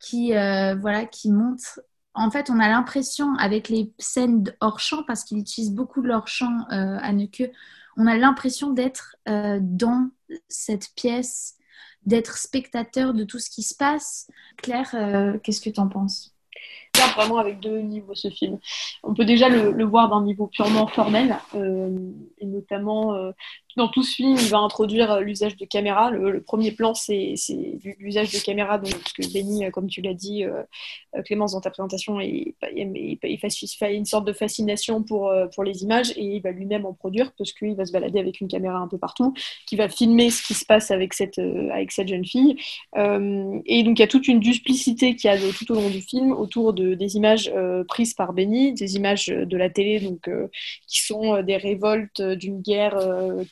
qui, 0.00 0.30
voilà, 0.30 1.04
qui 1.04 1.30
montre 1.30 1.80
en 2.18 2.30
fait, 2.30 2.48
on 2.48 2.58
a 2.58 2.68
l'impression, 2.68 3.34
avec 3.34 3.68
les 3.68 3.92
scènes 3.98 4.44
hors 4.60 4.80
champ, 4.80 5.02
parce 5.06 5.22
qu'il 5.22 5.36
utilise 5.36 5.70
beaucoup 5.70 6.00
de 6.00 6.08
hors 6.08 6.28
champ 6.28 6.64
à 6.70 7.12
Neuque, 7.12 7.52
on 7.96 8.06
a 8.06 8.16
l'impression 8.16 8.70
d'être 8.70 9.16
euh, 9.28 9.58
dans 9.60 10.10
cette 10.48 10.90
pièce, 10.94 11.56
d'être 12.04 12.38
spectateur 12.38 13.14
de 13.14 13.24
tout 13.24 13.38
ce 13.38 13.50
qui 13.50 13.62
se 13.62 13.74
passe. 13.74 14.28
Claire, 14.56 14.90
euh, 14.94 15.38
qu'est-ce 15.42 15.60
que 15.60 15.70
tu 15.70 15.80
en 15.80 15.88
penses 15.88 16.32
vraiment 17.14 17.36
avec 17.38 17.60
deux 17.60 17.78
niveaux 17.80 18.14
ce 18.14 18.30
film. 18.30 18.58
On 19.02 19.14
peut 19.14 19.24
déjà 19.24 19.48
le, 19.48 19.84
voir 19.84 20.08
d'un 20.08 20.22
niveau 20.22 20.46
purement 20.48 20.86
formel, 20.86 21.36
et 21.54 22.46
notamment 22.46 23.14
dans 23.76 23.88
tout 23.88 24.02
ce 24.02 24.14
film, 24.14 24.36
il 24.38 24.48
va 24.48 24.58
introduire 24.58 25.20
l'usage 25.20 25.56
de 25.56 25.66
caméra. 25.66 26.10
Le, 26.10 26.42
premier 26.42 26.72
plan, 26.72 26.94
c'est 26.94 27.34
l'usage 27.98 28.32
de 28.32 28.38
caméra, 28.38 28.78
donc, 28.78 28.90
parce 28.92 29.12
que 29.12 29.32
Benny, 29.32 29.70
comme 29.70 29.86
tu 29.88 30.00
l'as 30.00 30.14
dit, 30.14 30.44
Clémence, 31.24 31.52
dans 31.52 31.60
ta 31.60 31.70
présentation, 31.70 32.18
il, 32.20 32.54
il, 32.74 33.18
il, 33.22 33.38
fait 33.38 33.94
une 33.94 34.04
sorte 34.04 34.26
de 34.26 34.32
fascination 34.32 35.02
pour, 35.02 35.32
les 35.64 35.82
images 35.82 36.12
et 36.16 36.36
il 36.36 36.40
va 36.40 36.52
lui-même 36.52 36.86
en 36.86 36.92
produire 36.92 37.32
parce 37.36 37.52
qu'il 37.52 37.74
va 37.74 37.84
se 37.84 37.92
balader 37.92 38.18
avec 38.18 38.40
une 38.40 38.48
caméra 38.48 38.78
un 38.78 38.88
peu 38.88 38.98
partout, 38.98 39.34
qui 39.66 39.76
va 39.76 39.88
filmer 39.88 40.30
ce 40.30 40.42
qui 40.42 40.54
se 40.54 40.64
passe 40.64 40.90
avec 40.90 41.12
cette, 41.12 41.40
jeune 42.06 42.24
fille. 42.24 42.56
et 42.94 43.82
donc, 43.82 43.98
il 43.98 44.00
y 44.00 44.02
a 44.02 44.06
toute 44.06 44.28
une 44.28 44.40
duplicité 44.40 45.16
qu'il 45.16 45.30
y 45.30 45.34
a 45.34 45.38
tout 45.38 45.70
au 45.72 45.74
long 45.74 45.90
du 45.90 46.00
film 46.00 46.32
autour 46.32 46.72
de, 46.72 46.94
des 46.94 47.16
images 47.16 47.52
prises 47.88 48.14
par 48.14 48.32
Benny, 48.32 48.72
des 48.72 48.96
images 48.96 49.26
de 49.26 49.56
la 49.56 49.68
télé, 49.68 50.00
donc, 50.00 50.30
qui 50.86 51.02
sont 51.02 51.42
des 51.42 51.56
révoltes 51.56 52.22
d'une 52.22 52.60
guerre 52.62 52.98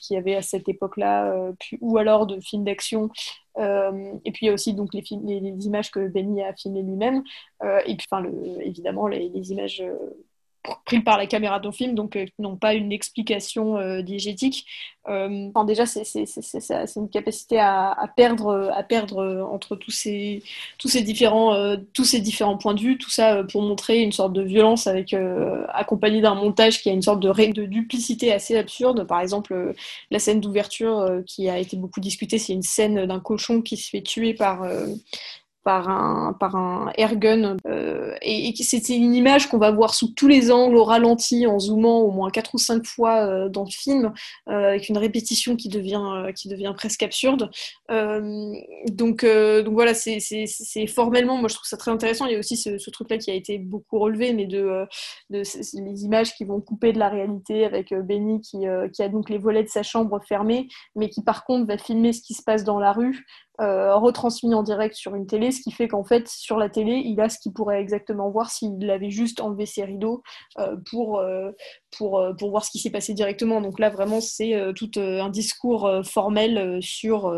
qui 0.00 0.13
avait 0.16 0.36
à 0.36 0.42
cette 0.42 0.68
époque-là, 0.68 1.32
euh, 1.32 1.52
ou 1.80 1.98
alors 1.98 2.26
de 2.26 2.40
films 2.40 2.64
d'action. 2.64 3.10
Euh, 3.58 4.12
et 4.24 4.32
puis 4.32 4.46
il 4.46 4.48
y 4.48 4.50
a 4.50 4.52
aussi 4.52 4.74
donc 4.74 4.92
les, 4.94 5.02
images 5.10 5.90
que 5.90 6.08
Benny 6.08 6.42
a 6.42 6.54
filmées 6.54 6.82
lui-même, 6.82 7.22
euh, 7.62 7.80
et 7.86 7.96
puis 7.96 8.06
évidemment 8.60 9.06
les 9.06 9.52
images 9.52 9.82
pris 10.84 11.00
par 11.00 11.18
la 11.18 11.26
caméra 11.26 11.58
de 11.58 11.64
ton 11.64 11.72
film, 11.72 11.94
donc 11.94 12.16
euh, 12.16 12.26
n'ont 12.38 12.56
pas 12.56 12.74
une 12.74 12.92
explication 12.92 13.76
euh, 13.76 14.02
diégétique. 14.02 14.66
Euh, 15.08 15.50
enfin, 15.54 15.64
déjà, 15.64 15.84
c'est 15.84 16.04
une 16.96 17.10
capacité 17.10 17.58
à, 17.58 17.92
à, 17.92 18.08
perdre, 18.08 18.72
à 18.74 18.82
perdre 18.82 19.46
entre 19.52 19.76
tous 19.76 19.90
ces, 19.90 20.42
tous, 20.78 20.88
ces 20.88 21.02
différents, 21.02 21.76
tous 21.92 22.04
ces 22.04 22.20
différents 22.20 22.56
points 22.56 22.72
de 22.72 22.80
vue, 22.80 22.96
tout 22.96 23.10
ça 23.10 23.44
pour 23.44 23.60
montrer 23.60 24.00
une 24.00 24.12
sorte 24.12 24.32
de 24.32 24.40
violence 24.40 24.86
avec, 24.86 25.14
accompagné 25.68 26.22
d'un 26.22 26.34
montage 26.34 26.80
qui 26.80 26.88
a 26.88 26.92
une 26.92 27.02
sorte 27.02 27.20
de, 27.20 27.52
de 27.52 27.66
duplicité 27.66 28.32
assez 28.32 28.56
absurde. 28.56 29.06
Par 29.06 29.20
exemple, 29.20 29.74
la 30.10 30.18
scène 30.18 30.40
d'ouverture 30.40 31.20
qui 31.26 31.50
a 31.50 31.58
été 31.58 31.76
beaucoup 31.76 32.00
discutée, 32.00 32.38
c'est 32.38 32.54
une 32.54 32.62
scène 32.62 33.04
d'un 33.04 33.20
cochon 33.20 33.60
qui 33.60 33.76
se 33.76 33.90
fait 33.90 34.02
tuer 34.02 34.32
par 34.32 34.66
par 35.64 35.88
un, 35.88 36.34
par 36.34 36.54
un 36.56 36.92
airgun. 36.96 37.56
Euh, 37.66 38.14
et, 38.22 38.52
c'était 38.62 38.96
une 38.96 39.14
image 39.14 39.48
qu'on 39.48 39.58
va 39.58 39.70
voir 39.70 39.94
sous 39.94 40.12
tous 40.12 40.28
les 40.28 40.52
angles, 40.52 40.76
au 40.76 40.84
ralenti, 40.84 41.46
en 41.46 41.58
zoomant 41.58 42.00
au 42.00 42.10
moins 42.10 42.30
quatre 42.30 42.54
ou 42.54 42.58
cinq 42.58 42.86
fois 42.86 43.26
euh, 43.26 43.48
dans 43.48 43.64
le 43.64 43.70
film, 43.70 44.12
euh, 44.48 44.68
avec 44.68 44.88
une 44.88 44.98
répétition 44.98 45.56
qui 45.56 45.68
devient, 45.68 46.26
qui 46.36 46.48
devient 46.48 46.72
presque 46.76 47.02
absurde. 47.02 47.50
Donc, 47.88 49.24
donc 49.24 49.72
voilà, 49.72 49.94
c'est 49.94 50.86
formellement, 50.86 51.36
moi 51.38 51.48
je 51.48 51.54
trouve 51.54 51.66
ça 51.66 51.76
très 51.76 51.90
intéressant. 51.90 52.26
Il 52.26 52.32
y 52.32 52.36
a 52.36 52.38
aussi 52.38 52.56
ce, 52.56 52.76
ce 52.76 52.90
truc-là 52.90 53.16
qui 53.16 53.30
a 53.30 53.34
été 53.34 53.58
beaucoup 53.58 53.98
relevé, 53.98 54.32
mais 54.34 54.46
de, 54.46 54.86
de, 55.30 55.42
les 55.74 56.04
images 56.04 56.34
qui 56.34 56.44
vont 56.44 56.60
couper 56.60 56.92
de 56.92 56.98
la 56.98 57.08
réalité 57.08 57.64
avec 57.64 57.94
Benny 57.94 58.40
qui, 58.42 58.64
qui 58.92 59.02
a 59.02 59.08
donc 59.08 59.30
les 59.30 59.38
volets 59.38 59.62
de 59.62 59.68
sa 59.68 59.82
chambre 59.82 60.20
fermés, 60.26 60.68
mais 60.94 61.08
qui 61.08 61.22
par 61.22 61.44
contre 61.44 61.66
va 61.66 61.78
filmer 61.78 62.12
ce 62.12 62.20
qui 62.20 62.34
se 62.34 62.42
passe 62.42 62.64
dans 62.64 62.78
la 62.78 62.92
rue. 62.92 63.24
Euh, 63.60 63.94
retransmis 63.94 64.52
en 64.52 64.64
direct 64.64 64.96
sur 64.96 65.14
une 65.14 65.28
télé, 65.28 65.52
ce 65.52 65.60
qui 65.60 65.70
fait 65.70 65.86
qu'en 65.86 66.02
fait, 66.02 66.26
sur 66.26 66.56
la 66.56 66.68
télé, 66.68 67.02
il 67.04 67.20
a 67.20 67.28
ce 67.28 67.38
qu'il 67.38 67.52
pourrait 67.52 67.80
exactement 67.80 68.28
voir 68.28 68.50
s'il 68.50 68.90
avait 68.90 69.10
juste 69.10 69.40
enlevé 69.40 69.64
ses 69.64 69.84
rideaux 69.84 70.24
euh, 70.58 70.76
pour, 70.90 71.20
euh, 71.20 71.52
pour, 71.96 72.22
pour 72.38 72.50
voir 72.50 72.64
ce 72.64 72.70
qui 72.70 72.78
s'est 72.78 72.90
passé 72.90 73.14
directement. 73.14 73.60
Donc 73.60 73.78
là, 73.78 73.90
vraiment, 73.90 74.20
c'est 74.20 74.54
tout 74.76 74.90
un 74.96 75.28
discours 75.28 75.90
formel 76.04 76.78
sur, 76.82 77.30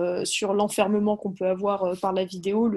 l'enfermement 0.52 1.16
qu'on 1.16 1.32
peut 1.32 1.46
avoir 1.46 1.98
par 2.00 2.12
la 2.12 2.24
vidéo, 2.24 2.70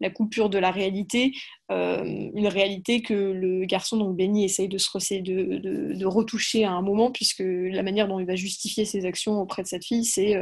la 0.00 0.10
coupure 0.10 0.50
de 0.50 0.58
la 0.58 0.70
réalité, 0.70 1.32
une 1.70 2.48
réalité 2.48 3.02
que 3.02 3.14
le 3.14 3.64
garçon, 3.64 3.96
donc 3.96 4.16
Benny, 4.16 4.44
essaye 4.44 4.68
de, 4.68 4.78
se 4.78 6.04
retoucher 6.04 6.64
à 6.64 6.72
un 6.72 6.82
moment, 6.82 7.10
puisque 7.10 7.42
la 7.44 7.82
manière 7.82 8.08
dont 8.08 8.18
il 8.18 8.26
va 8.26 8.36
justifier 8.36 8.84
ses 8.84 9.06
actions 9.06 9.40
auprès 9.40 9.62
de 9.62 9.68
cette 9.68 9.84
fille, 9.84 10.04
c'est 10.04 10.36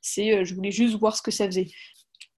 c'est 0.00 0.44
je 0.44 0.54
voulais 0.54 0.72
juste 0.72 0.98
voir 0.98 1.16
ce 1.16 1.22
que 1.22 1.30
ça 1.30 1.46
faisait 1.46 1.68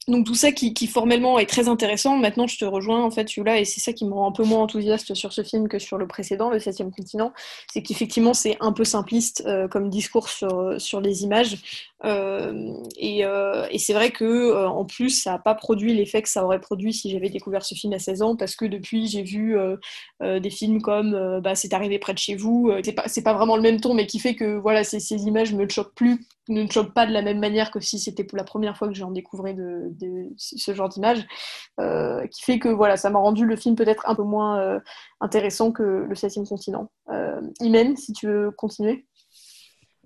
donc 0.09 0.27
tout 0.27 0.35
ça 0.35 0.53
qui, 0.53 0.87
formellement 0.87 1.39
est 1.39 1.47
très 1.47 1.69
intéressant. 1.69 2.17
Maintenant, 2.17 2.47
je 2.47 2.59
te 2.59 2.65
rejoins 2.65 3.03
en 3.03 3.11
fait, 3.11 3.35
Yula, 3.35 3.59
et 3.59 3.65
c'est 3.65 3.81
ça 3.81 3.93
qui 3.93 4.05
me 4.05 4.13
rend 4.13 4.29
un 4.29 4.33
peu 4.33 4.45
moins 4.45 4.61
enthousiaste 4.61 5.15
sur 5.15 5.33
ce 5.33 5.43
film 5.43 5.69
que 5.69 5.79
sur 5.79 5.99
le 5.99 6.07
précédent, 6.07 6.51
le 6.51 6.59
Septième 6.59 6.93
Continent, 6.93 7.33
c'est 7.73 7.83
qu'effectivement 7.83 8.35
c'est 8.35 8.57
un 8.61 8.73
peu 8.73 8.85
simpliste 8.85 9.43
euh, 9.47 9.69
comme 9.69 9.91
discours 9.91 10.29
sur, 10.29 10.81
sur 10.81 11.01
les 11.01 11.25
images. 11.25 11.59
Euh, 12.05 12.73
et, 12.97 13.25
euh, 13.25 13.67
c'est 13.79 13.95
vrai 13.95 14.11
que 14.11 14.25
euh, 14.25 14.69
en 14.69 14.85
plus, 14.85 15.11
ça 15.11 15.33
n'a 15.33 15.39
pas 15.39 15.55
produit 15.55 15.95
l'effet 15.95 16.23
que 16.23 16.29
ça 16.29 16.45
aurait 16.45 16.61
produit 16.61 16.93
si 16.93 17.11
j'avais 17.11 17.31
découvert 17.31 17.65
ce 17.65 17.75
film 17.75 17.93
à 17.93 17.99
16 17.99 18.23
ans, 18.23 18.37
parce 18.37 18.57
que 18.57 18.65
depuis, 18.65 19.07
j'ai 19.07 19.23
vu 19.23 19.57
des 20.23 20.51
films 20.51 20.83
comme 20.83 21.41
bah, 21.43 21.55
C'est 21.55 21.73
arrivé 21.73 21.99
près 21.99 22.15
de 22.15 22.19
chez 22.19 22.37
vous. 22.37 22.71
c'est 22.85 22.93
pas, 22.93 23.05
pas 23.25 23.35
vraiment 23.35 23.57
le 23.57 23.63
même 23.63 23.81
ton, 23.81 23.95
mais 23.95 24.07
qui 24.07 24.19
fait 24.19 24.35
que 24.35 24.57
voilà, 24.57 24.85
ces, 24.85 25.01
ces 25.01 25.23
images 25.25 25.53
me 25.55 25.69
choquent 25.69 25.95
plus, 25.95 26.27
ne 26.49 26.63
me 26.63 26.71
choquent 26.71 26.95
pas 26.95 27.07
de 27.07 27.13
la 27.13 27.23
même 27.23 27.39
manière 27.39 27.71
que 27.71 27.81
si 27.81 27.99
c'était 27.99 28.25
pour 28.25 28.39
la 28.39 28.45
première 28.45 28.77
fois 28.77 28.89
que 28.89 28.95
j'en 28.95 29.11
découvrais 29.11 29.55
de, 29.55 29.93
ce 30.37 30.75
genre 30.75 30.89
d'image, 30.89 31.27
qui 32.31 32.43
fait 32.43 32.59
que 32.59 32.69
voilà, 32.69 32.97
ça 32.97 33.11
m'a 33.11 33.19
rendu 33.19 33.45
le 33.47 33.57
film 33.57 33.75
peut-être 33.75 34.09
un 34.09 34.15
peu 34.15 34.23
moins 34.23 34.81
intéressant 35.21 35.73
que 35.73 35.83
le 36.09 36.15
septième 36.15 36.47
continent. 36.47 36.91
Imen, 37.61 37.97
si 37.97 38.13
tu 38.13 38.27
veux 38.27 38.51
continuer. 38.51 39.07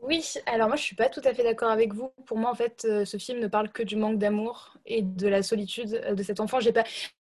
Oui, 0.02 0.24
alors 0.46 0.68
moi 0.68 0.76
je 0.76 0.82
suis 0.82 0.96
pas 0.96 1.08
tout 1.08 1.20
à 1.24 1.34
fait 1.34 1.42
d'accord 1.42 1.70
avec 1.70 1.92
vous. 1.92 2.10
Pour 2.26 2.38
moi 2.38 2.50
en 2.50 2.54
fait, 2.54 2.86
euh, 2.88 3.04
ce 3.04 3.18
film 3.18 3.38
ne 3.38 3.48
parle 3.48 3.70
que 3.70 3.82
du 3.82 3.96
manque 3.96 4.18
d'amour 4.18 4.76
et 4.86 5.02
de 5.02 5.28
la 5.28 5.42
solitude 5.42 6.00
euh, 6.04 6.14
de 6.14 6.22
cet 6.22 6.40
enfant. 6.40 6.58
J'ai 6.58 6.72
pas, 6.72 6.84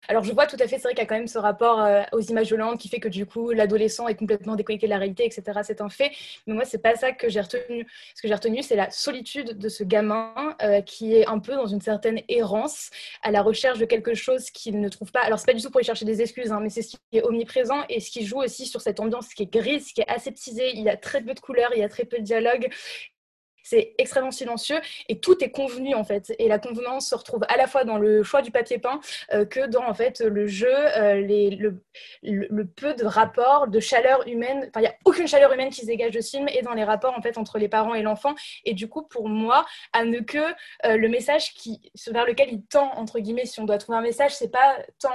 alors 0.08 0.24
je 0.24 0.32
vois 0.32 0.46
tout 0.46 0.56
à 0.58 0.66
fait, 0.66 0.76
c'est 0.76 0.82
vrai 0.82 0.94
qu'il 0.94 1.02
y 1.02 1.02
a 1.02 1.06
quand 1.06 1.14
même 1.14 1.28
ce 1.28 1.38
rapport 1.38 1.80
euh, 1.80 2.02
aux 2.12 2.20
images 2.20 2.48
violentes 2.48 2.80
qui 2.80 2.88
fait 2.88 2.98
que 2.98 3.08
du 3.08 3.24
coup 3.24 3.50
l'adolescent 3.52 4.08
est 4.08 4.16
complètement 4.16 4.56
déconnecté 4.56 4.86
de 4.86 4.90
la 4.90 4.98
réalité, 4.98 5.24
etc. 5.24 5.60
C'est 5.62 5.80
un 5.80 5.88
fait. 5.88 6.10
Mais 6.46 6.54
moi 6.54 6.64
c'est 6.64 6.82
pas 6.82 6.96
ça 6.96 7.12
que 7.12 7.28
j'ai 7.28 7.40
retenu. 7.40 7.86
Ce 8.14 8.22
que 8.22 8.28
j'ai 8.28 8.34
retenu, 8.34 8.62
c'est 8.62 8.76
la 8.76 8.90
solitude 8.90 9.58
de 9.58 9.68
ce 9.68 9.84
gamin 9.84 10.34
euh, 10.62 10.80
qui 10.82 11.14
est 11.14 11.26
un 11.26 11.38
peu 11.38 11.54
dans 11.54 11.66
une 11.66 11.80
certaine 11.80 12.20
errance, 12.28 12.90
à 13.22 13.30
la 13.30 13.42
recherche 13.42 13.78
de 13.78 13.84
quelque 13.84 14.14
chose 14.14 14.50
qu'il 14.50 14.80
ne 14.80 14.88
trouve 14.88 15.12
pas. 15.12 15.20
Alors 15.20 15.38
c'est 15.38 15.46
pas 15.46 15.54
du 15.54 15.62
tout 15.62 15.70
pour 15.70 15.80
y 15.80 15.84
chercher 15.84 16.04
des 16.04 16.20
excuses, 16.20 16.50
hein, 16.50 16.60
mais 16.60 16.70
c'est 16.70 16.82
ce 16.82 16.96
qui 16.96 17.18
est 17.18 17.22
omniprésent 17.22 17.84
et 17.88 18.00
ce 18.00 18.10
qui 18.10 18.26
joue 18.26 18.42
aussi 18.42 18.66
sur 18.66 18.80
cette 18.80 18.98
ambiance 18.98 19.32
qui 19.34 19.44
est 19.44 19.52
grise, 19.52 19.92
qui 19.92 20.00
est 20.00 20.08
aseptisée. 20.08 20.72
Il 20.74 20.82
y 20.82 20.88
a 20.88 20.96
très 20.96 21.22
peu 21.22 21.34
de 21.34 21.40
couleurs, 21.40 21.70
il 21.74 21.80
y 21.80 21.84
a 21.84 21.88
très 21.88 22.04
peu 22.04 22.18
de 22.18 22.24
dialogue 22.24 22.68
c'est 23.62 23.94
extrêmement 23.98 24.30
silencieux 24.30 24.80
et 25.08 25.18
tout 25.18 25.42
est 25.42 25.50
convenu 25.50 25.94
en 25.94 26.04
fait. 26.04 26.34
Et 26.38 26.48
la 26.48 26.58
convenance 26.58 27.08
se 27.08 27.14
retrouve 27.14 27.42
à 27.48 27.56
la 27.56 27.66
fois 27.66 27.84
dans 27.84 27.98
le 27.98 28.22
choix 28.22 28.42
du 28.42 28.50
papier 28.50 28.78
peint 28.78 29.00
euh, 29.32 29.44
que 29.44 29.66
dans 29.66 29.84
en 29.86 29.94
fait 29.94 30.20
le 30.20 30.46
jeu, 30.46 30.72
euh, 30.72 31.20
les, 31.20 31.50
le, 31.50 32.66
peu 32.66 32.94
de 32.94 33.04
rapports, 33.04 33.68
de 33.68 33.80
chaleur 33.80 34.26
humaine. 34.26 34.68
Enfin, 34.68 34.80
il 34.80 34.82
n'y 34.82 34.88
a 34.88 34.94
aucune 35.04 35.26
chaleur 35.26 35.52
humaine 35.52 35.70
qui 35.70 35.82
se 35.82 35.86
dégage 35.86 36.12
de 36.12 36.20
ce 36.20 36.30
film 36.30 36.48
et 36.48 36.62
dans 36.62 36.74
les 36.74 36.84
rapports 36.84 37.14
en 37.16 37.22
fait 37.22 37.38
entre 37.38 37.58
les 37.58 37.68
parents 37.68 37.94
et 37.94 38.02
l'enfant. 38.02 38.34
Et 38.64 38.74
du 38.74 38.88
coup, 38.88 39.02
pour 39.02 39.28
moi, 39.28 39.64
à 39.92 40.04
ne 40.04 40.20
que 40.20 40.38
euh, 40.38 40.96
le 40.96 41.08
message 41.08 41.54
qui, 41.54 41.80
vers 42.10 42.26
lequel 42.26 42.48
il 42.52 42.62
tend 42.64 42.92
entre 42.96 43.18
guillemets, 43.18 43.46
si 43.46 43.60
on 43.60 43.64
doit 43.64 43.78
trouver 43.78 43.98
un 43.98 44.02
message, 44.02 44.34
c'est 44.34 44.50
pas 44.50 44.76
tant 45.00 45.10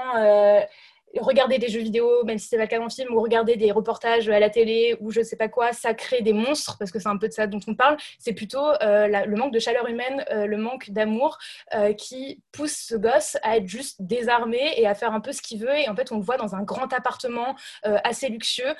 regarder 1.19 1.57
des 1.57 1.67
jeux 1.67 1.81
vidéo, 1.81 2.23
même 2.25 2.37
si 2.37 2.47
c'est 2.47 2.57
pas 2.57 2.63
le 2.63 2.67
cas 2.67 2.77
dans 2.77 2.85
le 2.85 2.89
film, 2.89 3.13
ou 3.13 3.21
regarder 3.21 3.55
des 3.55 3.71
reportages 3.71 4.29
à 4.29 4.39
la 4.39 4.49
télé, 4.49 4.97
ou 4.99 5.11
je 5.11 5.21
sais 5.21 5.35
pas 5.35 5.47
quoi, 5.47 5.73
ça 5.73 5.93
crée 5.93 6.21
des 6.21 6.33
monstres, 6.33 6.77
parce 6.77 6.91
que 6.91 6.99
c'est 6.99 7.09
un 7.09 7.17
peu 7.17 7.27
de 7.27 7.33
ça 7.33 7.47
dont 7.47 7.59
on 7.67 7.75
parle. 7.75 7.97
C'est 8.19 8.33
plutôt 8.33 8.65
euh, 8.81 9.07
le 9.07 9.35
manque 9.35 9.53
de 9.53 9.59
chaleur 9.59 9.87
humaine, 9.87 10.25
euh, 10.31 10.45
le 10.45 10.57
manque 10.57 10.89
d'amour 10.89 11.37
euh, 11.73 11.93
qui 11.93 12.41
pousse 12.51 12.85
ce 12.87 12.95
gosse 12.95 13.37
à 13.43 13.57
être 13.57 13.67
juste 13.67 14.01
désarmé 14.01 14.73
et 14.77 14.87
à 14.87 14.95
faire 14.95 15.13
un 15.13 15.21
peu 15.21 15.31
ce 15.31 15.41
qu'il 15.41 15.59
veut. 15.59 15.75
Et 15.75 15.89
en 15.89 15.95
fait, 15.95 16.11
on 16.11 16.17
le 16.17 16.23
voit 16.23 16.37
dans 16.37 16.55
un 16.55 16.63
grand 16.63 16.91
appartement 16.93 17.55
assez 17.83 18.29
luxueux, 18.29 18.75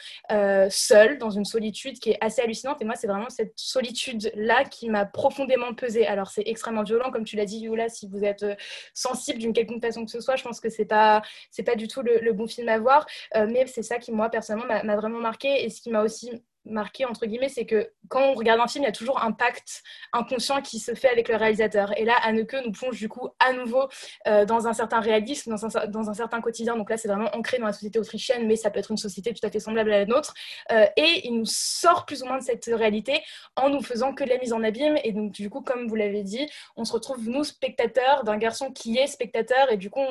seul, 0.69 1.17
dans 1.17 1.29
une 1.29 1.45
solitude 1.45 1.99
qui 1.99 2.11
est 2.11 2.17
assez 2.21 2.41
hallucinante. 2.41 2.81
Et 2.81 2.85
moi, 2.85 2.95
c'est 2.95 3.07
vraiment 3.07 3.29
cette 3.29 3.53
solitude-là 3.55 4.65
qui 4.65 4.89
m'a 4.89 5.05
profondément 5.05 5.73
pesé. 5.73 6.05
Alors, 6.07 6.29
c'est 6.29 6.43
extrêmement 6.45 6.83
violent, 6.83 7.11
comme 7.11 7.23
tu 7.23 7.35
l'as 7.35 7.45
dit, 7.45 7.59
Youla, 7.59 7.89
si 7.89 8.07
vous 8.07 8.23
êtes 8.23 8.45
sensible 8.93 9.39
d'une 9.39 9.53
quelconque 9.53 9.81
façon 9.81 10.05
que 10.05 10.11
ce 10.11 10.19
soit, 10.19 10.35
je 10.35 10.43
pense 10.43 10.59
que 10.59 10.69
c'est 10.69 10.85
pas, 10.85 11.21
c'est 11.51 11.63
pas 11.63 11.75
du 11.75 11.87
tout 11.87 12.01
le, 12.01 12.26
bon 12.33 12.47
film 12.47 12.69
à 12.69 12.79
voir. 12.79 13.05
Euh, 13.35 13.47
mais 13.49 13.67
c'est 13.67 13.83
ça 13.83 13.97
qui, 13.99 14.11
moi, 14.11 14.29
personnellement, 14.29 14.83
m'a 14.83 14.95
vraiment 14.95 15.19
marqué 15.19 15.65
et 15.65 15.69
ce 15.69 15.81
qui 15.81 15.89
m'a 15.89 16.03
aussi 16.03 16.31
marqué, 16.69 17.05
entre 17.05 17.25
guillemets, 17.25 17.49
c'est 17.49 17.65
que 17.65 17.91
quand 18.09 18.21
on 18.21 18.33
regarde 18.33 18.59
un 18.59 18.67
film, 18.67 18.83
il 18.83 18.87
y 18.87 18.89
a 18.89 18.93
toujours 18.93 19.21
un 19.21 19.31
pacte 19.31 19.83
inconscient 20.13 20.61
qui 20.61 20.79
se 20.79 20.93
fait 20.93 21.09
avec 21.09 21.29
le 21.29 21.35
réalisateur. 21.35 21.97
Et 21.97 22.05
là, 22.05 22.15
Anneke 22.23 22.55
nous 22.65 22.71
plonge 22.71 22.97
du 22.97 23.09
coup 23.09 23.29
à 23.39 23.53
nouveau 23.53 23.87
euh, 24.27 24.45
dans 24.45 24.67
un 24.67 24.73
certain 24.73 24.99
réalisme, 24.99 25.51
dans 25.51 25.65
un, 25.65 25.87
dans 25.87 26.09
un, 26.09 26.13
certain 26.13 26.41
quotidien. 26.41 26.75
Donc 26.75 26.89
là, 26.89 26.97
c'est 26.97 27.07
vraiment 27.07 27.29
ancré 27.33 27.59
dans 27.59 27.65
la 27.65 27.73
société 27.73 27.99
autrichienne, 27.99 28.47
mais 28.47 28.55
ça 28.55 28.69
peut 28.69 28.79
être 28.79 28.91
une 28.91 28.97
société 28.97 29.33
tout 29.33 29.45
à 29.45 29.49
fait 29.49 29.59
semblable 29.59 29.91
à 29.91 29.99
la 29.99 30.05
nôtre. 30.05 30.33
Euh, 30.71 30.85
et 30.95 31.27
il 31.27 31.37
nous 31.37 31.45
sort 31.45 32.05
plus 32.05 32.23
ou 32.23 32.25
moins 32.25 32.37
de 32.37 32.43
cette 32.43 32.65
réalité 32.65 33.21
en 33.55 33.69
nous 33.69 33.81
faisant 33.81 34.13
que 34.13 34.23
de 34.23 34.29
la 34.29 34.37
mise 34.37 34.53
en 34.53 34.63
abîme. 34.63 34.97
Et 35.03 35.11
donc, 35.11 35.31
du 35.31 35.49
coup, 35.49 35.61
comme 35.61 35.87
vous 35.87 35.95
l'avez 35.95 36.23
dit, 36.23 36.47
on 36.75 36.85
se 36.85 36.93
retrouve, 36.93 37.27
nous, 37.27 37.43
spectateurs, 37.43 38.23
d'un 38.23 38.37
garçon 38.37 38.71
qui 38.71 38.97
est 38.97 39.07
spectateur. 39.07 39.71
Et 39.71 39.77
du 39.77 39.89
coup, 39.89 40.01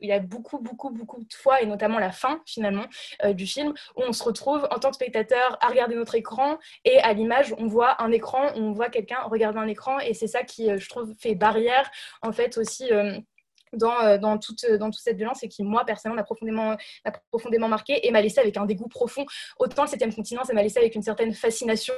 il 0.00 0.08
y 0.08 0.12
a 0.12 0.20
beaucoup, 0.20 0.58
beaucoup, 0.58 0.90
beaucoup 0.90 1.22
de 1.22 1.34
fois, 1.34 1.62
et 1.62 1.66
notamment 1.66 1.98
la 1.98 2.12
fin, 2.12 2.40
finalement, 2.46 2.84
euh, 3.24 3.32
du 3.32 3.46
film, 3.46 3.74
où 3.96 4.02
on 4.02 4.12
se 4.12 4.22
retrouve 4.22 4.66
en 4.70 4.78
tant 4.78 4.90
que 4.90 4.96
spectateur 4.96 5.58
à 5.60 5.68
regarder 5.68 5.94
notre 5.94 6.05
écran 6.14 6.58
et 6.84 6.98
à 6.98 7.12
l'image, 7.12 7.54
on 7.58 7.66
voit 7.66 8.02
un 8.02 8.12
écran, 8.12 8.50
on 8.54 8.72
voit 8.72 8.88
quelqu'un 8.88 9.22
regarder 9.22 9.58
un 9.58 9.66
écran 9.66 9.98
et 9.98 10.14
c'est 10.14 10.26
ça 10.26 10.42
qui, 10.42 10.70
euh, 10.70 10.78
je 10.78 10.88
trouve, 10.88 11.12
fait 11.18 11.34
barrière 11.34 11.90
en 12.22 12.32
fait 12.32 12.58
aussi. 12.58 12.92
Euh, 12.92 13.18
dans, 13.76 14.18
dans, 14.18 14.38
toute, 14.38 14.66
dans 14.78 14.90
toute 14.90 15.02
cette 15.02 15.16
violence 15.16 15.42
et 15.42 15.48
qui, 15.48 15.62
moi, 15.62 15.84
personnellement, 15.84 16.16
m'a 16.16 17.12
profondément, 17.30 17.68
marqué 17.68 18.06
et 18.06 18.10
m'a 18.10 18.20
laissé 18.20 18.40
avec 18.40 18.56
un 18.56 18.66
dégoût 18.66 18.88
profond. 18.88 19.24
Autant 19.58 19.82
le 19.82 19.88
septième 19.88 20.14
continent, 20.14 20.44
ça 20.44 20.52
m'a 20.52 20.62
laissé 20.62 20.78
avec 20.78 20.94
une 20.94 21.02
certaine 21.02 21.32
fascination 21.32 21.94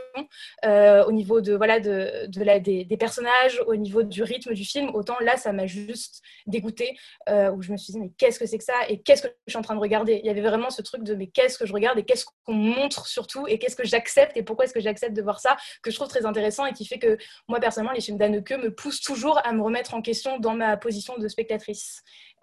au 0.64 1.12
niveau 1.12 1.40
de, 1.40 1.54
voilà, 1.54 1.80
des, 1.80 2.96
personnages, 2.98 3.62
au 3.66 3.76
niveau 3.76 4.02
du 4.02 4.22
rythme 4.22 4.54
du 4.54 4.64
film, 4.64 4.90
autant 4.94 5.16
là, 5.20 5.36
ça 5.36 5.52
m'a 5.52 5.66
juste 5.66 6.22
dégoûté, 6.46 6.96
où 7.28 7.62
je 7.62 7.72
me 7.72 7.76
suis 7.76 7.92
dit, 7.92 8.00
mais 8.00 8.10
qu'est-ce 8.16 8.38
que 8.38 8.46
c'est 8.46 8.58
que 8.58 8.64
ça 8.64 8.74
et 8.88 9.00
qu'est-ce 9.00 9.22
que 9.22 9.28
je 9.46 9.52
suis 9.52 9.58
en 9.58 9.62
train 9.62 9.74
de 9.74 9.80
regarder? 9.80 10.20
Il 10.22 10.26
y 10.26 10.30
avait 10.30 10.42
vraiment 10.42 10.70
ce 10.70 10.82
truc 10.82 11.02
de, 11.02 11.14
mais 11.14 11.28
qu'est-ce 11.28 11.58
que 11.58 11.66
je 11.66 11.72
regarde 11.72 11.98
et 11.98 12.04
qu'est-ce 12.04 12.24
qu'on 12.44 12.54
montre 12.54 13.06
surtout 13.06 13.46
et 13.46 13.58
qu'est-ce 13.58 13.76
que 13.76 13.86
j'accepte 13.86 14.36
et 14.36 14.42
pourquoi 14.42 14.64
est-ce 14.64 14.74
que 14.74 14.80
j'accepte 14.80 15.14
de 15.14 15.22
voir 15.22 15.40
ça, 15.40 15.56
que 15.82 15.90
je 15.90 15.96
trouve 15.96 16.08
très 16.08 16.26
intéressant 16.26 16.66
et 16.66 16.72
qui 16.72 16.86
fait 16.86 16.98
que 16.98 17.18
moi, 17.48 17.60
personnellement, 17.60 17.92
les 17.92 18.00
films 18.00 18.18
d'Anneke 18.18 18.52
me 18.52 18.74
poussent 18.74 19.00
toujours 19.00 19.40
à 19.44 19.52
me 19.52 19.62
remettre 19.62 19.94
en 19.94 20.02
question 20.02 20.38
dans 20.38 20.54
ma 20.54 20.76
position 20.76 21.16
de 21.18 21.28
spectatrice. 21.28 21.67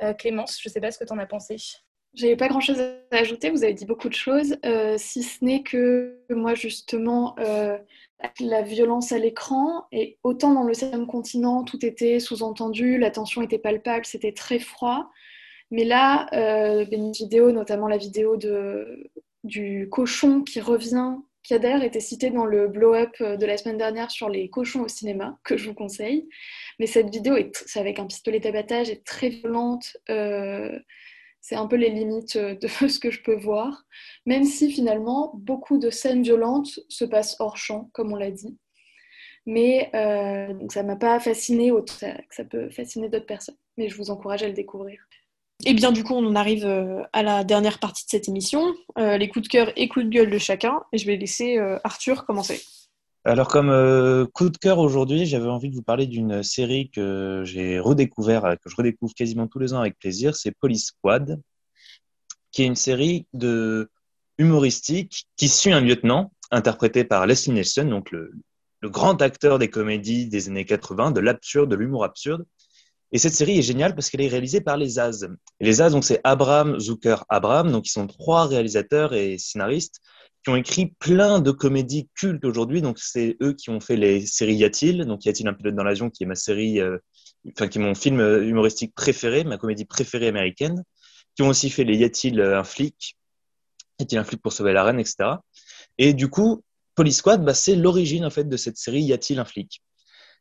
Euh, 0.01 0.13
Clémence, 0.13 0.59
je 0.61 0.69
ne 0.69 0.73
sais 0.73 0.81
pas 0.81 0.91
ce 0.91 0.99
que 0.99 1.05
tu 1.05 1.13
en 1.13 1.17
as 1.17 1.25
pensé. 1.25 1.57
J'avais 2.15 2.37
pas 2.37 2.47
grand 2.47 2.61
chose 2.61 2.79
à 2.79 3.17
ajouter, 3.17 3.49
vous 3.49 3.65
avez 3.65 3.73
dit 3.73 3.85
beaucoup 3.85 4.07
de 4.07 4.13
choses, 4.13 4.55
euh, 4.65 4.95
si 4.97 5.21
ce 5.21 5.43
n'est 5.43 5.63
que 5.63 6.17
moi, 6.29 6.55
justement, 6.55 7.35
euh, 7.39 7.77
la 8.39 8.61
violence 8.61 9.11
à 9.11 9.17
l'écran, 9.17 9.85
et 9.91 10.17
autant 10.23 10.53
dans 10.53 10.63
le 10.63 10.73
septième 10.73 11.07
continent, 11.07 11.65
tout 11.65 11.85
était 11.85 12.21
sous-entendu, 12.21 12.97
la 12.97 13.11
tension 13.11 13.41
était 13.41 13.59
palpable, 13.59 14.05
c'était 14.05 14.31
très 14.31 14.59
froid. 14.59 15.09
Mais 15.71 15.83
là, 15.83 16.27
euh, 16.31 16.85
une 16.89 17.11
vidéo, 17.11 17.51
notamment 17.51 17.89
la 17.89 17.97
vidéo 17.97 18.37
de, 18.37 19.11
du 19.43 19.89
cochon 19.91 20.41
qui 20.41 20.61
revient, 20.61 21.15
qui 21.45 21.53
a 21.53 21.59
d'ailleurs 21.59 21.83
été 21.83 21.99
cité 21.99 22.31
dans 22.31 22.45
le 22.45 22.67
blow-up 22.67 23.21
de 23.21 23.45
la 23.45 23.57
semaine 23.57 23.77
dernière 23.77 24.09
sur 24.09 24.29
les 24.29 24.49
cochons 24.49 24.81
au 24.81 24.87
cinéma, 24.87 25.37
que 25.43 25.57
je 25.57 25.69
vous 25.69 25.75
conseille. 25.75 26.27
Mais 26.79 26.87
cette 26.87 27.09
vidéo, 27.09 27.35
est, 27.35 27.51
avec 27.75 27.99
un 27.99 28.07
pistolet 28.07 28.39
d'abattage, 28.39 28.89
est 28.89 29.05
très 29.05 29.29
violente. 29.29 29.95
Euh, 30.09 30.79
c'est 31.41 31.55
un 31.55 31.67
peu 31.67 31.75
les 31.75 31.89
limites 31.89 32.35
de 32.35 32.67
ce 32.87 32.97
que 32.97 33.11
je 33.11 33.21
peux 33.21 33.35
voir. 33.35 33.85
Même 34.25 34.43
si 34.43 34.71
finalement, 34.71 35.33
beaucoup 35.35 35.77
de 35.77 35.91
scènes 35.91 36.23
violentes 36.23 36.79
se 36.89 37.05
passent 37.05 37.35
hors 37.39 37.57
champ, 37.57 37.91
comme 37.93 38.11
on 38.11 38.15
l'a 38.15 38.31
dit. 38.31 38.57
Mais 39.45 39.91
euh, 39.93 40.51
ça 40.71 40.81
ne 40.81 40.87
m'a 40.87 40.95
pas 40.95 41.19
fasciné 41.19 41.71
ça 42.31 42.43
peut 42.43 42.71
fasciner 42.71 43.09
d'autres 43.09 43.27
personnes. 43.27 43.57
Mais 43.77 43.87
je 43.87 43.97
vous 43.97 44.09
encourage 44.09 44.41
à 44.41 44.47
le 44.47 44.53
découvrir. 44.53 45.07
Et 45.67 45.73
bien 45.73 45.91
du 45.91 46.03
coup, 46.03 46.13
on 46.13 46.25
en 46.27 46.35
arrive 46.35 46.65
euh, 46.65 47.01
à 47.11 47.23
la 47.23 47.43
dernière 47.43 47.79
partie 47.79 48.05
de 48.05 48.09
cette 48.09 48.29
émission, 48.29 48.75
euh, 48.99 49.17
les 49.17 49.27
coups 49.27 49.45
de 49.45 49.49
cœur 49.49 49.71
et 49.75 49.87
coups 49.87 50.05
de 50.05 50.11
gueule 50.11 50.29
de 50.29 50.37
chacun. 50.37 50.81
Et 50.93 50.99
je 50.99 51.07
vais 51.07 51.17
laisser 51.17 51.57
euh, 51.57 51.79
Arthur 51.83 52.25
commencer. 52.25 52.61
Alors 53.23 53.47
comme 53.47 54.27
coup 54.33 54.51
de 54.51 54.57
cœur 54.57 54.77
aujourd'hui, 54.77 55.25
j'avais 55.25 55.47
envie 55.47 55.71
de 55.71 55.75
vous 55.75 55.81
parler 55.81 56.05
d'une 56.05 56.43
série 56.43 56.91
que 56.91 57.41
j'ai 57.43 57.79
redécouvert, 57.79 58.55
que 58.63 58.69
je 58.69 58.75
redécouvre 58.75 59.15
quasiment 59.15 59.47
tous 59.47 59.57
les 59.57 59.73
ans 59.73 59.79
avec 59.79 59.97
plaisir, 59.97 60.35
c'est 60.35 60.51
Police 60.51 60.89
Squad, 60.89 61.41
qui 62.51 62.61
est 62.61 62.67
une 62.67 62.75
série 62.75 63.25
de 63.33 63.89
humoristique 64.37 65.25
qui 65.37 65.49
suit 65.49 65.71
un 65.71 65.81
lieutenant 65.81 66.33
interprété 66.51 67.03
par 67.03 67.25
Leslie 67.25 67.53
Nielsen, 67.53 67.89
donc 67.89 68.11
le 68.11 68.31
grand 68.83 69.19
acteur 69.23 69.57
des 69.57 69.71
comédies 69.71 70.27
des 70.27 70.47
années 70.47 70.63
80, 70.63 71.09
de 71.09 71.19
l'absurde, 71.19 71.71
de 71.71 71.75
l'humour 71.75 72.03
absurde, 72.03 72.45
et 73.11 73.17
cette 73.17 73.33
série 73.33 73.57
est 73.57 73.61
géniale 73.61 73.95
parce 73.95 74.09
qu'elle 74.09 74.21
est 74.21 74.27
réalisée 74.27 74.61
par 74.61 74.77
les 74.77 74.99
As. 74.99 75.25
les 75.59 75.81
As, 75.81 75.91
donc 75.91 76.03
c'est 76.03 76.19
Abraham, 76.23 76.79
Zucker, 76.79 77.23
Abraham, 77.29 77.71
donc 77.71 77.87
ils 77.87 77.91
sont 77.91 78.07
trois 78.07 78.47
réalisateurs 78.47 79.13
et 79.13 79.37
scénaristes 79.37 80.01
qui 80.43 80.49
ont 80.49 80.55
écrit 80.55 80.87
plein 80.99 81.39
de 81.39 81.51
comédies 81.51 82.09
cultes 82.15 82.45
aujourd'hui. 82.45 82.81
Donc 82.81 82.99
c'est 82.99 83.37
eux 83.41 83.53
qui 83.53 83.69
ont 83.69 83.79
fait 83.79 83.95
les 83.95 84.25
séries 84.25 84.55
Y 84.55 84.63
a-t-il? 84.63 85.05
Donc 85.05 85.25
Y 85.25 85.29
a-t-il 85.29 85.47
un 85.47 85.53
pilote 85.53 85.75
dans 85.75 85.83
l'avion 85.83 86.09
qui 86.09 86.23
est 86.23 86.27
ma 86.27 86.35
série, 86.35 86.79
euh, 86.79 86.97
enfin 87.51 87.67
qui 87.67 87.79
est 87.79 87.81
mon 87.81 87.95
film 87.95 88.19
humoristique 88.19 88.93
préféré, 88.93 89.43
ma 89.43 89.57
comédie 89.57 89.85
préférée 89.85 90.27
américaine. 90.27 90.83
Qui 91.35 91.41
ont 91.41 91.49
aussi 91.49 91.69
fait 91.69 91.83
les 91.83 91.97
Y 91.97 92.03
a-t-il 92.03 92.41
un 92.41 92.63
flic? 92.63 93.17
Y 93.99 94.03
a-t-il 94.03 94.19
un 94.19 94.23
flic 94.23 94.41
pour 94.41 94.53
sauver 94.53 94.73
la 94.73 94.83
reine, 94.83 94.99
etc. 94.99 95.37
Et 95.97 96.13
du 96.13 96.29
coup, 96.29 96.63
Police 96.95 97.17
Squad, 97.17 97.43
bah, 97.43 97.53
c'est 97.53 97.75
l'origine 97.75 98.25
en 98.25 98.29
fait 98.29 98.47
de 98.47 98.57
cette 98.57 98.77
série 98.77 99.01
Y 99.01 99.13
a-t-il 99.13 99.39
un 99.39 99.45
flic 99.45 99.81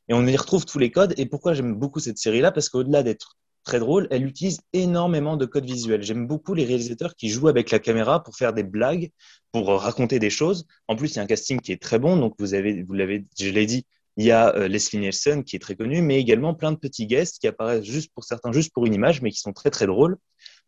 et 0.08 0.14
on 0.14 0.26
y 0.26 0.36
retrouve 0.36 0.64
tous 0.64 0.78
les 0.78 0.90
codes. 0.90 1.14
Et 1.16 1.26
pourquoi 1.26 1.54
j'aime 1.54 1.74
beaucoup 1.74 2.00
cette 2.00 2.18
série-là? 2.18 2.52
Parce 2.52 2.68
qu'au-delà 2.68 3.02
d'être 3.02 3.36
très 3.64 3.78
drôle, 3.78 4.06
elle 4.10 4.26
utilise 4.26 4.60
énormément 4.72 5.36
de 5.36 5.46
codes 5.46 5.64
visuels. 5.64 6.02
J'aime 6.02 6.26
beaucoup 6.26 6.54
les 6.54 6.64
réalisateurs 6.64 7.16
qui 7.16 7.30
jouent 7.30 7.48
avec 7.48 7.70
la 7.70 7.78
caméra 7.78 8.22
pour 8.22 8.36
faire 8.36 8.52
des 8.52 8.62
blagues, 8.62 9.10
pour 9.52 9.68
raconter 9.68 10.18
des 10.18 10.30
choses. 10.30 10.66
En 10.88 10.96
plus, 10.96 11.12
il 11.12 11.16
y 11.16 11.18
a 11.18 11.22
un 11.22 11.26
casting 11.26 11.60
qui 11.60 11.72
est 11.72 11.80
très 11.80 11.98
bon. 11.98 12.16
Donc, 12.16 12.34
vous 12.38 12.54
avez, 12.54 12.82
vous 12.82 12.92
l'avez, 12.92 13.24
je 13.38 13.48
l'ai 13.48 13.66
dit, 13.66 13.86
il 14.16 14.26
y 14.26 14.30
a 14.30 14.54
euh, 14.54 14.68
Leslie 14.68 14.98
Nielsen 14.98 15.42
qui 15.44 15.56
est 15.56 15.58
très 15.58 15.74
connu, 15.74 16.02
mais 16.02 16.20
également 16.20 16.54
plein 16.54 16.72
de 16.72 16.76
petits 16.76 17.06
guests 17.06 17.38
qui 17.40 17.48
apparaissent 17.48 17.84
juste 17.84 18.12
pour 18.14 18.24
certains, 18.24 18.52
juste 18.52 18.72
pour 18.72 18.86
une 18.86 18.94
image, 18.94 19.22
mais 19.22 19.30
qui 19.30 19.40
sont 19.40 19.52
très 19.52 19.70
très 19.70 19.86
drôles. 19.86 20.16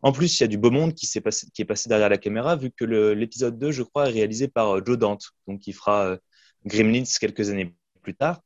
En 0.02 0.12
plus, 0.12 0.38
il 0.38 0.42
y 0.42 0.44
a 0.44 0.48
du 0.48 0.58
beau 0.58 0.70
monde 0.70 0.94
qui, 0.94 1.08
passé, 1.20 1.46
qui 1.54 1.62
est 1.62 1.64
passé 1.64 1.88
derrière 1.88 2.08
la 2.08 2.18
caméra, 2.18 2.56
vu 2.56 2.70
que 2.70 2.84
l'épisode 2.84 3.58
2, 3.58 3.72
je 3.72 3.82
crois, 3.82 4.08
est 4.08 4.12
réalisé 4.12 4.48
par 4.48 4.76
euh, 4.76 4.82
Joe 4.84 4.98
Dante, 4.98 5.30
donc 5.46 5.60
qui 5.60 5.72
fera 5.72 6.06
euh, 6.06 6.16
Gremlins 6.64 7.04
quelques 7.20 7.50
années 7.50 7.74
plus 8.02 8.14
tard. 8.14 8.40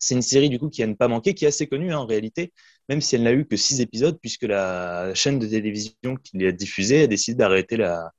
C'est 0.00 0.14
une 0.14 0.22
série 0.22 0.48
du 0.48 0.58
coup 0.58 0.70
qui 0.70 0.82
a 0.82 0.86
ne 0.86 0.94
pas 0.94 1.08
manquer, 1.08 1.34
qui 1.34 1.44
est 1.44 1.48
assez 1.48 1.68
connue 1.68 1.92
hein, 1.92 1.98
en 1.98 2.06
réalité, 2.06 2.52
même 2.88 3.00
si 3.00 3.14
elle 3.14 3.22
n'a 3.22 3.32
eu 3.32 3.46
que 3.46 3.56
six 3.56 3.80
épisodes, 3.80 4.18
puisque 4.20 4.42
la 4.42 5.14
chaîne 5.14 5.38
de 5.38 5.46
télévision 5.46 6.16
qui 6.24 6.38
l'a 6.38 6.52
diffusée 6.52 7.02
a 7.02 7.06
décidé 7.06 7.36
d'arrêter 7.36 7.76
la, 7.76 8.10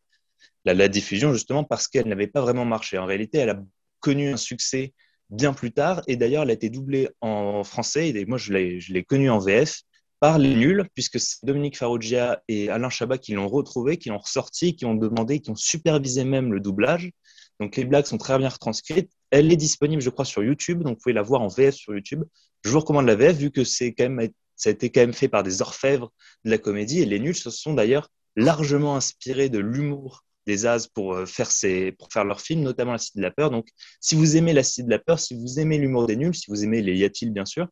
la, 0.65 0.87
diffusion 0.87 1.33
justement 1.33 1.63
parce 1.63 1.87
qu'elle 1.87 2.07
n'avait 2.07 2.27
pas 2.27 2.41
vraiment 2.41 2.65
marché. 2.65 2.97
En 2.97 3.05
réalité, 3.05 3.39
elle 3.39 3.49
a 3.49 3.59
connu 3.99 4.29
un 4.31 4.37
succès 4.37 4.93
bien 5.29 5.53
plus 5.53 5.71
tard, 5.71 6.01
et 6.07 6.17
d'ailleurs, 6.17 6.43
elle 6.43 6.51
a 6.51 6.53
été 6.53 6.69
doublée 6.69 7.09
en 7.21 7.63
français, 7.63 8.09
et 8.09 8.25
moi 8.25 8.37
je 8.37 8.53
l'ai 8.53 9.03
connue 9.03 9.29
en 9.29 9.39
VF 9.39 9.81
par 10.21 10.37
les 10.37 10.53
nuls, 10.53 10.85
puisque 10.93 11.19
c'est 11.19 11.43
Dominique 11.43 11.77
Farrugia 11.77 12.43
et 12.47 12.69
Alain 12.69 12.89
Chabat 12.89 13.17
qui 13.17 13.33
l'ont 13.33 13.47
retrouvé, 13.49 13.97
qui 13.97 14.09
l'ont 14.09 14.19
ressorti, 14.19 14.75
qui 14.75 14.85
ont 14.85 14.93
demandé, 14.93 15.39
qui 15.39 15.49
ont 15.49 15.55
supervisé 15.55 16.23
même 16.25 16.53
le 16.53 16.59
doublage. 16.59 17.11
Donc 17.59 17.75
les 17.75 17.85
blagues 17.85 18.05
sont 18.05 18.17
très 18.17 18.37
bien 18.37 18.49
retranscrites. 18.49 19.11
Elle 19.29 19.51
est 19.51 19.57
disponible, 19.57 20.01
je 20.01 20.09
crois, 20.09 20.25
sur 20.25 20.43
YouTube, 20.43 20.83
donc 20.83 20.97
vous 20.97 21.01
pouvez 21.03 21.13
la 21.13 21.21
voir 21.21 21.41
en 21.41 21.47
VF 21.47 21.75
sur 21.75 21.93
YouTube. 21.93 22.23
Je 22.63 22.69
vous 22.69 22.79
recommande 22.79 23.05
la 23.05 23.15
VF 23.15 23.37
vu 23.37 23.51
que 23.51 23.63
c'est 23.63 23.93
quand 23.93 24.09
même, 24.09 24.29
ça 24.55 24.69
a 24.69 24.73
été 24.73 24.89
quand 24.89 25.01
même 25.01 25.13
fait 25.13 25.27
par 25.27 25.43
des 25.43 25.61
orfèvres 25.61 26.11
de 26.45 26.51
la 26.51 26.57
comédie 26.57 27.01
et 27.01 27.05
les 27.05 27.19
nuls 27.19 27.35
se 27.35 27.49
sont 27.49 27.73
d'ailleurs 27.73 28.09
largement 28.35 28.95
inspirés 28.95 29.49
de 29.49 29.59
l'humour 29.59 30.23
des 30.47 30.65
As 30.65 30.87
pour 30.87 31.13
euh, 31.13 31.25
faire, 31.25 31.49
pour 31.97 32.11
faire 32.11 32.23
leur 32.25 32.41
film, 32.41 32.61
notamment 32.61 32.93
La 32.93 32.97
Cité 32.97 33.19
de 33.19 33.23
la 33.23 33.31
Peur. 33.31 33.51
Donc, 33.51 33.67
si 33.99 34.15
vous 34.15 34.37
aimez 34.37 34.53
La 34.53 34.63
Cité 34.63 34.83
de 34.83 34.89
la 34.89 34.99
Peur, 34.99 35.19
si 35.19 35.35
vous 35.35 35.59
aimez 35.59 35.77
l'humour 35.77 36.07
des 36.07 36.15
nuls, 36.15 36.33
si 36.33 36.49
vous 36.49 36.63
aimez 36.63 36.81
les 36.81 36.97
Y 36.97 37.31
bien 37.31 37.45
sûr, 37.45 37.67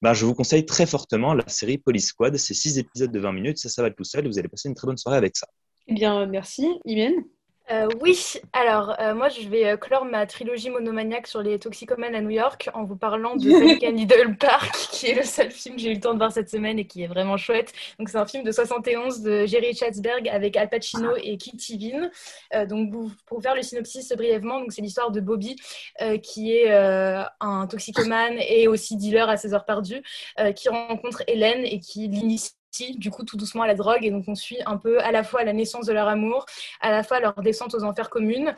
bah, 0.00 0.14
je 0.14 0.24
vous 0.24 0.34
conseille 0.34 0.66
très 0.66 0.86
fortement 0.86 1.34
la 1.34 1.46
série 1.48 1.78
Police 1.78 2.08
Squad. 2.08 2.36
C'est 2.36 2.54
six 2.54 2.78
épisodes 2.78 3.10
de 3.12 3.20
20 3.20 3.32
minutes, 3.32 3.58
ça, 3.58 3.68
ça 3.68 3.82
va 3.82 3.90
tout 3.90 4.04
seul 4.04 4.24
et 4.24 4.28
vous 4.28 4.38
allez 4.38 4.48
passer 4.48 4.68
une 4.68 4.74
très 4.74 4.86
bonne 4.86 4.98
soirée 4.98 5.16
avec 5.16 5.36
ça. 5.36 5.48
Eh 5.86 5.94
bien, 5.94 6.26
merci. 6.26 6.66
Imen 6.84 7.12
euh, 7.70 7.88
oui, 8.02 8.34
alors 8.52 8.94
euh, 9.00 9.14
moi 9.14 9.30
je 9.30 9.48
vais 9.48 9.64
euh, 9.64 9.76
clore 9.78 10.04
ma 10.04 10.26
trilogie 10.26 10.68
monomaniaque 10.68 11.26
sur 11.26 11.40
les 11.40 11.58
toxicomanes 11.58 12.14
à 12.14 12.20
New 12.20 12.28
York 12.30 12.68
en 12.74 12.84
vous 12.84 12.96
parlant 12.96 13.36
de 13.36 13.50
American 13.56 13.96
Idol 13.96 14.36
Park, 14.36 14.74
qui 14.92 15.06
est 15.06 15.14
le 15.14 15.22
seul 15.22 15.50
film 15.50 15.76
que 15.76 15.80
j'ai 15.80 15.90
eu 15.90 15.94
le 15.94 16.00
temps 16.00 16.12
de 16.12 16.18
voir 16.18 16.30
cette 16.30 16.50
semaine 16.50 16.78
et 16.78 16.86
qui 16.86 17.02
est 17.02 17.06
vraiment 17.06 17.38
chouette. 17.38 17.72
Donc 17.98 18.10
c'est 18.10 18.18
un 18.18 18.26
film 18.26 18.44
de 18.44 18.52
71 18.52 19.22
de 19.22 19.46
Jerry 19.46 19.74
Chatsberg 19.74 20.28
avec 20.28 20.58
Al 20.58 20.68
Pacino 20.68 21.16
et 21.16 21.38
Kitty 21.38 21.78
Vin. 22.52 22.66
donc 22.66 22.92
pour 23.24 23.40
faire 23.40 23.54
le 23.54 23.62
synopsis 23.62 24.12
brièvement, 24.12 24.60
donc 24.60 24.72
c'est 24.72 24.82
l'histoire 24.82 25.10
de 25.10 25.20
Bobby 25.20 25.56
qui 26.22 26.54
est 26.54 26.70
un 26.70 27.66
toxicomane 27.66 28.38
et 28.46 28.68
aussi 28.68 28.96
dealer 28.96 29.28
à 29.28 29.38
ses 29.38 29.54
heures 29.54 29.64
perdues, 29.64 30.02
qui 30.54 30.68
rencontre 30.68 31.22
Hélène 31.26 31.64
et 31.64 31.80
qui 31.80 32.08
l'initie 32.08 32.52
du 32.96 33.10
coup 33.10 33.24
tout 33.24 33.36
doucement 33.36 33.62
à 33.62 33.66
la 33.66 33.74
drogue. 33.74 34.04
Et 34.04 34.10
donc 34.10 34.24
on 34.28 34.34
suit 34.34 34.58
un 34.66 34.76
peu 34.76 35.00
à 35.00 35.12
la 35.12 35.24
fois 35.24 35.44
la 35.44 35.52
naissance 35.52 35.86
de 35.86 35.92
leur 35.92 36.08
amour, 36.08 36.46
à 36.80 36.90
la 36.90 37.02
fois 37.02 37.20
leur 37.20 37.34
descente 37.42 37.74
aux 37.74 37.84
enfers 37.84 38.10
communes 38.10 38.54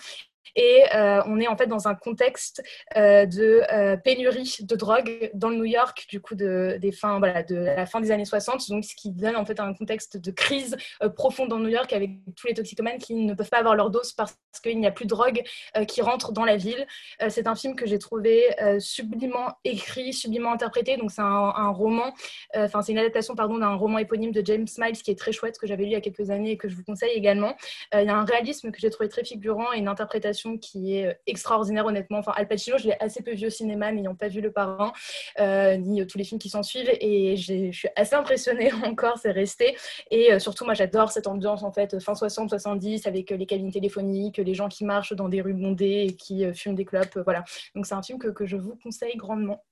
et 0.55 0.85
euh, 0.95 1.23
on 1.27 1.41
est 1.41 1.49
en 1.49 1.57
fait 1.57 1.67
dans 1.67 1.89
un 1.89 1.95
contexte 1.95 2.63
euh, 2.97 3.27
de 3.27 3.63
euh, 3.73 3.97
pénurie 3.97 4.57
de 4.61 4.77
drogue 4.77 5.31
dans 5.35 5.51
le 5.51 5.57
New 5.57 5.65
York, 5.65 6.07
du 6.09 6.21
coup, 6.21 6.35
de, 6.35 6.79
des 6.81 6.93
fins, 6.93 7.19
voilà, 7.19 7.43
de 7.43 7.57
la 7.57 7.87
fin 7.87 8.01
des 8.01 8.11
années 8.11 8.25
60, 8.25 8.69
donc 8.71 8.85
ce 8.85 8.95
qui 8.95 9.11
donne 9.11 9.37
en 9.37 9.45
fait 9.45 9.61
un 9.61 9.75
contexte 9.75 10.17
de 10.17 10.31
crise 10.31 10.77
profonde 11.17 11.49
dans 11.49 11.59
New 11.59 11.69
York 11.69 11.93
avec 11.93 12.11
tous 12.37 12.47
les 12.47 12.55
toxicomanes 12.55 12.99
qui 12.99 13.15
ne 13.15 13.35
peuvent 13.35 13.49
pas 13.49 13.59
avoir 13.59 13.75
leur 13.75 13.91
dose 13.91 14.13
parce 14.13 14.37
qu'il 14.63 14.79
n'y 14.79 14.87
a 14.87 14.91
plus 14.91 15.05
de 15.05 15.11
drogue 15.11 15.43
qui 15.89 16.03
rentre 16.03 16.33
dans 16.33 16.45
la 16.45 16.57
ville. 16.57 16.87
c'est 17.29 17.47
un 17.47 17.55
film 17.55 17.75
que 17.75 17.87
j'ai 17.87 17.99
trouvé 17.99 18.45
sublimement 18.79 19.53
écrit, 19.65 20.13
sublimement 20.13 20.53
interprété, 20.53 20.97
donc 20.97 21.11
c'est 21.11 21.23
un, 21.23 21.71
roman, 21.71 22.15
enfin 22.55 22.83
c'est 22.83 22.93
une 22.93 22.99
adaptation 22.99 23.35
pardon 23.35 23.59
d'un 23.59 23.75
roman 23.75 23.99
éponyme 23.99 24.33
de 24.33 24.45
James 24.45 24.67
Miles 24.79 25.03
qui 25.03 25.11
est 25.11 25.19
très 25.19 25.33
chouette, 25.33 25.59
que 25.59 25.67
j'avais 25.67 25.85
lu 25.85 25.91
il 25.91 25.93
y 25.93 25.97
a 25.97 26.01
quelques 26.01 26.31
années 26.31 26.53
et 26.53 26.57
que 26.57 26.69
je 26.69 26.77
vous 26.77 26.85
conseille 26.85 27.13
également. 27.13 27.57
Il 27.93 28.05
y 28.05 28.09
a 28.09 28.17
un 28.17 28.25
réalisme 28.25 28.71
que 28.71 28.81
j'ai 28.81 28.91
trouvé 28.91 29.09
très 29.09 29.25
figurant 29.25 29.73
et 29.73 29.79
une 29.79 29.89
interprétation 29.89 30.36
qui 30.61 30.95
est 30.95 31.07
euh, 31.07 31.15
extraordinaire, 31.27 31.87
honnêtement. 31.87 32.19
Enfin, 32.19 32.33
Al 32.37 32.49
Pacino, 32.49 32.79
je 32.79 32.89
l'ai 32.89 32.97
assez 33.01 33.23
peu 33.23 33.33
vu 33.33 33.47
au 33.47 33.51
cinéma, 33.51 33.93
n'ayant 33.93 34.15
pas 34.15 34.29
vu 34.29 34.41
Le 34.41 34.53
Parrain, 34.53 34.93
euh, 35.41 35.77
ni 35.77 36.01
euh, 36.01 36.07
tous 36.07 36.19
les 36.19 36.25
films 36.25 36.39
qui 36.39 36.49
s'en 36.49 36.63
suivent. 36.63 36.91
Et 37.01 37.37
je 37.37 37.71
suis 37.73 37.89
assez 37.97 38.15
impressionnée 38.15 38.73
encore, 38.85 39.19
c'est 39.19 39.31
resté. 39.31 39.77
Et 40.11 40.39
surtout, 40.39 40.65
moi, 40.65 40.75
j'adore 40.75 41.11
cette 41.11 41.27
ambiance, 41.27 41.63
en 41.63 41.73
fait, 41.73 41.99
fin 42.01 42.13
60-70, 42.13 43.07
avec 43.07 43.31
les 43.31 43.47
cabines 43.47 43.73
téléphoniques, 43.73 44.39
les 44.39 44.55
gens 44.55 44.69
qui 44.69 44.85
marchent 44.85 45.15
dans 45.15 45.29
des 45.29 45.41
rues 45.41 45.55
bondées 45.55 46.07
et 46.09 46.17
qui 46.17 46.45
fument 46.55 46.75
des 46.75 46.85
clopes. 46.85 47.19
voilà. 47.25 47.45
Donc, 47.75 47.87
c'est 47.87 47.95
un 47.95 48.03
film 48.03 48.19
que, 48.19 48.29
que, 48.29 48.47
je 48.47 48.57
vous 48.57 48.77
conseille 48.83 49.17
grandement. 49.17 49.65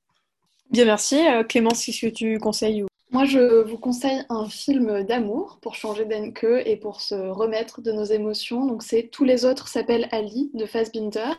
Bien, 0.70 0.84
merci. 0.84 1.20
Clémence, 1.48 1.84
qu'est-ce 1.84 2.06
que 2.06 2.12
tu 2.12 2.38
conseilles 2.38 2.84
Moi, 3.14 3.26
je 3.26 3.62
vous 3.62 3.78
conseille 3.78 4.24
un 4.28 4.48
film 4.48 5.04
d'amour 5.04 5.60
pour 5.62 5.76
changer 5.76 6.04
d'enque 6.04 6.44
et 6.66 6.76
pour 6.76 7.00
se 7.00 7.14
remettre 7.14 7.80
de 7.80 7.92
nos 7.92 8.02
émotions. 8.02 8.66
Donc, 8.66 8.82
c'est 8.82 9.08
Tous 9.08 9.22
les 9.22 9.44
autres 9.44 9.68
s'appellent 9.68 10.08
Ali 10.10 10.50
de 10.52 10.66
Fassbinder. 10.66 11.30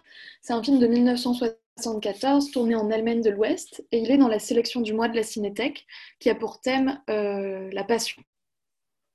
C'est 0.41 0.53
un 0.53 0.63
film 0.63 0.80
de 0.80 0.88
1974 0.88 2.51
tourné 2.51 2.76
en 2.76 2.89
Allemagne 2.91 3.19
de 3.19 3.30
l'Ouest 3.30 3.86
et 3.91 3.99
il 3.99 4.09
est 4.09 4.17
dans 4.17 4.30
la 4.30 4.39
sélection 4.39 4.80
du 4.80 4.93
mois 4.93 5.09
de 5.09 5.17
la 5.17 5.23
Cinétech 5.23 5.86
qui 6.21 6.30
a 6.30 6.36
pour 6.36 6.61
thème 6.61 7.01
euh, 7.09 7.69
la 7.73 7.84
passion. 7.84 8.23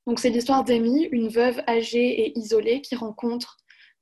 Donc, 0.06 0.18
c'est 0.18 0.28
l'histoire 0.28 0.62
d'Amy, 0.62 1.08
une 1.12 1.28
veuve 1.28 1.62
âgée 1.66 2.26
et 2.26 2.38
isolée 2.38 2.82
qui 2.82 2.94
rencontre 2.94 3.56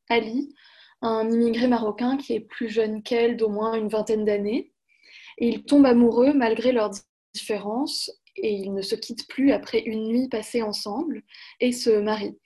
Ali, 0.08 0.52
un 1.00 1.30
immigré 1.30 1.68
marocain 1.68 2.16
qui 2.16 2.32
est 2.32 2.40
plus 2.40 2.68
jeune 2.68 3.04
qu'elle 3.04 3.36
d'au 3.36 3.50
moins 3.50 3.74
une 3.74 3.88
vingtaine 3.88 4.24
d'années. 4.24 4.72
Et 5.38 5.46
ils 5.46 5.62
tombent 5.62 5.86
amoureux 5.86 6.32
malgré 6.32 6.72
leurs 6.72 6.90
différences 7.34 8.10
et 8.42 8.52
ils 8.52 8.72
ne 8.72 8.82
se 8.82 8.94
quittent 8.94 9.28
plus 9.28 9.52
après 9.52 9.80
une 9.80 10.08
nuit 10.08 10.28
passée 10.28 10.62
ensemble 10.62 11.22
et 11.60 11.72
se 11.72 11.90
marient. 11.90 12.38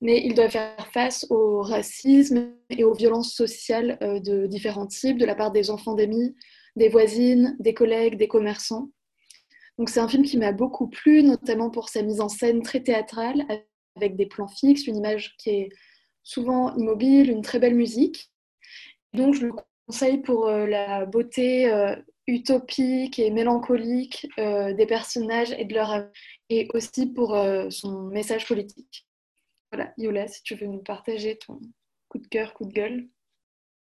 Mais 0.00 0.22
ils 0.24 0.34
doivent 0.34 0.50
faire 0.50 0.88
face 0.92 1.26
au 1.30 1.62
racisme 1.62 2.52
et 2.70 2.84
aux 2.84 2.92
violences 2.92 3.34
sociales 3.34 3.98
euh, 4.02 4.20
de 4.20 4.46
différents 4.46 4.86
types 4.86 5.18
de 5.18 5.24
la 5.24 5.34
part 5.34 5.52
des 5.52 5.70
enfants 5.70 5.94
d'amis, 5.94 6.34
des 6.76 6.88
voisines, 6.88 7.56
des 7.58 7.74
collègues, 7.74 8.16
des 8.16 8.28
commerçants. 8.28 8.90
Donc 9.78 9.90
c'est 9.90 10.00
un 10.00 10.08
film 10.08 10.24
qui 10.24 10.38
m'a 10.38 10.52
beaucoup 10.52 10.88
plu, 10.88 11.22
notamment 11.22 11.70
pour 11.70 11.88
sa 11.88 12.02
mise 12.02 12.20
en 12.20 12.28
scène 12.28 12.62
très 12.62 12.80
théâtrale, 12.80 13.46
avec 13.96 14.16
des 14.16 14.26
plans 14.26 14.48
fixes, 14.48 14.86
une 14.86 14.96
image 14.96 15.34
qui 15.38 15.50
est 15.50 15.68
souvent 16.22 16.74
immobile, 16.76 17.30
une 17.30 17.42
très 17.42 17.58
belle 17.58 17.74
musique. 17.74 18.30
Donc 19.12 19.34
je 19.34 19.46
le 19.46 19.52
conseille 19.86 20.18
pour 20.18 20.46
euh, 20.46 20.66
la 20.66 21.06
beauté 21.06 21.70
euh, 21.70 21.96
utopique 22.26 23.18
et 23.18 23.30
mélancolique 23.30 24.26
euh, 24.38 24.72
des 24.74 24.86
personnages 24.86 25.52
et 25.52 25.64
de 25.64 25.74
leur 25.74 26.08
et 26.48 26.68
aussi 26.74 27.06
pour 27.06 27.34
euh, 27.34 27.70
son 27.70 28.02
message 28.08 28.46
politique. 28.46 29.06
Voilà, 29.72 29.92
Yola, 29.96 30.26
si 30.28 30.42
tu 30.42 30.54
veux 30.54 30.66
nous 30.66 30.82
partager 30.82 31.38
ton 31.38 31.60
coup 32.08 32.18
de 32.18 32.26
cœur, 32.26 32.54
coup 32.54 32.64
de 32.64 32.72
gueule. 32.72 33.08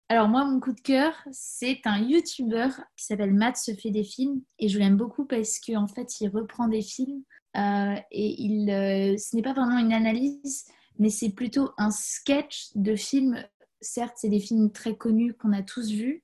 Alors 0.09 0.29
moi, 0.29 0.45
mon 0.45 0.59
coup 0.61 0.71
de 0.71 0.79
cœur, 0.79 1.13
c'est 1.31 1.81
un 1.85 1.99
YouTuber 1.99 2.69
qui 2.95 3.05
s'appelle 3.05 3.33
Matt 3.33 3.57
se 3.57 3.73
fait 3.73 3.91
des 3.91 4.05
films 4.05 4.41
et 4.59 4.69
je 4.69 4.79
l'aime 4.79 4.95
beaucoup 4.95 5.25
parce 5.25 5.59
qu'en 5.59 5.83
en 5.83 5.87
fait, 5.87 6.21
il 6.21 6.29
reprend 6.29 6.69
des 6.69 6.81
films 6.81 7.23
euh, 7.57 7.95
et 8.11 8.41
il, 8.41 8.67
ce 9.19 9.35
n'est 9.35 9.41
pas 9.41 9.53
vraiment 9.53 9.79
une 9.79 9.91
analyse, 9.91 10.65
mais 10.97 11.09
c'est 11.09 11.31
plutôt 11.31 11.71
un 11.77 11.91
sketch 11.91 12.69
de 12.75 12.95
films. 12.95 13.43
Certes, 13.81 14.15
c'est 14.15 14.29
des 14.29 14.39
films 14.39 14.71
très 14.71 14.95
connus 14.95 15.33
qu'on 15.33 15.51
a 15.51 15.61
tous 15.61 15.91
vus, 15.91 16.23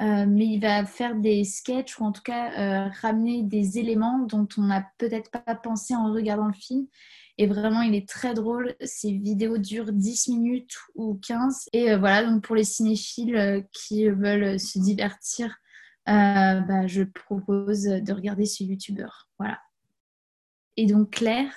euh, 0.00 0.26
mais 0.28 0.46
il 0.46 0.60
va 0.60 0.86
faire 0.86 1.16
des 1.16 1.42
sketchs 1.42 1.98
ou 1.98 2.04
en 2.04 2.12
tout 2.12 2.22
cas 2.22 2.52
euh, 2.52 2.88
ramener 3.00 3.42
des 3.42 3.78
éléments 3.78 4.20
dont 4.20 4.46
on 4.56 4.62
n'a 4.62 4.88
peut-être 4.96 5.30
pas 5.30 5.54
pensé 5.56 5.94
en 5.94 6.12
regardant 6.12 6.46
le 6.46 6.52
film. 6.52 6.86
Et 7.36 7.46
vraiment, 7.46 7.82
il 7.82 7.94
est 7.94 8.08
très 8.08 8.34
drôle. 8.34 8.74
Ces 8.84 9.12
vidéos 9.12 9.58
durent 9.58 9.92
10 9.92 10.28
minutes 10.28 10.76
ou 10.94 11.14
15. 11.14 11.68
Et 11.72 11.92
euh, 11.92 11.98
voilà, 11.98 12.28
donc 12.28 12.42
pour 12.42 12.54
les 12.54 12.64
cinéphiles 12.64 13.66
qui 13.72 14.08
veulent 14.08 14.58
se 14.58 14.78
divertir, 14.78 15.56
bah, 16.06 16.86
je 16.86 17.02
propose 17.02 17.82
de 17.82 18.12
regarder 18.12 18.46
ce 18.46 18.64
youtubeur. 18.64 19.28
Voilà. 19.38 19.58
Et 20.76 20.86
donc, 20.86 21.10
Claire, 21.10 21.52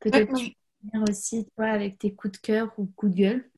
peut-être 0.00 0.34
tu 0.34 0.50
peux 0.50 0.88
venir 0.92 1.08
aussi, 1.08 1.46
toi, 1.56 1.66
avec 1.66 1.98
tes 1.98 2.14
coups 2.14 2.32
de 2.32 2.38
cœur 2.38 2.72
ou 2.78 2.86
coups 2.86 3.12
de 3.12 3.16
gueule. 3.16 3.49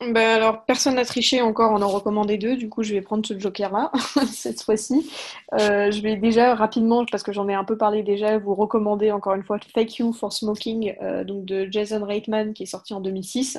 Ben 0.00 0.16
alors, 0.16 0.64
personne 0.64 0.94
n'a 0.94 1.04
triché 1.04 1.42
encore, 1.42 1.72
on 1.72 1.82
en 1.82 1.88
recommandé 1.88 2.38
deux, 2.38 2.56
du 2.56 2.70
coup 2.70 2.82
je 2.82 2.94
vais 2.94 3.02
prendre 3.02 3.26
ce 3.26 3.38
joker-là, 3.38 3.92
cette 4.32 4.62
fois-ci. 4.62 5.10
Euh, 5.52 5.90
je 5.90 6.00
vais 6.00 6.16
déjà 6.16 6.54
rapidement, 6.54 7.04
parce 7.04 7.22
que 7.22 7.32
j'en 7.32 7.46
ai 7.50 7.54
un 7.54 7.64
peu 7.64 7.76
parlé 7.76 8.02
déjà, 8.02 8.38
vous 8.38 8.54
recommander 8.54 9.12
encore 9.12 9.34
une 9.34 9.42
fois 9.42 9.58
Thank 9.74 9.98
You 9.98 10.14
for 10.14 10.32
Smoking, 10.32 10.96
euh, 11.02 11.22
donc 11.22 11.44
de 11.44 11.68
Jason 11.70 12.02
Reitman, 12.02 12.54
qui 12.54 12.62
est 12.62 12.66
sorti 12.66 12.94
en 12.94 13.00
2006, 13.00 13.58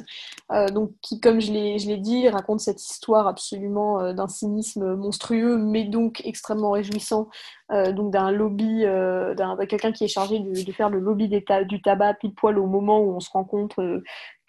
euh, 0.51 0.69
donc 0.69 0.89
qui, 1.03 1.19
comme 1.19 1.39
je 1.39 1.51
l'ai 1.51 1.97
dit, 1.97 2.27
raconte 2.27 2.59
cette 2.59 2.81
histoire 2.81 3.27
absolument 3.27 4.11
d'un 4.11 4.27
cynisme 4.27 4.95
monstrueux, 4.95 5.57
mais 5.57 5.83
donc 5.83 6.23
extrêmement 6.25 6.71
réjouissant, 6.71 7.29
donc 7.69 8.11
d'un 8.11 8.31
lobby, 8.31 8.81
d'un 8.83 9.55
quelqu'un 9.67 9.91
qui 9.93 10.03
est 10.03 10.09
chargé 10.09 10.39
de, 10.39 10.71
faire 10.71 10.89
le 10.89 10.99
lobby 10.99 11.29
du 11.29 11.81
tabac 11.81 12.15
pile 12.15 12.33
poil 12.33 12.57
au 12.57 12.65
moment 12.65 12.99
où 12.99 13.15
on 13.15 13.19
se 13.19 13.29
rend 13.29 13.45
compte 13.45 13.75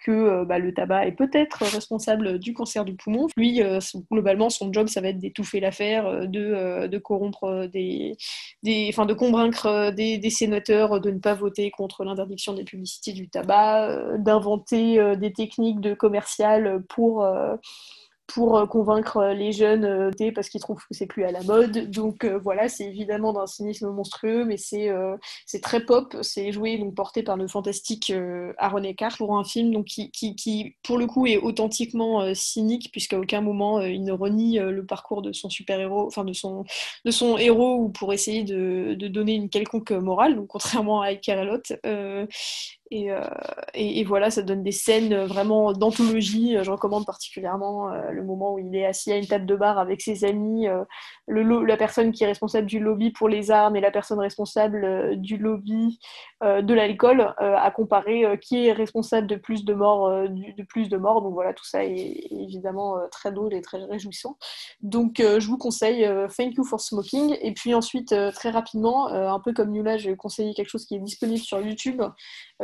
que 0.04 0.10
euh, 0.10 0.44
bah, 0.44 0.58
le 0.58 0.72
tabac 0.72 1.06
est 1.06 1.12
peut-être 1.12 1.64
responsable 1.64 2.38
du 2.38 2.52
cancer 2.54 2.84
du 2.84 2.94
poumon. 2.94 3.28
Lui, 3.36 3.62
euh, 3.62 3.78
globalement, 4.10 4.50
son 4.50 4.72
job, 4.72 4.88
ça 4.88 5.00
va 5.00 5.08
être 5.08 5.18
d'étouffer 5.18 5.60
l'affaire, 5.60 6.06
euh, 6.06 6.26
de, 6.26 6.98
corrompre 6.98 7.68
de 7.72 9.14
convaincre 9.14 9.90
des, 9.90 10.18
des, 10.18 10.30
sénateurs 10.30 11.00
de 11.00 11.10
ne 11.10 11.18
pas 11.18 11.34
voter 11.34 11.70
contre 11.70 12.04
l'interdiction 12.04 12.54
des 12.54 12.64
publicités 12.64 13.12
du 13.12 13.28
tabac, 13.28 14.16
d'inventer 14.18 15.16
des 15.16 15.32
techniques 15.32 15.80
de 15.80 15.94
commercial 15.94 16.82
pour 16.88 17.26
pour 18.34 18.56
euh, 18.56 18.66
convaincre 18.66 19.18
euh, 19.18 19.34
les 19.34 19.52
jeunes 19.52 19.84
euh, 19.84 20.10
parce 20.34 20.48
qu'ils 20.48 20.60
trouvent 20.60 20.78
que 20.78 20.94
c'est 20.94 21.06
plus 21.06 21.24
à 21.24 21.32
la 21.32 21.42
mode. 21.42 21.90
Donc 21.90 22.24
voilà, 22.24 22.68
c'est 22.68 22.84
évidemment 22.84 23.32
d'un 23.32 23.46
cynisme 23.46 23.90
monstrueux, 23.90 24.44
mais 24.44 24.56
c'est 24.56 24.90
c'est 25.46 25.60
très 25.60 25.84
pop. 25.84 26.16
C'est 26.22 26.52
joué, 26.52 26.78
donc 26.78 26.94
porté 26.94 27.22
par 27.22 27.36
le 27.36 27.48
fantastique 27.48 28.12
Aaron 28.58 28.84
Eckhart 28.84 29.16
pour 29.16 29.36
un 29.36 29.44
film 29.44 29.72
donc, 29.72 29.86
qui, 29.86 30.10
qui, 30.10 30.36
qui, 30.36 30.76
pour 30.84 30.98
le 30.98 31.06
coup, 31.06 31.26
est 31.26 31.38
authentiquement 31.38 32.32
cynique, 32.34 32.90
puisqu'à 32.92 33.18
aucun 33.18 33.40
moment 33.40 33.80
il 33.80 34.04
ne 34.04 34.12
renie 34.12 34.58
le 34.58 34.86
parcours 34.86 35.22
de 35.22 35.32
son 35.32 35.50
super-héros, 35.50 36.06
enfin 36.06 36.24
de 36.24 36.32
son, 36.32 36.64
de 37.04 37.10
son 37.10 37.36
héros, 37.36 37.76
ou 37.76 37.88
pour 37.88 38.12
essayer 38.12 38.44
de, 38.44 38.94
de 38.94 39.08
donner 39.08 39.34
une 39.34 39.48
quelconque 39.48 39.90
morale, 39.90 40.40
contrairement 40.48 41.00
à 41.00 41.14
Iker 42.92 43.10
euh, 43.10 43.28
et, 43.74 44.00
et, 44.00 44.04
voilà, 44.04 44.30
ça 44.30 44.42
donne 44.42 44.62
des 44.62 44.72
scènes 44.72 45.24
vraiment 45.24 45.72
d'anthologie. 45.72 46.56
Je 46.62 46.70
recommande 46.70 47.06
particulièrement 47.06 47.90
euh, 47.90 48.10
le 48.10 48.22
moment 48.24 48.54
où 48.54 48.58
il 48.58 48.74
est 48.76 48.86
assis 48.86 49.12
à 49.12 49.16
une 49.16 49.26
table 49.26 49.46
de 49.46 49.56
bar 49.56 49.78
avec 49.78 50.00
ses 50.00 50.24
amis, 50.24 50.68
euh, 50.68 50.84
la 51.32 51.76
personne 51.76 52.12
qui 52.12 52.24
est 52.24 52.26
responsable 52.26 52.66
du 52.66 52.78
lobby 52.78 53.10
pour 53.10 53.28
les 53.28 53.50
armes 53.50 53.76
et 53.76 53.80
la 53.80 53.90
personne 53.90 54.18
responsable 54.18 55.16
du 55.16 55.36
lobby 55.36 55.98
de 56.42 56.74
l'alcool, 56.74 57.34
à 57.38 57.70
comparer 57.70 58.38
qui 58.40 58.66
est 58.66 58.72
responsable 58.72 59.26
de 59.26 59.36
plus 59.36 59.64
de 59.64 59.74
morts. 59.74 60.10
de 60.10 60.62
plus 60.64 60.88
de 60.88 60.96
morts. 60.96 61.22
Donc 61.22 61.34
voilà, 61.34 61.54
tout 61.54 61.64
ça 61.64 61.84
est, 61.84 62.26
évidemment 62.30 62.96
très 63.10 63.32
drôle 63.32 63.54
et 63.54 63.62
très 63.62 63.82
réjouissant. 63.84 64.36
Donc 64.80 65.14
je 65.18 65.46
vous 65.46 65.58
conseille 65.58 66.08
Thank 66.36 66.54
You 66.56 66.64
for 66.64 66.80
Smoking. 66.80 67.36
Et 67.40 67.52
puis 67.52 67.74
ensuite, 67.74 68.14
très 68.34 68.50
rapidement, 68.50 69.08
un 69.08 69.40
peu 69.40 69.52
comme 69.52 69.70
Nula, 69.70 69.98
je 69.98 70.10
vais 70.10 70.16
conseiller 70.16 70.54
quelque 70.54 70.70
chose 70.70 70.84
qui 70.84 70.96
est 70.96 71.00
disponible 71.00 71.42
sur 71.42 71.60
YouTube 71.60 72.02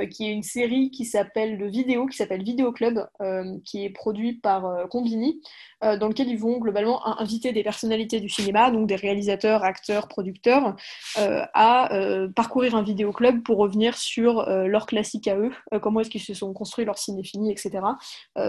qui 0.06 0.26
est 0.26 0.32
une 0.32 0.42
série 0.42 0.90
qui 0.90 1.04
s'appelle 1.04 1.58
de 1.58 1.66
vidéo, 1.66 2.06
qui 2.06 2.16
s'appelle 2.16 2.42
Vidéo 2.42 2.72
Club, 2.72 3.06
euh, 3.20 3.56
qui 3.64 3.84
est 3.84 3.90
produit 3.90 4.34
par 4.34 4.66
euh, 4.66 4.86
Combini, 4.86 5.40
euh, 5.84 5.96
dans 5.96 6.08
lequel 6.08 6.28
ils 6.28 6.38
vont 6.38 6.58
globalement 6.58 7.06
inviter 7.20 7.52
des 7.52 7.62
personnalités 7.62 8.20
du 8.20 8.28
cinéma, 8.28 8.57
donc 8.72 8.86
des 8.86 8.96
réalisateurs, 8.96 9.64
acteurs, 9.64 10.08
producteurs, 10.08 10.76
à 11.16 11.88
parcourir 12.34 12.74
un 12.74 12.82
vidéo 12.82 13.12
club 13.12 13.42
pour 13.42 13.58
revenir 13.58 13.96
sur 13.96 14.48
leurs 14.48 14.86
classiques 14.86 15.28
à 15.28 15.36
eux, 15.36 15.52
comment 15.80 16.00
est-ce 16.00 16.10
qu'ils 16.10 16.22
se 16.22 16.34
sont 16.34 16.52
construits 16.52 16.84
leur 16.84 16.98
cinéphilie, 16.98 17.50
etc. 17.50 17.80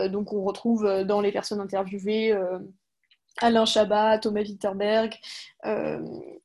donc 0.09 0.33
on 0.33 0.43
retrouve 0.43 1.03
dans 1.05 1.21
les 1.21 1.31
personnes 1.31 1.61
interviewées 1.61 2.35
Alain 3.41 3.65
Chabat, 3.65 4.19
Thomas 4.19 4.41
Witterberg, 4.41 5.15
euh, 5.65 5.99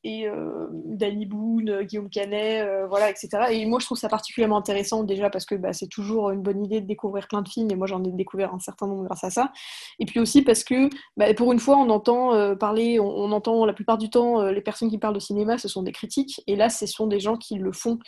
euh, 0.07 0.66
Danny 0.72 1.26
Boone, 1.26 1.82
Guillaume 1.82 2.11
Canet, 2.11 2.64
euh, 2.64 2.87
voilà, 2.87 3.11
etc. 3.11 3.28
Et 3.51 3.66
moi, 3.66 3.78
je 3.80 3.87
trouve 3.87 3.99
ça 3.99 4.09
particulièrement 4.09 4.57
intéressant 4.57 5.05
déjà 5.05 5.30
parce 5.30 5.45
que 5.45 5.55
bah, 5.55 5.72
c'est 5.72 5.89
toujours 5.89 6.30
une 6.30 6.43
bonne 6.43 6.64
idée 6.64 6.80
de 6.80 6.87
découvrir 6.87 7.28
plein 7.28 7.43
de 7.43 7.49
films, 7.49 7.70
et 7.70 7.76
moi, 7.76 7.87
j'en 7.87 8.03
ai 8.05 8.12
découvert 8.12 8.55
un 8.55 8.59
certain 8.59 8.87
nombre 8.87 9.05
grâce 9.05 9.24
à 9.24 9.30
ça. 9.30 9.53
Et 9.99 10.07
puis 10.07 10.20
aussi 10.20 10.43
parce 10.43 10.64
que, 10.64 10.89
bah, 11.16 11.32
pour 11.35 11.53
une 11.53 11.59
fois, 11.59 11.76
on 11.76 11.91
entend 11.91 12.57
parler, 12.57 13.01
on, 13.01 13.32
entend 13.32 13.64
la 13.64 13.72
plupart 13.72 13.99
du 13.99 14.11
temps, 14.11 14.43
les 14.43 14.61
personnes 14.61 14.91
qui 14.91 14.99
parlent 14.99 15.14
de 15.14 15.20
cinéma, 15.20 15.59
ce 15.59 15.68
sont 15.68 15.82
des 15.82 15.93
critiques, 15.93 16.43
et 16.47 16.57
là, 16.57 16.68
ce 16.68 16.87
sont 16.87 17.07
des 17.07 17.20
gens 17.20 17.37
qui 17.37 17.57
le 17.57 17.72
font, 17.72 17.99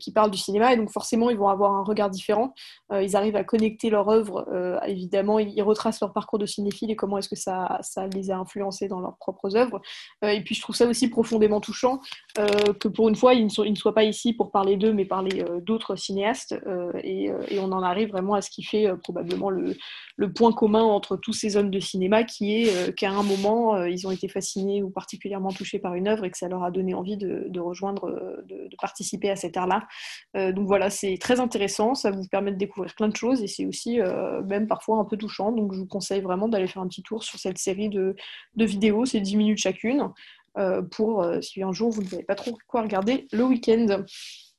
qui 0.00 0.12
parlent 0.12 0.30
du 0.30 0.38
cinéma, 0.38 0.72
et 0.72 0.76
donc 0.76 0.90
forcément, 0.90 1.30
ils 1.30 1.36
vont 1.36 1.48
avoir 1.48 1.72
un 1.72 1.82
regard 1.82 2.10
différent. 2.10 2.54
ils 2.92 3.16
arrivent 3.16 3.36
à 3.36 3.44
connecter 3.44 3.90
leur 3.90 4.08
œuvre, 4.08 4.46
évidemment, 4.86 5.38
ils, 5.38 5.62
retracent 5.62 6.00
leur 6.00 6.12
parcours 6.12 6.38
de 6.38 6.46
cinéphile 6.46 6.90
et 6.90 6.96
comment 6.96 7.18
est-ce 7.18 7.28
que 7.28 7.36
ça, 7.36 7.80
les 8.14 8.30
a 8.30 8.38
influencés 8.38 8.88
dans 8.88 9.00
leurs 9.00 9.16
propres 9.16 9.56
œuvres. 9.56 9.80
Euh, 10.24 10.28
et 10.28 10.42
puis 10.42 10.54
je 10.54 10.62
trouve 10.62 10.76
ça 10.76 10.86
aussi 10.86 11.08
profondément 11.08 11.60
touchant 11.60 12.00
euh, 12.38 12.46
que 12.74 12.88
pour 12.88 13.08
une 13.08 13.16
fois, 13.16 13.34
ils 13.34 13.44
ne, 13.44 13.74
soient, 13.74 13.94
pas 13.94 14.04
ici 14.04 14.32
pour 14.32 14.50
parler 14.50 14.76
d'eux, 14.76 14.92
mais 14.92 15.04
parler 15.04 15.42
euh, 15.42 15.60
d'autres 15.60 15.96
cinéastes. 15.96 16.54
Et, 17.02 17.30
on 17.58 17.72
en 17.72 17.82
arrive 17.82 18.10
vraiment 18.10 18.34
à 18.34 18.40
ce 18.40 18.50
qui 18.50 18.62
fait 18.62 18.86
probablement 19.02 19.50
le, 19.50 19.76
point 20.34 20.52
commun 20.52 20.82
entre 20.82 21.16
tous 21.16 21.32
ces 21.32 21.56
hommes 21.56 21.70
de 21.70 21.80
cinéma, 21.80 22.22
qui 22.22 22.54
est 22.54 22.94
qu'à 22.94 23.10
un 23.10 23.22
moment, 23.22 23.84
ils 23.84 24.06
ont 24.06 24.10
été 24.10 24.28
fascinés 24.28 24.82
ou 24.82 24.90
particulièrement 24.90 25.50
touchés 25.50 25.78
par 25.78 25.94
une 25.94 26.06
œuvre 26.06 26.24
et 26.24 26.30
que 26.30 26.38
ça 26.38 26.48
leur 26.48 26.62
a 26.62 26.70
donné 26.70 26.94
envie 26.94 27.16
de, 27.16 27.60
rejoindre, 27.60 28.10
de, 28.46 28.68
participer 28.80 29.27
à 29.30 29.36
cet 29.36 29.56
art-là. 29.56 29.86
donc 30.34 30.66
voilà, 30.66 30.90
c'est 30.90 31.16
très 31.18 31.40
intéressant, 31.40 31.94
ça 31.94 32.10
vous 32.10 32.26
permet 32.28 32.52
de 32.52 32.56
découvrir 32.56 32.94
plein 32.94 33.08
de 33.08 33.16
choses 33.16 33.42
et 33.42 33.46
c'est 33.46 33.66
aussi 33.66 33.98
même 34.46 34.66
parfois 34.66 34.98
un 34.98 35.04
peu 35.04 35.16
touchant. 35.16 35.52
Donc 35.52 35.72
je 35.72 35.78
vous 35.78 35.86
conseille 35.86 36.20
vraiment 36.20 36.48
d'aller 36.48 36.66
faire 36.68 36.82
un 36.82 36.88
petit 36.88 37.02
tour 37.02 37.24
sur 37.24 37.38
cette 37.38 37.58
série 37.58 37.88
de, 37.88 38.14
de 38.56 38.64
vidéos, 38.64 39.04
c'est 39.04 39.20
10 39.20 39.36
minutes 39.36 39.58
chacune. 39.58 40.10
euh, 40.58 40.82
pour 40.82 41.22
euh, 41.22 41.40
si 41.40 41.62
un 41.62 41.72
jour 41.72 41.90
vous 41.90 42.02
ne 42.02 42.08
savez 42.08 42.24
pas 42.24 42.34
trop 42.34 42.56
quoi 42.66 42.82
regarder 42.82 43.26
le 43.32 43.44
week-end. 43.44 44.04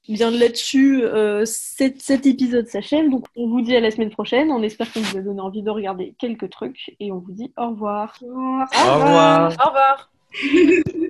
Bien 0.07 0.31
là-dessus, 0.31 1.03
euh, 1.03 1.43
cet, 1.45 2.01
cet 2.01 2.25
épisode 2.25 2.67
s'achève. 2.67 3.09
Donc 3.11 3.27
on 3.35 3.47
vous 3.47 3.61
dit 3.61 3.75
à 3.75 3.79
la 3.79 3.91
semaine 3.91 4.09
prochaine. 4.09 4.49
On 4.51 4.63
espère 4.63 4.91
qu'on 4.91 5.01
vous 5.01 5.17
a 5.17 5.21
donné 5.21 5.39
envie 5.39 5.61
de 5.61 5.69
regarder 5.69 6.15
quelques 6.17 6.49
trucs 6.49 6.95
et 6.99 7.11
on 7.11 7.19
vous 7.19 7.31
dit 7.31 7.53
au 7.57 7.69
revoir. 7.69 8.17
Au 8.23 8.93
revoir. 8.95 9.51
Au 9.63 9.67
revoir. 9.67 10.11